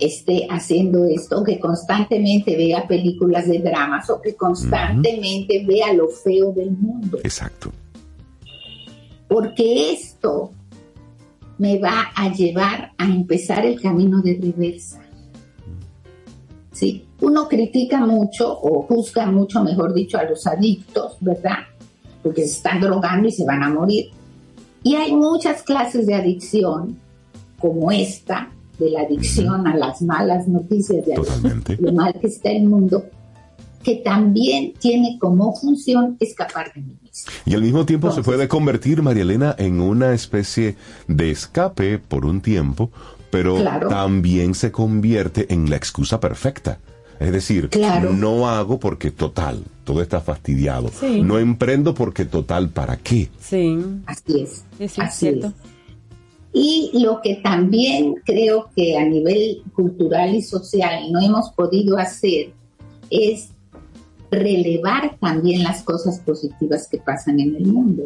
[0.00, 6.52] esté haciendo esto, que constantemente vea películas de dramas o que constantemente vea lo feo
[6.52, 7.18] del mundo?
[7.22, 7.70] Exacto.
[9.28, 10.52] Porque esto
[11.58, 15.02] me va a llevar a empezar el camino de reversa.
[16.72, 17.04] ¿Sí?
[17.20, 21.58] Uno critica mucho o juzga mucho, mejor dicho, a los adictos, ¿verdad?
[22.22, 24.06] Porque se están drogando y se van a morir.
[24.82, 26.98] Y hay muchas clases de adicción,
[27.58, 28.50] como esta,
[28.80, 31.14] de la adicción a las malas noticias de
[31.78, 33.04] lo mal que está el mundo,
[33.84, 37.32] que también tiene como función escapar de mí mismo.
[37.46, 40.76] Y al mismo tiempo se puede convertir, María Elena, en una especie
[41.06, 42.90] de escape por un tiempo,
[43.30, 46.78] pero también se convierte en la excusa perfecta.
[47.20, 47.68] Es decir,
[48.12, 50.90] no hago porque total, todo está fastidiado.
[51.22, 53.28] No emprendo porque total, ¿para qué?
[53.38, 53.78] Sí.
[54.06, 54.64] Así es.
[54.98, 55.46] Así es.
[56.52, 62.52] Y lo que también creo que a nivel cultural y social no hemos podido hacer
[63.08, 63.50] es
[64.30, 68.04] relevar también las cosas positivas que pasan en el mundo.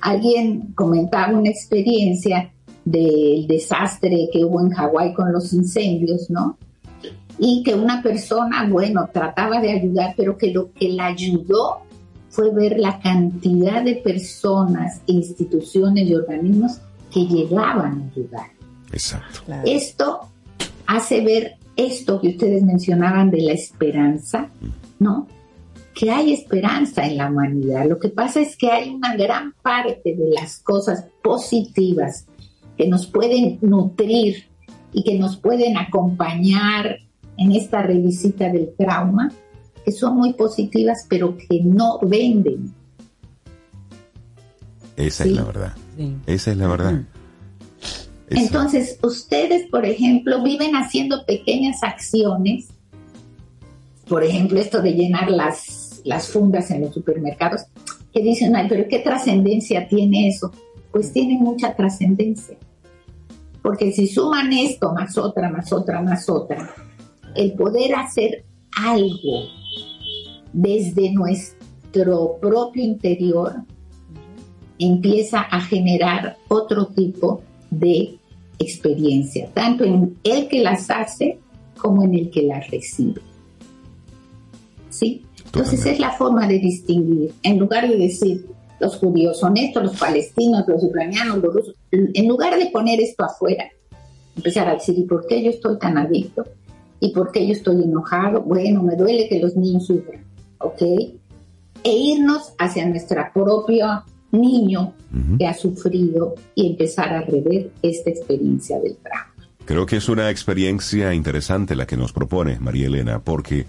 [0.00, 2.52] Alguien comentaba una experiencia
[2.84, 6.58] del desastre que hubo en Hawái con los incendios, ¿no?
[7.38, 11.82] Y que una persona, bueno, trataba de ayudar, pero que lo que la ayudó
[12.32, 16.80] fue ver la cantidad de personas, instituciones y organismos
[17.12, 18.46] que llegaban a ayudar.
[18.90, 19.40] Exacto.
[19.66, 20.20] Esto
[20.86, 24.48] hace ver esto que ustedes mencionaban de la esperanza,
[24.98, 25.28] ¿no?
[25.94, 27.86] Que hay esperanza en la humanidad.
[27.86, 32.24] Lo que pasa es que hay una gran parte de las cosas positivas
[32.78, 34.46] que nos pueden nutrir
[34.90, 36.96] y que nos pueden acompañar
[37.36, 39.30] en esta revisita del trauma,
[39.84, 42.72] que son muy positivas, pero que no venden.
[44.96, 45.72] Esa es la verdad.
[46.26, 47.02] Esa es la verdad.
[48.28, 52.68] Entonces, ustedes, por ejemplo, viven haciendo pequeñas acciones,
[54.08, 57.62] por ejemplo, esto de llenar las, las fundas en los supermercados,
[58.12, 60.52] que dicen, ay, pero ¿qué trascendencia tiene eso?
[60.90, 62.56] Pues tiene mucha trascendencia.
[63.62, 66.74] Porque si suman esto, más otra, más otra, más otra,
[67.34, 68.44] el poder hacer
[68.76, 69.61] algo
[70.52, 73.56] desde nuestro propio interior
[74.78, 78.18] empieza a generar otro tipo de
[78.58, 81.38] experiencia, tanto en el que las hace
[81.78, 83.20] como en el que las recibe.
[84.90, 85.24] ¿Sí?
[85.44, 87.32] Entonces es la forma de distinguir.
[87.42, 88.46] En lugar de decir
[88.80, 93.24] los judíos son estos, los palestinos, los ucranianos, los rusos, en lugar de poner esto
[93.24, 93.64] afuera,
[94.36, 96.44] empezar a decir, ¿y por qué yo estoy tan adicto?
[96.98, 98.42] ¿Y por qué yo estoy enojado?
[98.42, 100.24] Bueno, me duele que los niños sufran,
[100.62, 100.82] ¿ok?
[101.84, 104.94] E irnos hacia nuestra propia niño
[105.38, 109.32] que ha sufrido y empezar a rever esta experiencia del trauma.
[109.64, 113.66] Creo que es una experiencia interesante la que nos propone María Elena, porque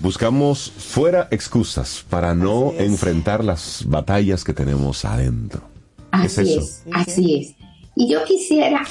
[0.00, 5.62] buscamos fuera excusas para no enfrentar las batallas que tenemos adentro.
[6.10, 7.54] Así es, así es.
[7.94, 8.84] Y yo quisiera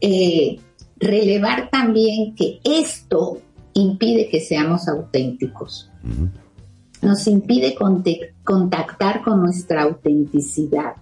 [0.00, 0.58] eh,
[0.98, 3.40] relevar también que esto
[3.74, 5.90] impide que seamos auténticos
[7.02, 7.76] nos impide
[8.44, 10.94] contactar con nuestra autenticidad.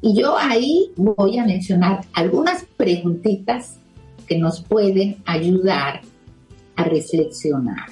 [0.00, 3.76] Y yo ahí voy a mencionar algunas preguntitas
[4.26, 6.02] que nos pueden ayudar
[6.76, 7.86] a reflexionar.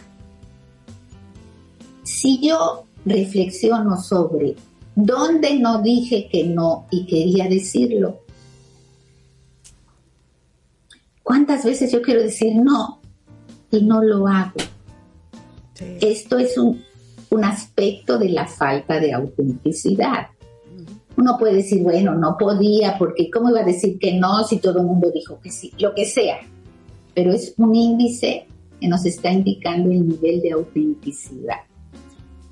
[2.02, 4.54] Si yo reflexiono sobre
[4.94, 8.20] dónde no dije que no y quería decirlo,
[11.22, 13.00] ¿cuántas veces yo quiero decir no
[13.70, 14.54] y no lo hago?
[16.00, 16.84] Esto es un,
[17.44, 20.28] aspecto de la falta de autenticidad.
[21.18, 24.80] Uno puede decir, bueno, no podía, porque ¿cómo iba a decir que no si todo
[24.80, 25.70] el mundo dijo que sí?
[25.78, 26.38] Lo que sea.
[27.14, 28.46] Pero es un índice
[28.80, 31.60] que nos está indicando el nivel de autenticidad.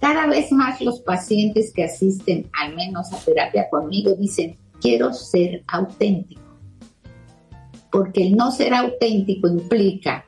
[0.00, 5.64] cada vez más los pacientes que asisten al menos a terapia conmigo dicen, quiero ser
[5.66, 6.42] auténtico.
[7.90, 10.26] Porque el no ser auténtico implica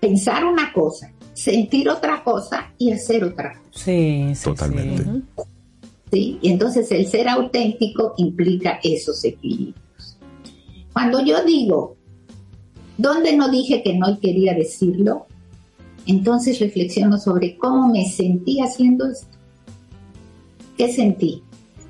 [0.00, 3.70] pensar una cosa, sentir otra cosa y hacer otra cosa.
[3.72, 5.04] Sí, sí Totalmente.
[6.12, 6.38] ¿sí?
[6.42, 10.18] Y entonces el ser auténtico implica esos equilibrios.
[10.92, 11.96] Cuando yo digo,
[12.98, 15.26] ¿dónde no dije que no y quería decirlo?
[16.06, 19.38] Entonces reflexiono sobre cómo me sentí haciendo esto.
[20.76, 21.42] ¿Qué sentí?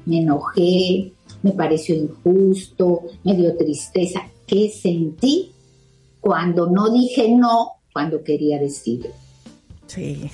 [0.06, 1.12] Me enojé,
[1.42, 4.20] me pareció injusto, me dio tristeza.
[4.46, 5.50] ¿Qué sentí
[6.20, 9.10] cuando no dije no cuando quería decirlo?
[9.90, 10.30] Sí.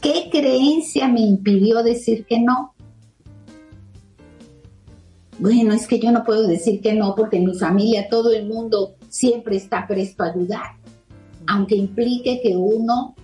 [0.00, 2.72] ¿Qué creencia me impidió decir que no?
[5.40, 8.46] Bueno, es que yo no puedo decir que no porque en mi familia todo el
[8.46, 10.76] mundo siempre está presto a ayudar,
[11.48, 13.16] aunque implique que uno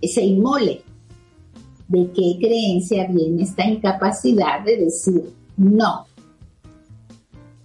[0.00, 0.82] se inmole.
[1.88, 5.24] ¿De qué creencia viene esta incapacidad de decir
[5.56, 6.06] no?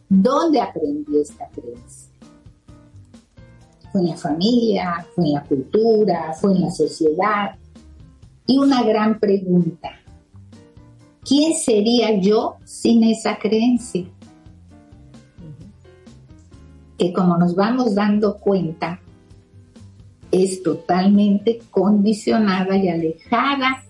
[0.10, 2.01] ¿Dónde aprendí esta creencia?
[3.92, 5.06] ¿Fue en la familia?
[5.16, 6.34] ¿Fue en la cultura?
[6.40, 7.56] ¿Fue en la sociedad?
[8.48, 9.90] Y una gran pregunta.
[11.24, 14.06] ¿Quién sería yo sin esa creencia?
[16.98, 19.00] Que como nos vamos dando cuenta,
[20.32, 23.84] es totalmente condicionada y alejada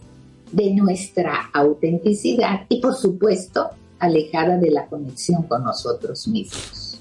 [0.51, 3.69] de nuestra autenticidad y por supuesto
[3.99, 6.99] alejada de la conexión con nosotros mismos.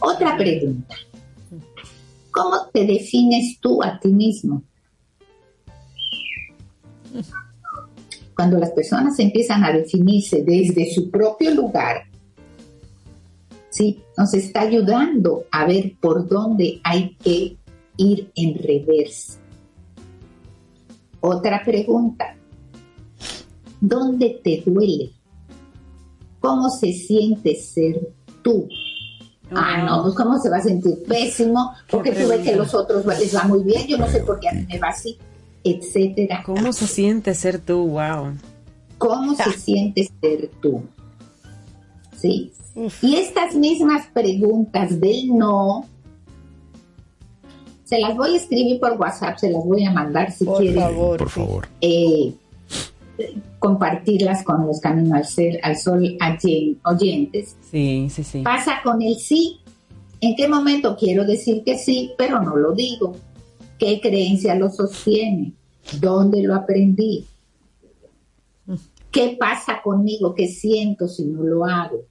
[0.00, 0.96] Otra pregunta.
[2.30, 4.62] ¿Cómo te defines tú a ti mismo?
[8.34, 12.04] Cuando las personas empiezan a definirse desde su propio lugar,
[13.68, 14.02] ¿sí?
[14.16, 17.56] nos está ayudando a ver por dónde hay que
[17.96, 19.38] ir en reversa.
[21.20, 22.36] Otra pregunta.
[23.80, 25.10] ¿Dónde te duele?
[26.40, 28.12] ¿Cómo se siente ser
[28.42, 28.68] tú?
[29.52, 32.72] Ah, no, pues cómo se va a sentir pésimo, porque tú ves que a los
[32.74, 35.18] otros les va muy bien, yo no sé por qué a mí me va así,
[35.64, 36.42] etcétera.
[36.46, 37.86] ¿Cómo se siente ser tú?
[37.88, 38.34] Wow.
[38.98, 40.82] ¿Cómo se siente ser tú?
[42.16, 42.52] ¿Sí?
[43.02, 45.84] Y estas mismas preguntas del no,
[47.84, 50.80] se las voy a escribir por WhatsApp, se las voy a mandar si Por quieren.
[50.80, 51.18] favor.
[51.18, 51.68] Por favor.
[51.80, 52.32] eh,
[53.58, 57.56] compartirlas con los caminos al, ser, al sol oyen- oyentes.
[57.70, 58.42] Sí, sí, sí.
[58.42, 59.60] Pasa con el sí.
[60.20, 63.16] ¿En qué momento quiero decir que sí, pero no lo digo?
[63.78, 65.54] ¿Qué creencia lo sostiene?
[66.00, 67.24] ¿Dónde lo aprendí?
[69.10, 70.34] ¿Qué pasa conmigo?
[70.34, 72.02] ¿Qué siento si no lo hago?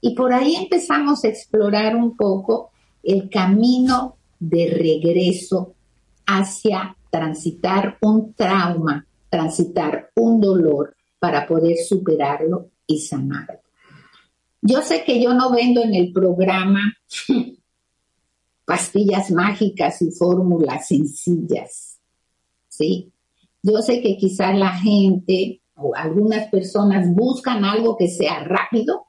[0.00, 2.70] Y por ahí empezamos a explorar un poco
[3.02, 5.74] el camino de regreso
[6.26, 13.60] hacia transitar un trauma, transitar un dolor para poder superarlo y sanarlo.
[14.60, 16.80] Yo sé que yo no vendo en el programa
[18.64, 22.00] pastillas mágicas y fórmulas sencillas,
[22.68, 23.12] ¿sí?
[23.62, 29.06] Yo sé que quizás la gente o algunas personas buscan algo que sea rápido,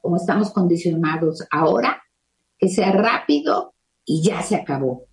[0.00, 2.02] como estamos condicionados ahora,
[2.58, 3.74] que sea rápido
[4.04, 5.04] y ya se acabó.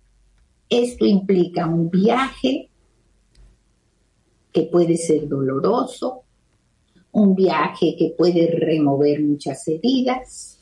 [0.68, 2.70] Esto implica un viaje
[4.54, 6.22] que puede ser doloroso,
[7.10, 10.60] un viaje que puede remover muchas heridas,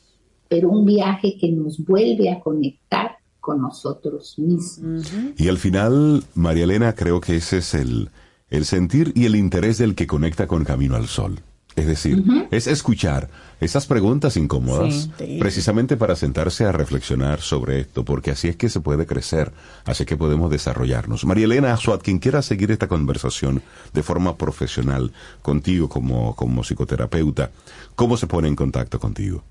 [0.49, 5.11] pero un viaje que nos vuelve a conectar con nosotros mismos.
[5.37, 8.09] Y al final, María Elena, creo que ese es el,
[8.49, 11.39] el sentir y el interés del que conecta con Camino al Sol.
[11.75, 13.29] Es decir, es escuchar
[13.59, 15.25] esas preguntas incómodas Sí.
[15.25, 15.37] Sí.
[15.39, 19.51] precisamente para sentarse a reflexionar sobre esto, porque así es que se puede crecer,
[19.85, 21.25] así que podemos desarrollarnos.
[21.25, 23.63] María Elena Azuat, quien quiera seguir esta conversación
[23.93, 27.49] de forma profesional contigo como, como psicoterapeuta,
[27.95, 29.43] ¿cómo se pone en contacto contigo?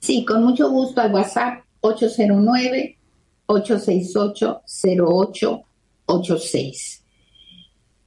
[0.00, 1.62] Sí, con mucho gusto al WhatsApp
[6.06, 7.00] 809-868-0886.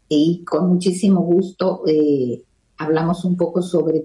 [0.09, 2.41] Y con muchísimo gusto eh,
[2.83, 4.03] hablamos un poco sobre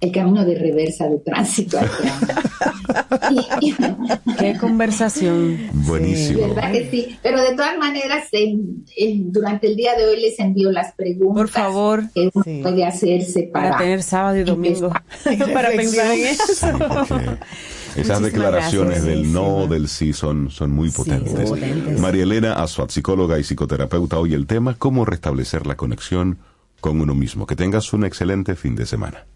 [0.00, 1.78] el camino de reversa de tránsito.
[3.10, 5.58] al Qué conversación.
[5.72, 6.48] Buenísimo.
[6.54, 7.18] ¿Verdad que sí?
[7.22, 11.36] Pero de todas maneras, en- en- durante el día de hoy les envío las preguntas
[11.42, 12.02] Por favor.
[12.14, 12.60] que uno Sí.
[12.62, 14.90] puede hacerse Para para, tener sábado y domingo.
[15.54, 16.46] para pensar en eso.
[16.78, 17.14] Porque
[18.00, 19.04] esas Muchísimas declaraciones gracias.
[19.04, 21.48] del no, del sí son, son muy potentes.
[21.48, 22.00] potentes.
[22.00, 26.38] María Elena Azuat, psicóloga y psicoterapeuta, hoy el tema, cómo restablecer la conexión
[26.82, 27.46] con uno mismo.
[27.46, 29.26] Que tengas un excelente fin de semana.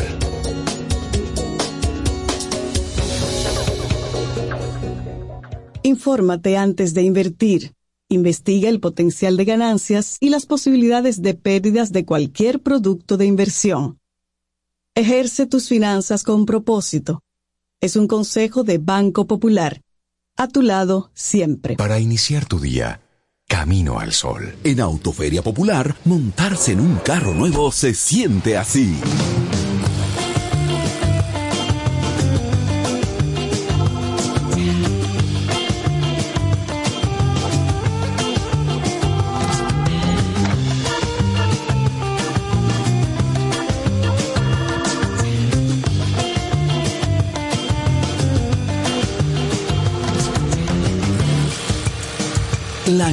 [5.84, 7.74] Infórmate antes de invertir.
[8.10, 14.00] Investiga el potencial de ganancias y las posibilidades de pérdidas de cualquier producto de inversión.
[14.98, 17.22] Ejerce tus finanzas con propósito.
[17.82, 19.82] Es un consejo de Banco Popular.
[20.38, 21.76] A tu lado siempre.
[21.76, 23.02] Para iniciar tu día,
[23.46, 24.56] Camino al Sol.
[24.64, 28.98] En Autoferia Popular, montarse en un carro nuevo se siente así.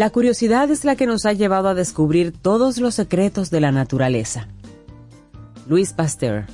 [0.00, 3.70] La curiosidad es la que nos ha llevado a descubrir todos los secretos de la
[3.70, 4.48] naturaleza.
[5.68, 6.46] Luis Pasteur.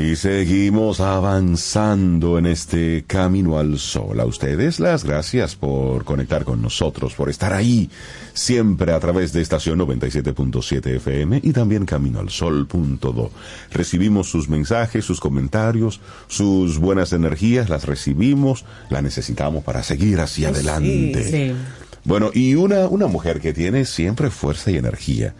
[0.00, 4.20] Y seguimos avanzando en este camino al sol.
[4.20, 7.90] A ustedes las gracias por conectar con nosotros, por estar ahí
[8.32, 13.30] siempre a través de estación 97.7 FM y también caminoalsol.do.
[13.72, 20.50] Recibimos sus mensajes, sus comentarios, sus buenas energías, las recibimos, las necesitamos para seguir hacia
[20.50, 21.56] adelante.
[22.04, 25.34] Bueno, y una, una mujer que tiene siempre fuerza y energía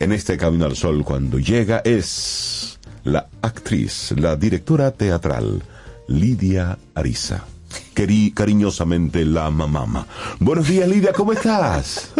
[0.00, 2.75] en este camino al sol cuando llega es
[3.06, 5.62] la actriz, la directora teatral,
[6.08, 7.55] Lidia Ariza.
[7.94, 10.06] Querí cariñosamente la mamama.
[10.38, 12.10] Buenos días, Lidia, ¿cómo estás?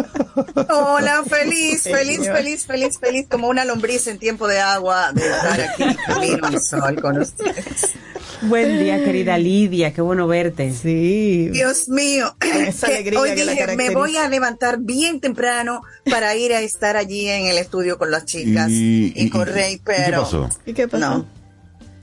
[0.71, 5.61] Hola, feliz, feliz, feliz, feliz, feliz, como una lombriz en tiempo de agua, de estar
[5.61, 7.91] aquí camino al sol con ustedes.
[8.43, 10.73] Buen día, querida Lidia, qué bueno verte.
[10.73, 11.49] Sí.
[11.53, 16.35] Dios mío, Esa alegría hoy que la dije, me voy a levantar bien temprano para
[16.37, 19.79] ir a estar allí en el estudio con las chicas y, y- con Rey, ¿y
[19.79, 20.49] qué pero pasó?
[20.67, 21.19] ¿Y qué pasó?
[21.19, 21.36] no.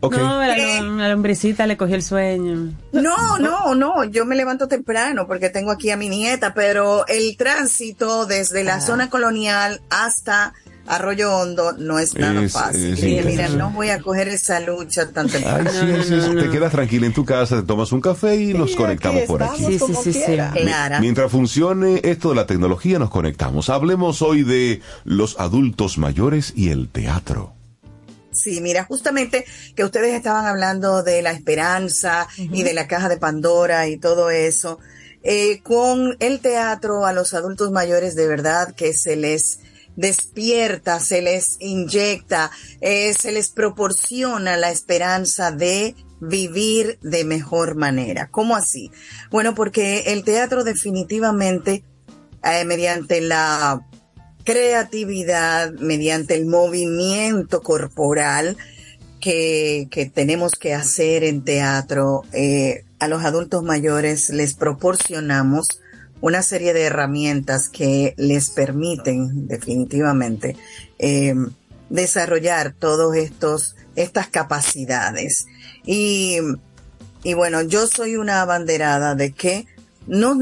[0.10, 2.74] No, la, la lombrecita le cogió el sueño.
[2.92, 7.36] No, no, no, yo me levanto temprano porque tengo aquí a mi nieta, pero el
[7.38, 8.64] tránsito desde Ah.
[8.64, 10.54] la zona colonial hasta
[10.86, 12.94] Arroyo Hondo no es nada Es- fácil.
[12.94, 15.72] es Y dije, mira, no voy a coger esa lucha tan Ay, temprano.
[16.42, 19.64] Te quedas tranquila en tu casa, te tomas un café y nos conectamos por aquí.
[19.64, 20.38] Sí, sí, sí, sí.
[21.00, 23.70] Mientras funcione esto de la tecnología, nos conectamos.
[23.70, 27.54] Hablemos hoy de los adultos mayores y el teatro.
[28.34, 29.46] Sí, mira, justamente
[29.76, 34.30] que ustedes estaban hablando de la esperanza y de la caja de Pandora y todo
[34.30, 34.80] eso.
[35.24, 39.60] Eh, con el teatro a los adultos mayores de verdad que se les
[39.96, 42.52] despierta, se les inyecta,
[42.82, 48.30] eh, se les proporciona la esperanza de vivir de mejor manera.
[48.32, 48.92] ¿Cómo así?
[49.30, 51.84] Bueno, porque el teatro definitivamente,
[52.44, 53.86] eh, mediante la
[54.44, 58.58] creatividad, mediante el movimiento corporal
[59.20, 65.68] que, que tenemos que hacer en teatro, eh, a los adultos mayores les proporcionamos
[66.22, 70.56] una serie de herramientas que les permiten definitivamente
[71.00, 71.36] eh,
[71.90, 75.48] desarrollar todos estos estas capacidades.
[75.86, 76.38] Y
[77.24, 79.68] y bueno yo soy una abanderada de que
[80.08, 80.38] no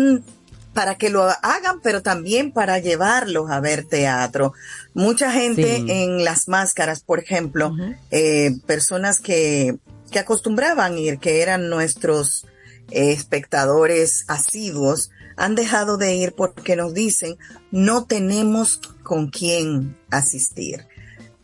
[0.74, 4.54] para que lo hagan, pero también para llevarlos a ver teatro.
[4.94, 5.86] Mucha gente Sí.
[5.90, 7.76] en las máscaras, por ejemplo,
[8.10, 9.78] eh, personas que,
[10.12, 12.46] que acostumbraban ir, que eran nuestros
[12.90, 17.38] eh, espectadores asiduos, han dejado de ir porque nos dicen
[17.72, 20.88] no tenemos con quién asistir.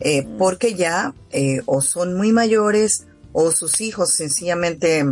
[0.00, 5.04] Eh, porque ya eh, o son muy mayores o sus hijos sencillamente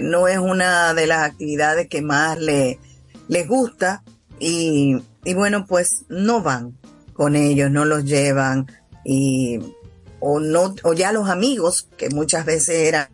[0.00, 2.78] no es una de las actividades que más le,
[3.32, 4.02] les gusta
[4.38, 6.76] y, y bueno, pues no van
[7.14, 8.66] con ellos, no los llevan
[9.04, 9.58] y
[10.20, 13.08] o no o ya los amigos que muchas veces eran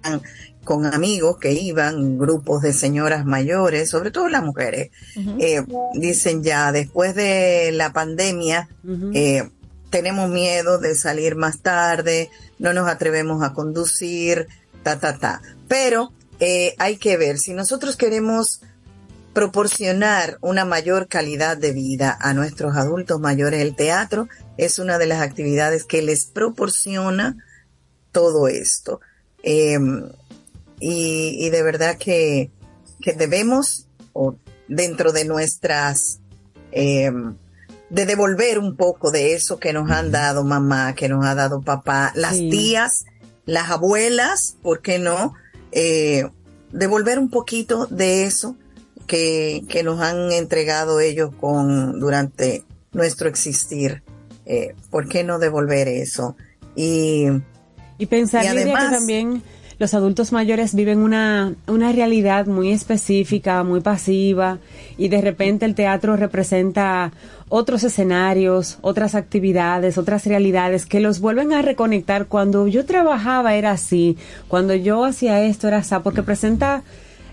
[0.64, 4.90] con amigos que iban grupos de señoras mayores sobre todo las mujeres
[5.38, 5.64] eh,
[5.94, 8.68] dicen ya después de la pandemia
[9.14, 9.48] eh,
[9.88, 12.28] tenemos miedo de salir más tarde
[12.58, 14.48] no nos atrevemos a conducir
[14.82, 15.42] ta ta ta.
[15.66, 18.60] Pero eh, hay que ver si nosotros queremos
[19.38, 23.60] proporcionar una mayor calidad de vida a nuestros adultos mayores.
[23.60, 27.36] El teatro es una de las actividades que les proporciona
[28.10, 29.00] todo esto.
[29.44, 29.78] Eh,
[30.80, 32.50] y, y, de verdad que,
[33.00, 34.34] que debemos, o
[34.66, 36.18] dentro de nuestras,
[36.72, 37.12] eh,
[37.90, 41.60] de devolver un poco de eso que nos han dado mamá, que nos ha dado
[41.62, 42.50] papá, las Sí.
[42.50, 43.04] tías,
[43.46, 45.34] las abuelas, ¿por qué no?
[45.70, 46.28] Eh,
[46.72, 48.56] devolver un poquito de eso
[49.08, 52.62] que, que nos han entregado ellos con durante
[52.92, 54.02] nuestro existir.
[54.46, 56.36] Eh, ¿Por qué no devolver eso?
[56.76, 57.26] Y,
[57.98, 59.42] Y pensar, Y Lidia, que además- también
[59.80, 64.58] los adultos mayores viven una, una realidad muy específica, muy pasiva,
[64.96, 67.12] y de repente el teatro representa
[67.48, 72.26] otros escenarios, otras actividades, otras realidades que los vuelven a reconectar.
[72.26, 74.16] Cuando yo trabajaba era así,
[74.48, 76.82] cuando yo hacía esto era así, porque presenta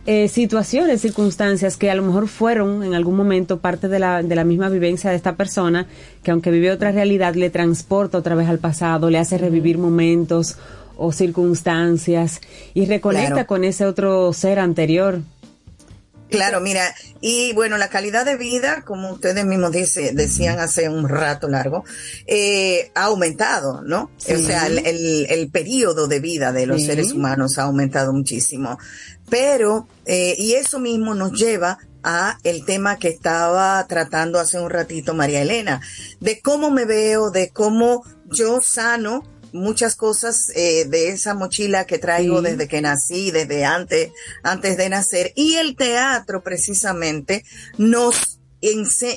[0.05, 4.35] eh, situaciones, circunstancias que a lo mejor fueron en algún momento parte de la, de
[4.35, 5.87] la misma vivencia de esta persona,
[6.23, 10.57] que aunque vive otra realidad, le transporta otra vez al pasado, le hace revivir momentos
[10.97, 12.39] o circunstancias
[12.73, 13.47] y reconecta Claro.
[13.47, 15.21] con ese otro ser anterior.
[16.29, 21.07] Claro, mira, y bueno, la calidad de vida, como ustedes mismos dice, decían hace un
[21.07, 21.83] rato largo,
[22.25, 24.09] eh, ha aumentado, ¿no?
[24.17, 24.33] Sí.
[24.33, 26.87] O sea, el, el, el periodo de vida de los Sí.
[26.87, 28.77] seres humanos ha aumentado muchísimo.
[29.29, 34.69] Pero, eh, y eso mismo nos lleva a el tema que estaba tratando hace un
[34.69, 35.81] ratito María Elena,
[36.19, 39.23] de cómo me veo, de cómo yo sano
[39.55, 42.45] muchas cosas eh, de esa mochila que traigo Sí.
[42.51, 44.11] desde que nací, desde antes,
[44.43, 45.31] antes de nacer.
[45.35, 47.43] Y el teatro precisamente
[47.77, 48.39] nos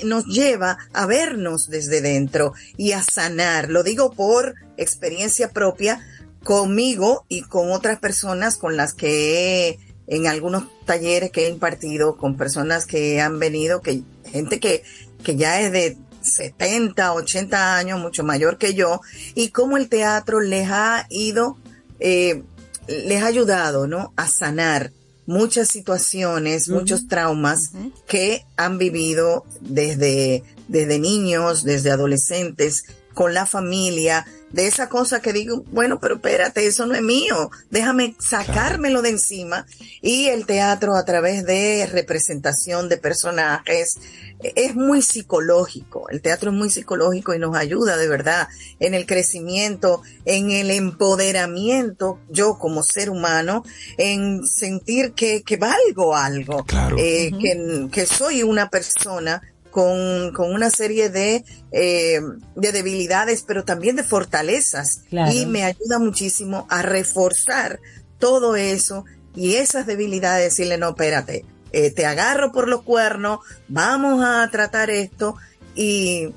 [0.03, 3.69] nos lleva a vernos desde dentro y a sanar.
[3.69, 5.99] Lo digo por experiencia propia
[6.43, 12.15] conmigo y con otras personas con las que he, en algunos talleres que he impartido
[12.17, 14.83] con personas que han venido, que gente que,
[15.23, 19.01] que ya es de 70, 80 años, mucho mayor que yo,
[19.35, 21.57] y cómo el teatro les ha ido,
[21.99, 22.43] eh,
[22.87, 24.13] les ha ayudado, ¿no?
[24.15, 24.91] A sanar
[25.25, 27.71] muchas situaciones, muchos traumas
[28.07, 32.83] que han vivido desde, desde niños, desde adolescentes,
[33.13, 37.51] con la familia, de esa cosa que digo, bueno, pero espérate, eso no es mío,
[37.69, 39.65] déjame sacármelo de encima.
[40.01, 43.97] Y el teatro a través de representación de personajes
[44.41, 48.47] eh, es muy psicológico, el teatro es muy psicológico y nos ayuda de verdad
[48.79, 53.63] en el crecimiento, en el empoderamiento, yo como ser humano,
[53.97, 56.95] en sentir que, que valgo algo, Claro.
[56.99, 62.19] eh, que, que soy una persona con, con una serie de, eh,
[62.55, 65.03] de debilidades, pero también de fortalezas.
[65.09, 65.31] Claro.
[65.31, 67.79] Y me ayuda muchísimo a reforzar
[68.17, 69.05] todo eso
[69.35, 74.89] y esas debilidades, decirle, no, espérate, eh, te agarro por los cuernos, vamos a tratar
[74.89, 75.35] esto
[75.75, 76.33] y,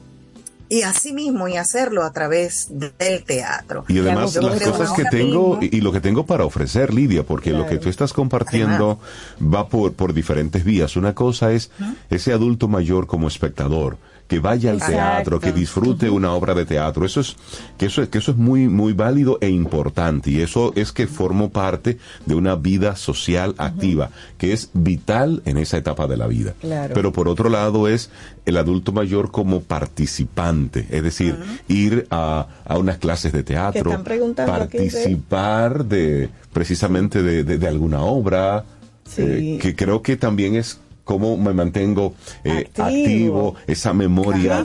[0.73, 3.85] y así mismo y hacerlo a través del teatro.
[3.89, 6.95] Y además Yo las cosas que tengo mismo- y y lo que tengo para ofrecer,
[6.95, 8.99] Lidia, porque lo que tú estás compartiendo
[9.43, 10.97] va por, por diferentes vías.
[10.97, 11.71] Una cosa es
[12.09, 13.99] ese adulto mayor como espectador
[14.33, 14.97] que vaya al Exacto.
[14.97, 17.05] teatro, que disfrute una obra de teatro.
[17.05, 17.37] Eso es
[17.77, 21.07] que eso es que eso es muy muy válido e importante y eso es que
[21.07, 26.29] formo parte de una vida social activa, que es vital en esa etapa de la
[26.29, 26.55] vida.
[26.63, 26.95] Claro.
[26.95, 28.09] Pero por otro lado es
[28.47, 31.37] el adulto mayor como participante, es decir,
[31.69, 33.99] ir a, a unas clases de teatro, de-
[34.47, 38.65] participar de precisamente de, de- de alguna obra,
[39.05, 39.23] Sí.
[39.23, 42.15] eh, que creo que también es cómo me mantengo
[42.45, 42.85] eh, Activo.
[42.87, 44.65] activo, esa memoria y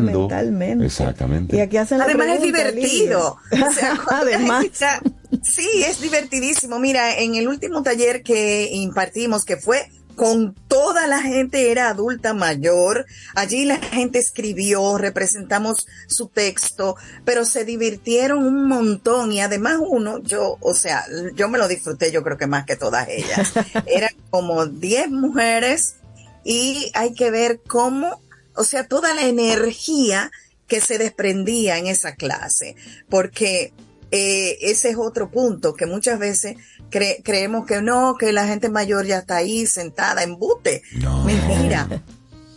[0.00, 0.86] mentalmente.
[0.86, 1.56] Exactamente.
[1.56, 3.36] Y aquí hacen la Además es divertido.
[3.52, 4.64] O sea, Además.
[4.64, 5.00] está-
[5.42, 6.78] sí, es divertidísimo.
[6.78, 12.34] Mira, en el último taller que impartimos, que fue con toda la gente, era adulta
[12.34, 19.30] mayor, allí la gente escribió, representamos su texto, pero se divirtieron un montón.
[19.30, 21.04] Y además uno, yo, o sea,
[21.36, 23.52] yo me lo disfruté, yo creo que más que todas ellas.
[23.86, 25.98] Eran como 10 mujeres
[26.42, 28.20] y hay que ver cómo,
[28.56, 30.32] o sea, toda la energía
[30.66, 32.74] que se desprendía en esa clase,
[33.08, 33.72] porque
[34.10, 36.56] eh, ese es otro punto que muchas veces
[36.90, 40.82] cre- creemos que no, que la gente mayor ya está ahí sentada en bute.
[41.24, 41.88] Mentira.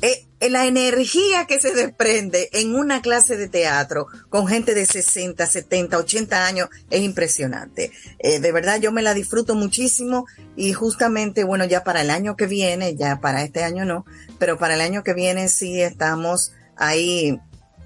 [0.02, 4.88] Eh, eh, la energía que se desprende en una clase de teatro con gente de
[4.88, 7.92] 60, 70, 80 años es impresionante.
[8.18, 10.26] Eh, de verdad yo me la disfruto muchísimo
[10.56, 14.06] y justamente, bueno, ya para el año que viene, ya para este año no,
[14.40, 17.40] pero para el año que viene sí estamos ahí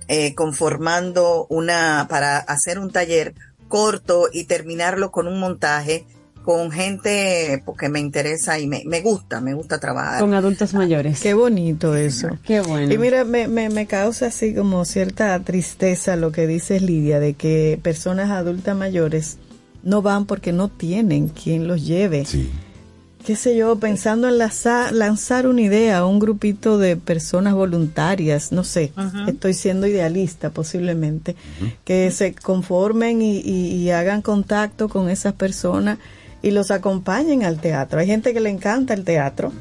[0.08, 3.34] eh, conformando una, para hacer un taller
[3.68, 6.06] corto y terminarlo con un montaje
[6.46, 10.20] con gente porque me interesa y me, me gusta, me gusta trabajar.
[10.22, 11.20] Con adultos mayores.
[11.20, 12.30] Qué bonito eso.
[12.46, 12.94] Qué bueno.
[12.94, 17.34] Y mira, me, me, me causa así como cierta tristeza lo que dices Lidia, de
[17.34, 19.38] que personas adultas mayores
[19.84, 22.26] no van porque no tienen quien los lleve.
[22.26, 22.50] Sí.
[23.26, 28.52] Qué sé yo, pensando en lanzar, lanzar una idea a un grupito de personas voluntarias,
[28.52, 28.92] no sé,
[29.28, 31.36] estoy siendo idealista posiblemente,
[31.86, 35.98] que se conformen y, y- y hagan contacto con esas personas
[36.42, 38.00] y los acompañen al teatro.
[38.00, 39.52] Hay gente que le encanta el teatro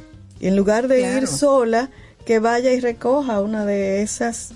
[0.41, 1.91] y en lugar de ir sola,
[2.25, 4.53] que vaya y recoja una de esas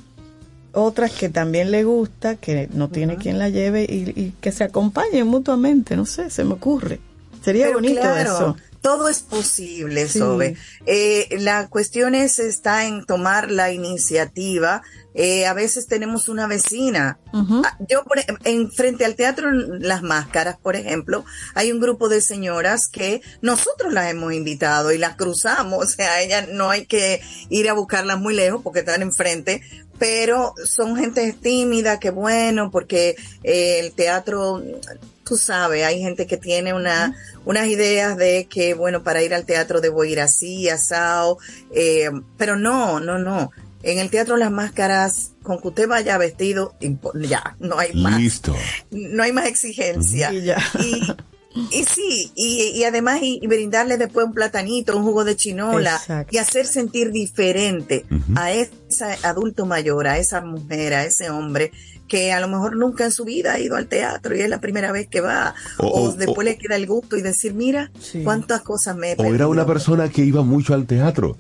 [0.72, 4.64] otras que también le gusta, que no tiene quien la lleve y, y que se
[4.64, 7.00] acompañen mutuamente, no sé, se me ocurre.
[7.42, 8.56] Sería Pero bonito claro, eso.
[8.80, 10.18] Todo es posible, Sí.
[10.20, 10.56] Sobe.
[10.86, 14.82] Eh, la cuestión es, está en tomar la iniciativa.
[15.14, 17.18] Eh, a veces tenemos una vecina.
[17.32, 21.24] Ah, Yo, por, ej- en frente al teatro Las Máscaras, por ejemplo,
[21.54, 25.78] hay un grupo de señoras que nosotros las hemos invitado y las cruzamos.
[25.88, 29.62] O sea, ellas no hay que ir a buscarlas muy lejos porque están enfrente,
[29.98, 34.62] pero son gente tímida, que bueno, porque eh, el teatro,
[35.28, 37.14] tú sabes, hay gente que tiene una,
[37.44, 41.38] unas ideas de que, bueno, para ir al teatro debo ir así, asado,
[41.70, 43.50] eh, pero no, no, no.
[43.82, 46.74] En el teatro Las Máscaras, con que usted vaya vestido,
[47.14, 48.56] ya, no hay más Listo.
[48.90, 50.32] no hay más exigencia.
[50.32, 50.56] Y ya.
[50.80, 51.02] Y,
[51.78, 55.96] y sí, y, y además y, y brindarle después un platanito, un jugo de chinola
[55.96, 56.34] Exacto.
[56.34, 61.70] y hacer sentir diferente a ese adulto mayor, a esa mujer, a ese hombre
[62.08, 64.60] que a lo mejor nunca en su vida ha ido al teatro y es la
[64.60, 67.54] primera vez que va O- o, o- después o- le queda el gusto y decir,
[67.54, 67.90] mira,
[68.24, 71.36] cuántas cosas me he O era una persona que iba mucho al teatro.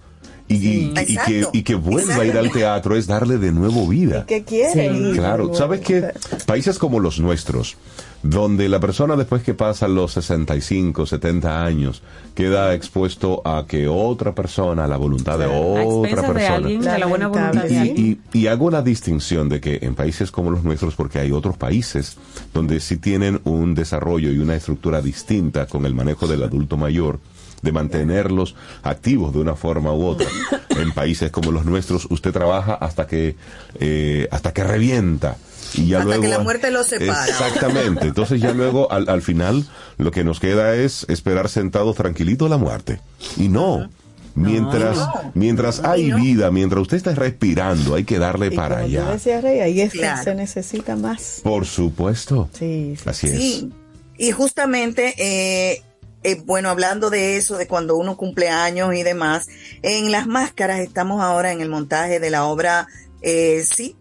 [0.50, 3.86] Y, y- y que, y que vuelva a ir al teatro es darle de nuevo
[3.86, 4.24] vida.
[4.26, 5.12] que quiere.
[5.14, 6.10] Claro, ¿sabes qué?
[6.46, 7.76] Países como los nuestros,
[8.22, 12.02] donde la persona después que pasa los 65, 70 años,
[12.34, 16.54] queda expuesto a que otra persona, a la voluntad de otra de persona.
[16.56, 18.20] alguien, de la buena voluntad de Y, alguien.
[18.32, 21.56] y- y hago la distinción de que en países como los nuestros, porque hay otros
[21.56, 22.16] países
[22.52, 27.20] donde sí tienen un desarrollo y una estructura distinta con el manejo del adulto mayor,
[27.62, 28.54] de mantenerlos
[28.84, 30.28] activos de una forma u otra.
[30.70, 33.34] En países como los nuestros, usted trabaja hasta que
[33.80, 35.36] eh, hasta que revienta.
[35.74, 37.26] Y ya Hasta luego, que la muerte los separa.
[37.28, 38.06] Exactamente.
[38.08, 39.66] Entonces ya luego al, al final
[39.98, 43.00] lo que nos queda es esperar sentados tranquilito la muerte.
[43.36, 43.88] Y no.
[44.34, 45.32] Mientras, No.
[45.34, 49.10] mientras hay vida, mientras usted está respirando, hay que darle Y para como tú allá.
[49.10, 50.18] decías, Rey, ahí es Claro.
[50.18, 51.40] que se necesita más.
[51.42, 52.48] Por supuesto.
[52.56, 53.02] Sí, sí.
[53.08, 53.32] Así es.
[53.36, 53.72] Sí,
[54.16, 55.82] y justamente, eh,
[56.22, 59.48] eh, bueno, hablando de eso, de cuando uno cumple años y demás,
[59.82, 62.86] en las máscaras estamos ahora en el montaje de la obra,
[63.22, 63.96] eh, sí,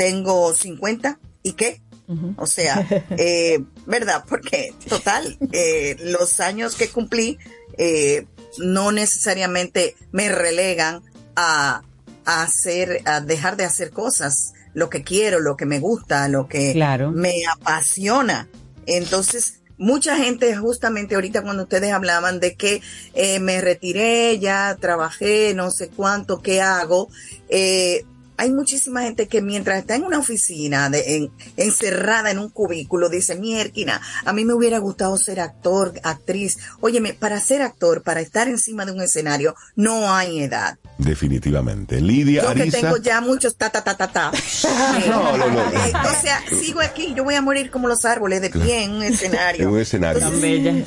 [0.00, 1.82] tengo 50, ¿y qué?
[2.36, 2.86] O sea,
[3.18, 4.24] eh, ¿verdad?
[4.26, 7.36] Porque, total, eh, los años que cumplí
[7.76, 8.24] eh,
[8.56, 11.02] no necesariamente me relegan
[11.36, 11.82] a,
[12.24, 16.48] a hacer, a dejar de hacer cosas, lo que quiero, lo que me gusta, lo
[16.48, 17.12] que Claro.
[17.12, 18.48] me apasiona.
[18.86, 22.80] Entonces, mucha gente, justamente ahorita cuando ustedes hablaban de que
[23.12, 27.10] eh, me retiré, ya trabajé, no sé cuánto, qué hago,
[27.50, 28.04] eh,
[28.40, 33.08] hay muchísima gente que mientras está en una oficina, de, en- encerrada en un cubículo,
[33.10, 36.56] dice, mierquina, a mí me hubiera gustado ser actor, actriz.
[36.80, 40.78] Óyeme, para ser actor, para estar encima de un escenario, no hay edad.
[40.98, 42.00] Definitivamente.
[42.00, 44.32] Lidia Yo que tengo ya muchos ta ta ta ta ta.
[45.06, 45.60] No, no, no.
[45.60, 48.92] Eh, o sea, sigo aquí, yo voy a morir como los árboles de pie en
[48.92, 49.64] un escenario.
[49.68, 50.30] En un escenario.
[50.40, 50.84] Bella.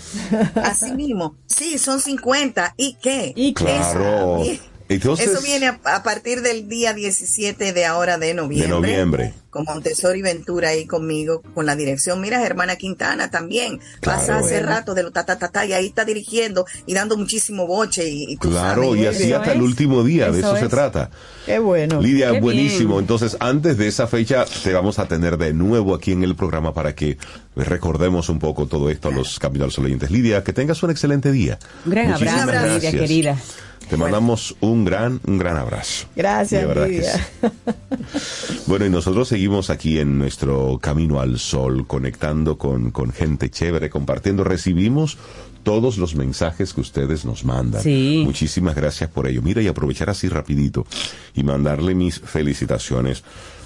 [0.64, 1.36] Así mismo.
[1.46, 2.74] Sí, son 50.
[2.78, 3.34] ¿Y qué?
[3.36, 3.64] ¿Y qué?
[3.66, 4.44] Claro.
[4.90, 8.68] Entonces, Eso viene a, a partir del día 17 de ahora de noviembre.
[8.68, 9.34] de noviembre.
[9.50, 12.20] Con Montessori Ventura ahí conmigo, con la dirección.
[12.20, 13.80] Mira, Germana Quintana también.
[14.02, 17.18] Pasa hace rato de lo ta, ta, ta, ta, y ahí está dirigiendo y dando
[17.18, 18.10] muchísimo boche.
[18.10, 21.12] Y, y tú Claro, sabes, y así hasta el último día, de Eso se trata.
[21.46, 22.02] Qué bueno.
[22.02, 22.94] Lidia, Qué buenísimo.
[22.96, 23.02] bien.
[23.02, 26.74] Entonces, antes de esa fecha, te vamos a tener de nuevo aquí en el programa
[26.74, 27.18] para que
[27.56, 30.10] recordemos un poco todo esto a los Capital Sol oyentes.
[30.10, 31.60] Lidia, que tengas un excelente día.
[31.86, 33.02] Un gran Muchísimas abrazo, Lidia, gracias.
[33.02, 33.38] querida.
[33.90, 36.08] Te mandamos un gran, un gran abrazo.
[36.16, 37.02] Gracias, sí.
[38.66, 43.90] Bueno, y nosotros seguimos aquí en nuestro camino al sol, conectando con, con gente chévere,
[43.90, 44.44] compartiendo.
[44.44, 45.18] Recibimos
[45.64, 47.82] todos los mensajes que ustedes nos mandan.
[47.82, 48.22] Sí.
[48.26, 49.42] Muchísimas gracias por ello.
[49.42, 50.86] Mira, y aprovechar así rapidito
[51.34, 53.24] y mandarle mis felicitaciones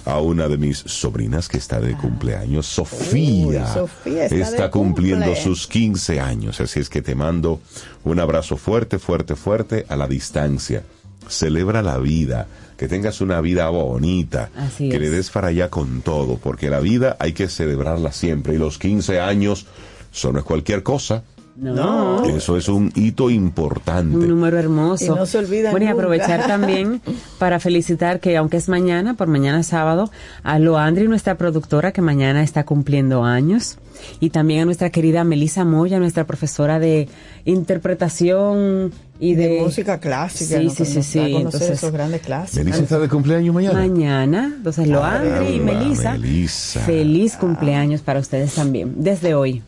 [0.08, 3.48] a una de mis sobrinas que está de cumpleaños, Sofía.
[3.48, 5.44] Uy, Sofía está cumpliendo cumple.
[5.44, 7.60] sus 15 años, así es que te mando
[8.04, 10.84] un abrazo fuerte, fuerte, fuerte a la distancia.
[11.28, 12.48] Celebra la vida,
[12.78, 15.02] que tengas una vida bonita, Así que es.
[15.02, 18.78] le des para allá con todo, porque la vida hay que celebrarla siempre y los
[18.78, 19.66] 15 años,
[20.14, 21.24] eso no es cualquier cosa.
[21.58, 22.24] No.
[22.26, 24.16] Eso es un hito importante.
[24.16, 25.06] Un número hermoso.
[25.06, 26.02] Y no se olvida Bueno, y nunca.
[26.04, 27.02] aprovechar también
[27.40, 30.12] para felicitar que, aunque es mañana, por mañana sábado,
[30.44, 33.80] a Loandri, nuestra productora, que mañana está cumpliendo años.
[34.20, 37.10] Y también a nuestra querida Melissa Moya, nuestra profesora de
[37.46, 40.60] interpretación y de, de música clásica.
[40.60, 40.70] Sí, ¿no?
[40.70, 41.20] sí, sí, sí.
[41.20, 42.64] Entonces, esos grandes clásicos.
[42.64, 43.80] Melissa está de cumpleaños mañana.
[43.80, 46.80] Mañana, entonces Loandri y Caramba, Melissa, Melissa.
[46.82, 49.64] feliz cumpleaños para ustedes también, desde hoy.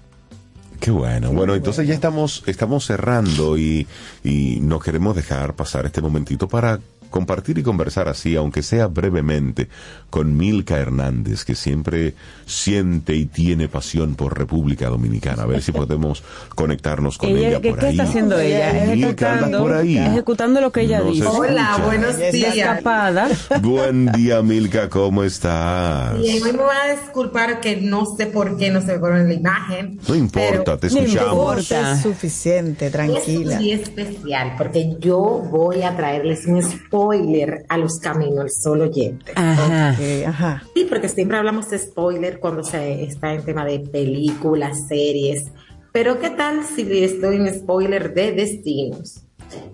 [0.80, 1.31] Qué bueno.
[1.31, 3.85] Bueno, entonces ya estamos, estamos cerrando y,
[4.23, 6.80] y no queremos dejar pasar este momentito para
[7.10, 9.68] compartir y conversar así, aunque sea brevemente,
[10.10, 12.14] con Milka Hernández, que siempre
[12.45, 15.44] siente y tiene pasión por República Dominicana.
[15.44, 16.23] A ver si podemos
[16.56, 17.91] conectarnos con ella, Ella, ¿qué, por qué ahí.
[17.91, 18.73] está haciendo ella?
[18.95, 19.98] Milka anda Ejecutando, por ahí.
[19.98, 21.26] ejecutando lo que ella No se dice.
[21.26, 21.40] escucha.
[21.40, 22.56] Hola, buenos Está días.
[22.57, 23.27] escapada.
[23.61, 26.18] Buen día, Milka, ¿cómo estás?
[26.19, 29.27] Bien, hoy me voy a disculpar que no sé por qué no se ve en
[29.27, 29.99] la imagen.
[30.07, 31.31] No importa, te No escuchamos.
[31.34, 31.94] importa.
[31.94, 33.57] Es suficiente, Es tranquila.
[33.57, 35.18] un día especial porque yo
[35.52, 36.98] voy a traerles un spoiler
[37.69, 39.34] a los caminos solo oyentes.
[39.35, 39.95] Ajá.
[40.27, 40.63] Ajá.
[40.73, 45.45] Sí, porque siempre hablamos de spoiler cuando se está en tema de películas, series.
[45.91, 49.23] Pero ¿qué tal si les doy un spoiler de destinos?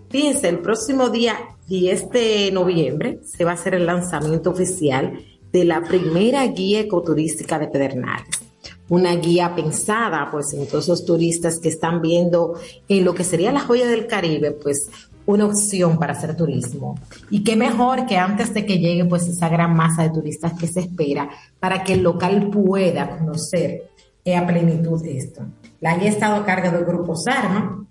[0.10, 1.36] Fíjense, el próximo día
[1.68, 5.20] 10 de noviembre se va a hacer el lanzamiento oficial
[5.52, 8.30] de la primera guía ecoturística de Pedernales.
[8.88, 12.54] Una guía pensada, pues, en todos esos turistas que están viendo
[12.88, 14.90] en lo que sería la joya del Caribe, pues,
[15.26, 17.00] una opción para hacer turismo.
[17.30, 20.68] Y qué mejor que antes de que llegue, pues, esa gran masa de turistas que
[20.68, 21.30] se espera
[21.60, 23.90] para que el local pueda conocer
[24.24, 25.44] eh, a plenitud esto.
[25.82, 27.86] La guía ha estado a cargo del Grupo Sarma,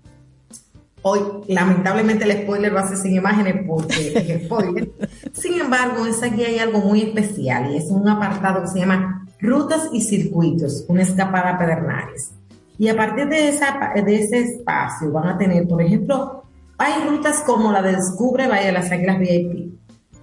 [1.07, 4.91] Hoy, lamentablemente, el spoiler va a ser sin imágenes porque es spoiler.
[5.33, 8.79] Sin embargo, en esa guía hay algo muy especial y es un apartado que se
[8.79, 12.31] llama Rutas y Circuitos, una escapada a Pedernales.
[12.79, 16.44] Y a partir de, esa, de ese espacio van a tener, por ejemplo,
[16.77, 19.73] hay rutas como la de Descubre Valle de las Águilas VIP,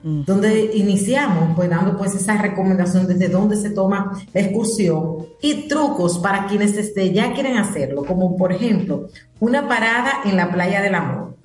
[0.03, 6.19] donde iniciamos pues dando pues esa recomendación desde dónde se toma la excursión y trucos
[6.19, 9.09] para quienes este, ya quieren hacerlo, como por ejemplo
[9.39, 11.37] una parada en la playa del amor.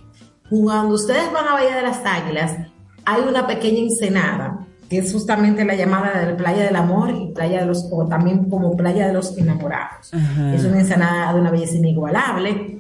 [0.49, 2.57] Cuando ustedes van a Bahía de las Águilas,
[3.05, 7.33] hay una pequeña ensenada que es justamente la llamada de la playa del amor y
[7.33, 10.13] playa de los o también como playa de los enamorados.
[10.13, 10.55] Ajá.
[10.55, 12.76] Es una ensenada de una belleza inigualable,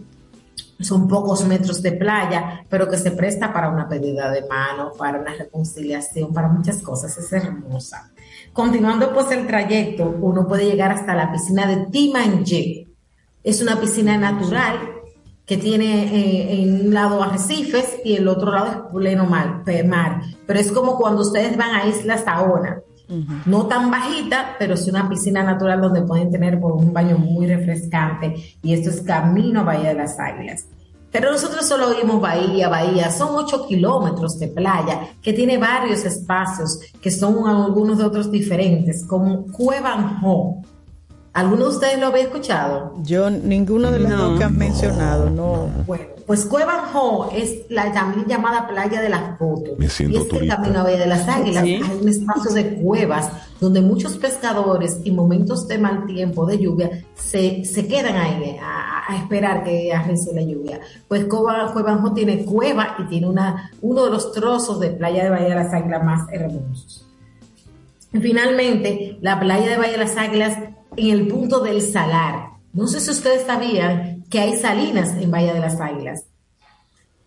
[0.79, 5.19] son pocos metros de playa, pero que se presta para una pedida de mano, para
[5.19, 8.11] una reconciliación, para muchas cosas, es hermosa.
[8.53, 12.87] Continuando pues el trayecto, uno puede llegar hasta la piscina de Timanje.
[13.43, 14.97] Es una piscina natural
[15.45, 20.21] que tiene eh, en un lado arrecifes y el otro lado es pleno mar, mar.
[20.45, 22.81] Pero es como cuando ustedes van a Isla Saona,
[23.45, 28.35] no tan bajita, pero sí una piscina natural donde pueden tener un baño muy refrescante
[28.61, 30.65] y esto es camino a Bahía de las Águilas.
[31.09, 36.79] Pero nosotros solo oímos bahía, bahía, son ocho kilómetros de playa que tiene varios espacios
[37.01, 40.61] que son algunos de otros diferentes, como Cuevanjo.
[41.33, 42.93] ¿Alguno de ustedes lo había escuchado?
[43.03, 44.17] Yo, ninguno de los No.
[44.17, 45.69] dos que has mencionado, no.
[45.85, 49.79] Bueno, pues Cuevanjo es la también llamada playa de las fotos.
[49.79, 50.57] Me siento y es que turista.
[50.57, 51.75] camino a Bahía de las Águilas Sí.
[51.75, 53.31] hay un espacio de cuevas
[53.61, 59.11] donde muchos pescadores y momentos de mal tiempo, de lluvia, se, se quedan ahí a,
[59.11, 60.79] a esperar que arrece la lluvia.
[61.07, 65.29] Pues Cueva- Cuevanjo tiene cueva y tiene una, uno de los trozos de playa de
[65.29, 67.05] Bahía de las Águilas más hermosos.
[68.13, 70.57] Y finalmente, la playa de Bahía de las Águilas
[70.97, 72.49] en el punto del Salar.
[72.73, 76.25] No sé si ustedes sabían que hay salinas en Bahía de las Águilas.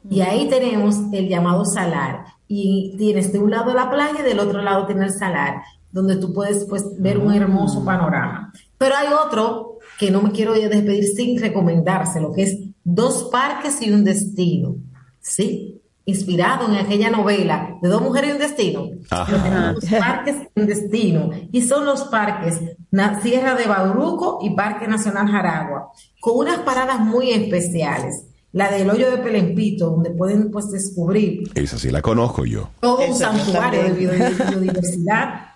[0.08, 2.24] Y ahí tenemos el llamado salar.
[2.48, 5.62] Y tienes de un lado la playa y del otro lado tienes el salar,
[5.92, 8.52] donde tú puedes pues, ver un hermoso panorama.
[8.76, 13.92] Pero hay otro que no me quiero despedir sin recomendárselo, que es Dos Parques y
[13.92, 14.76] un Destino.
[15.20, 15.79] ¿Sí?
[16.10, 18.84] Inspirado en aquella novela de Dos Mujeres y un Destino.
[19.10, 19.72] Ajá.
[19.74, 21.30] Dos parques un destino.
[21.52, 22.60] Y son los parques
[22.90, 28.26] na- Sierra de Bauruco y Parque Nacional Jaragua, con unas paradas muy especiales.
[28.52, 32.68] la del hoyo de Pelempito, donde pueden pues descubrir Esa sí la conozco yo.
[32.80, 35.52] todo un santuario de biodiversidad,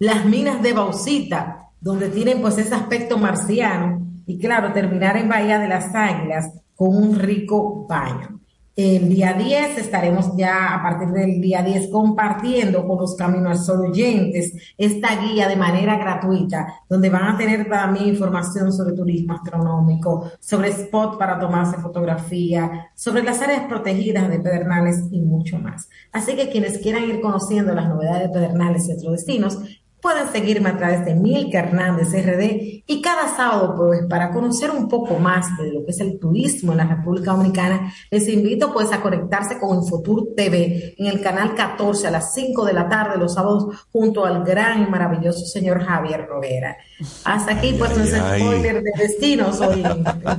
[0.00, 5.60] las minas de bauxita, donde tienen pues ese aspecto marciano, y claro, terminar en Bahía
[5.60, 8.40] de las Águilas con un rico baño.
[8.74, 13.58] El día 10 estaremos ya a partir del día 10 compartiendo con los Camino al
[13.58, 19.34] Sol oyentes esta guía de manera gratuita, donde van a tener también información sobre turismo
[19.34, 25.90] astronómico, sobre spot para tomarse fotografía, sobre las áreas protegidas de Pedernales y mucho más.
[26.10, 29.58] Así que quienes quieran ir conociendo las novedades de Pedernales y otros destinos,
[30.02, 34.88] pueden seguirme a través de Milka Hernández RD y cada sábado, pues, para conocer un
[34.88, 38.92] poco más de lo que es el turismo en la República Dominicana, les invito pues
[38.92, 43.16] a conectarse con Infotur TV en el canal 14 a las 5 de la tarde
[43.16, 46.76] los sábados junto al gran y maravilloso señor Javier Rovera.
[47.24, 48.40] Hasta aquí pues nuestro ay.
[48.42, 49.82] spoiler de destinos hoy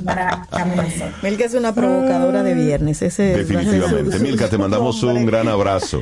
[0.06, 0.48] para.
[1.22, 3.02] Milka es una provocadora de viernes.
[3.02, 4.19] Ese Definitivamente.
[4.19, 5.99] Milka, te mandamos un gran abrazo.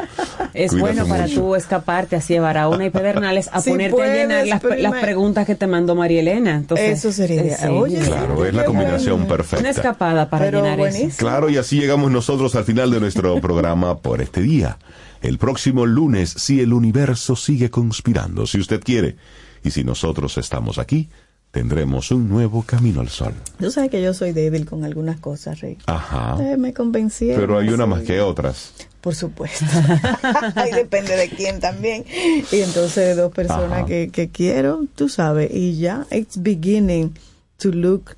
[0.54, 1.42] Es Cuídate bueno para mucho.
[1.42, 5.46] tú escaparte así de Barahona y Pedernales a Si ponerte a puedes, llenar las, preguntas
[5.46, 6.56] que te mandó María Elena.
[6.56, 7.60] Entonces, Eso sería eh, ideal.
[7.62, 7.68] sí.
[7.68, 9.60] Oye, Claro, es la combinación perfecta.
[9.60, 11.10] Una escapada para Pero llenar buenísimo.
[11.10, 11.18] eso.
[11.18, 14.78] Claro, y así llegamos nosotros al final de nuestro programa por este día.
[15.22, 19.16] El próximo lunes, si el universo sigue conspirando, si usted quiere,
[19.64, 21.10] y si nosotros estamos aquí,
[21.52, 23.34] tendremos un nuevo camino al sol.
[23.60, 25.78] Tú sabes que yo soy débil con algunas cosas, Rey.
[25.86, 26.38] Ajá.
[26.42, 27.42] Eh, me convencieron.
[27.42, 27.90] Pero hay una sí.
[27.90, 28.74] más que otras.
[29.02, 29.66] Por supuesto.
[30.56, 32.06] Ahí depende de quién también.
[32.52, 37.14] Y entonces de dos personas que, que quiero, tú sabes, y ya, it's beginning
[37.58, 38.12] to look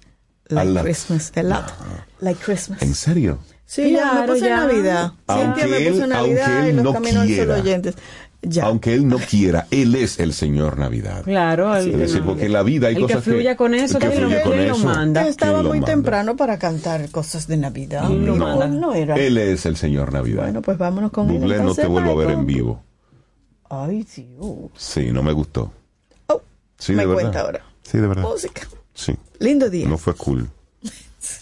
[0.52, 0.84] A like lot.
[0.84, 1.32] Christmas.
[1.36, 1.64] A lot.
[2.20, 2.82] Like Christmas.
[2.82, 3.40] ¿En serio?
[3.66, 4.58] Sí, ya, me Claro, puse ya.
[4.58, 5.12] Navidad.
[5.26, 7.56] Aunque Cintia me puso él- Navidad aunque y él los no caminos quiera.
[7.56, 7.96] oyentes.
[8.46, 8.66] Ya.
[8.66, 11.24] Aunque él no quiera, él es el Señor Navidad.
[11.24, 14.00] Claro, el, Es decir, porque en la vida hay el que cosas fluya con eso,
[14.00, 14.86] que ¿quién lo- fluye con lo eso.
[14.86, 15.24] manda?
[15.24, 15.94] Yo estaba ¿Quién lo muy manda?
[15.94, 18.06] temprano para cantar cosas de Navidad.
[18.08, 18.68] ¿Quién lo No, manda?
[18.68, 19.16] no era.
[19.16, 20.44] Él es el Señor Navidad.
[20.44, 21.40] Bueno, pues vámonos con él.
[21.40, 22.82] Bublé, no te vuelvo a ver en vivo.
[23.70, 24.72] Ay, Dios.
[24.76, 25.72] Sí, no me gustó.
[26.28, 26.42] Oh,
[26.78, 27.22] Sí, me de verdad.
[27.22, 27.62] cuenta ahora.
[27.82, 28.24] Sí, de verdad.
[28.24, 28.62] Música.
[28.94, 29.16] Sí.
[29.40, 29.88] Lindo día.
[29.88, 30.50] No fue cool.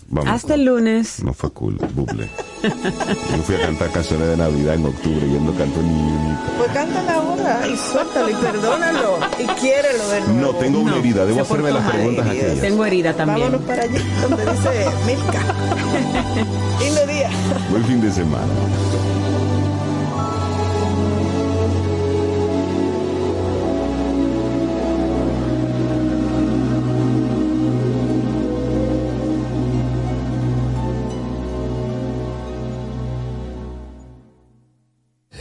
[0.08, 0.34] Vamos.
[0.34, 1.24] Hasta el lunes.
[1.24, 2.30] No fue cool, buble.
[2.64, 6.42] Yo fui a cantar canciones de Navidad en octubre y él no cantó ni unita.
[6.58, 10.52] Pues cántala ahora y suéltalo y perdónalo y quiérelo de nuevo.
[10.54, 11.26] No, tengo una herida.
[11.26, 12.38] Debo hacerme las preguntas Dios.
[12.38, 12.62] aquellas.
[12.62, 13.52] Tengo herida también.
[13.52, 15.42] Vámonos para allí, donde dice Milka.
[16.80, 17.30] Lindo día.
[17.70, 18.48] Buen fin de semana.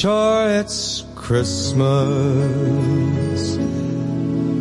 [0.00, 0.64] Sure,
[1.14, 1.76] Christmas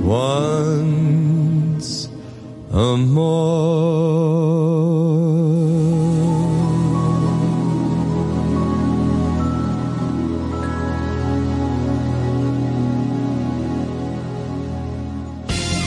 [0.03, 2.09] once
[2.73, 4.19] a more.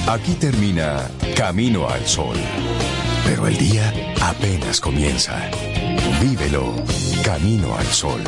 [0.08, 2.36] Aquí termina Camino al Sol.
[3.26, 3.92] Pero el día
[4.22, 5.50] apenas comienza.
[6.22, 6.72] Vívelo
[7.22, 8.22] Camino al Sol.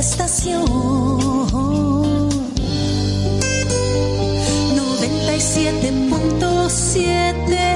[0.00, 0.64] Estación
[4.74, 7.69] 97.7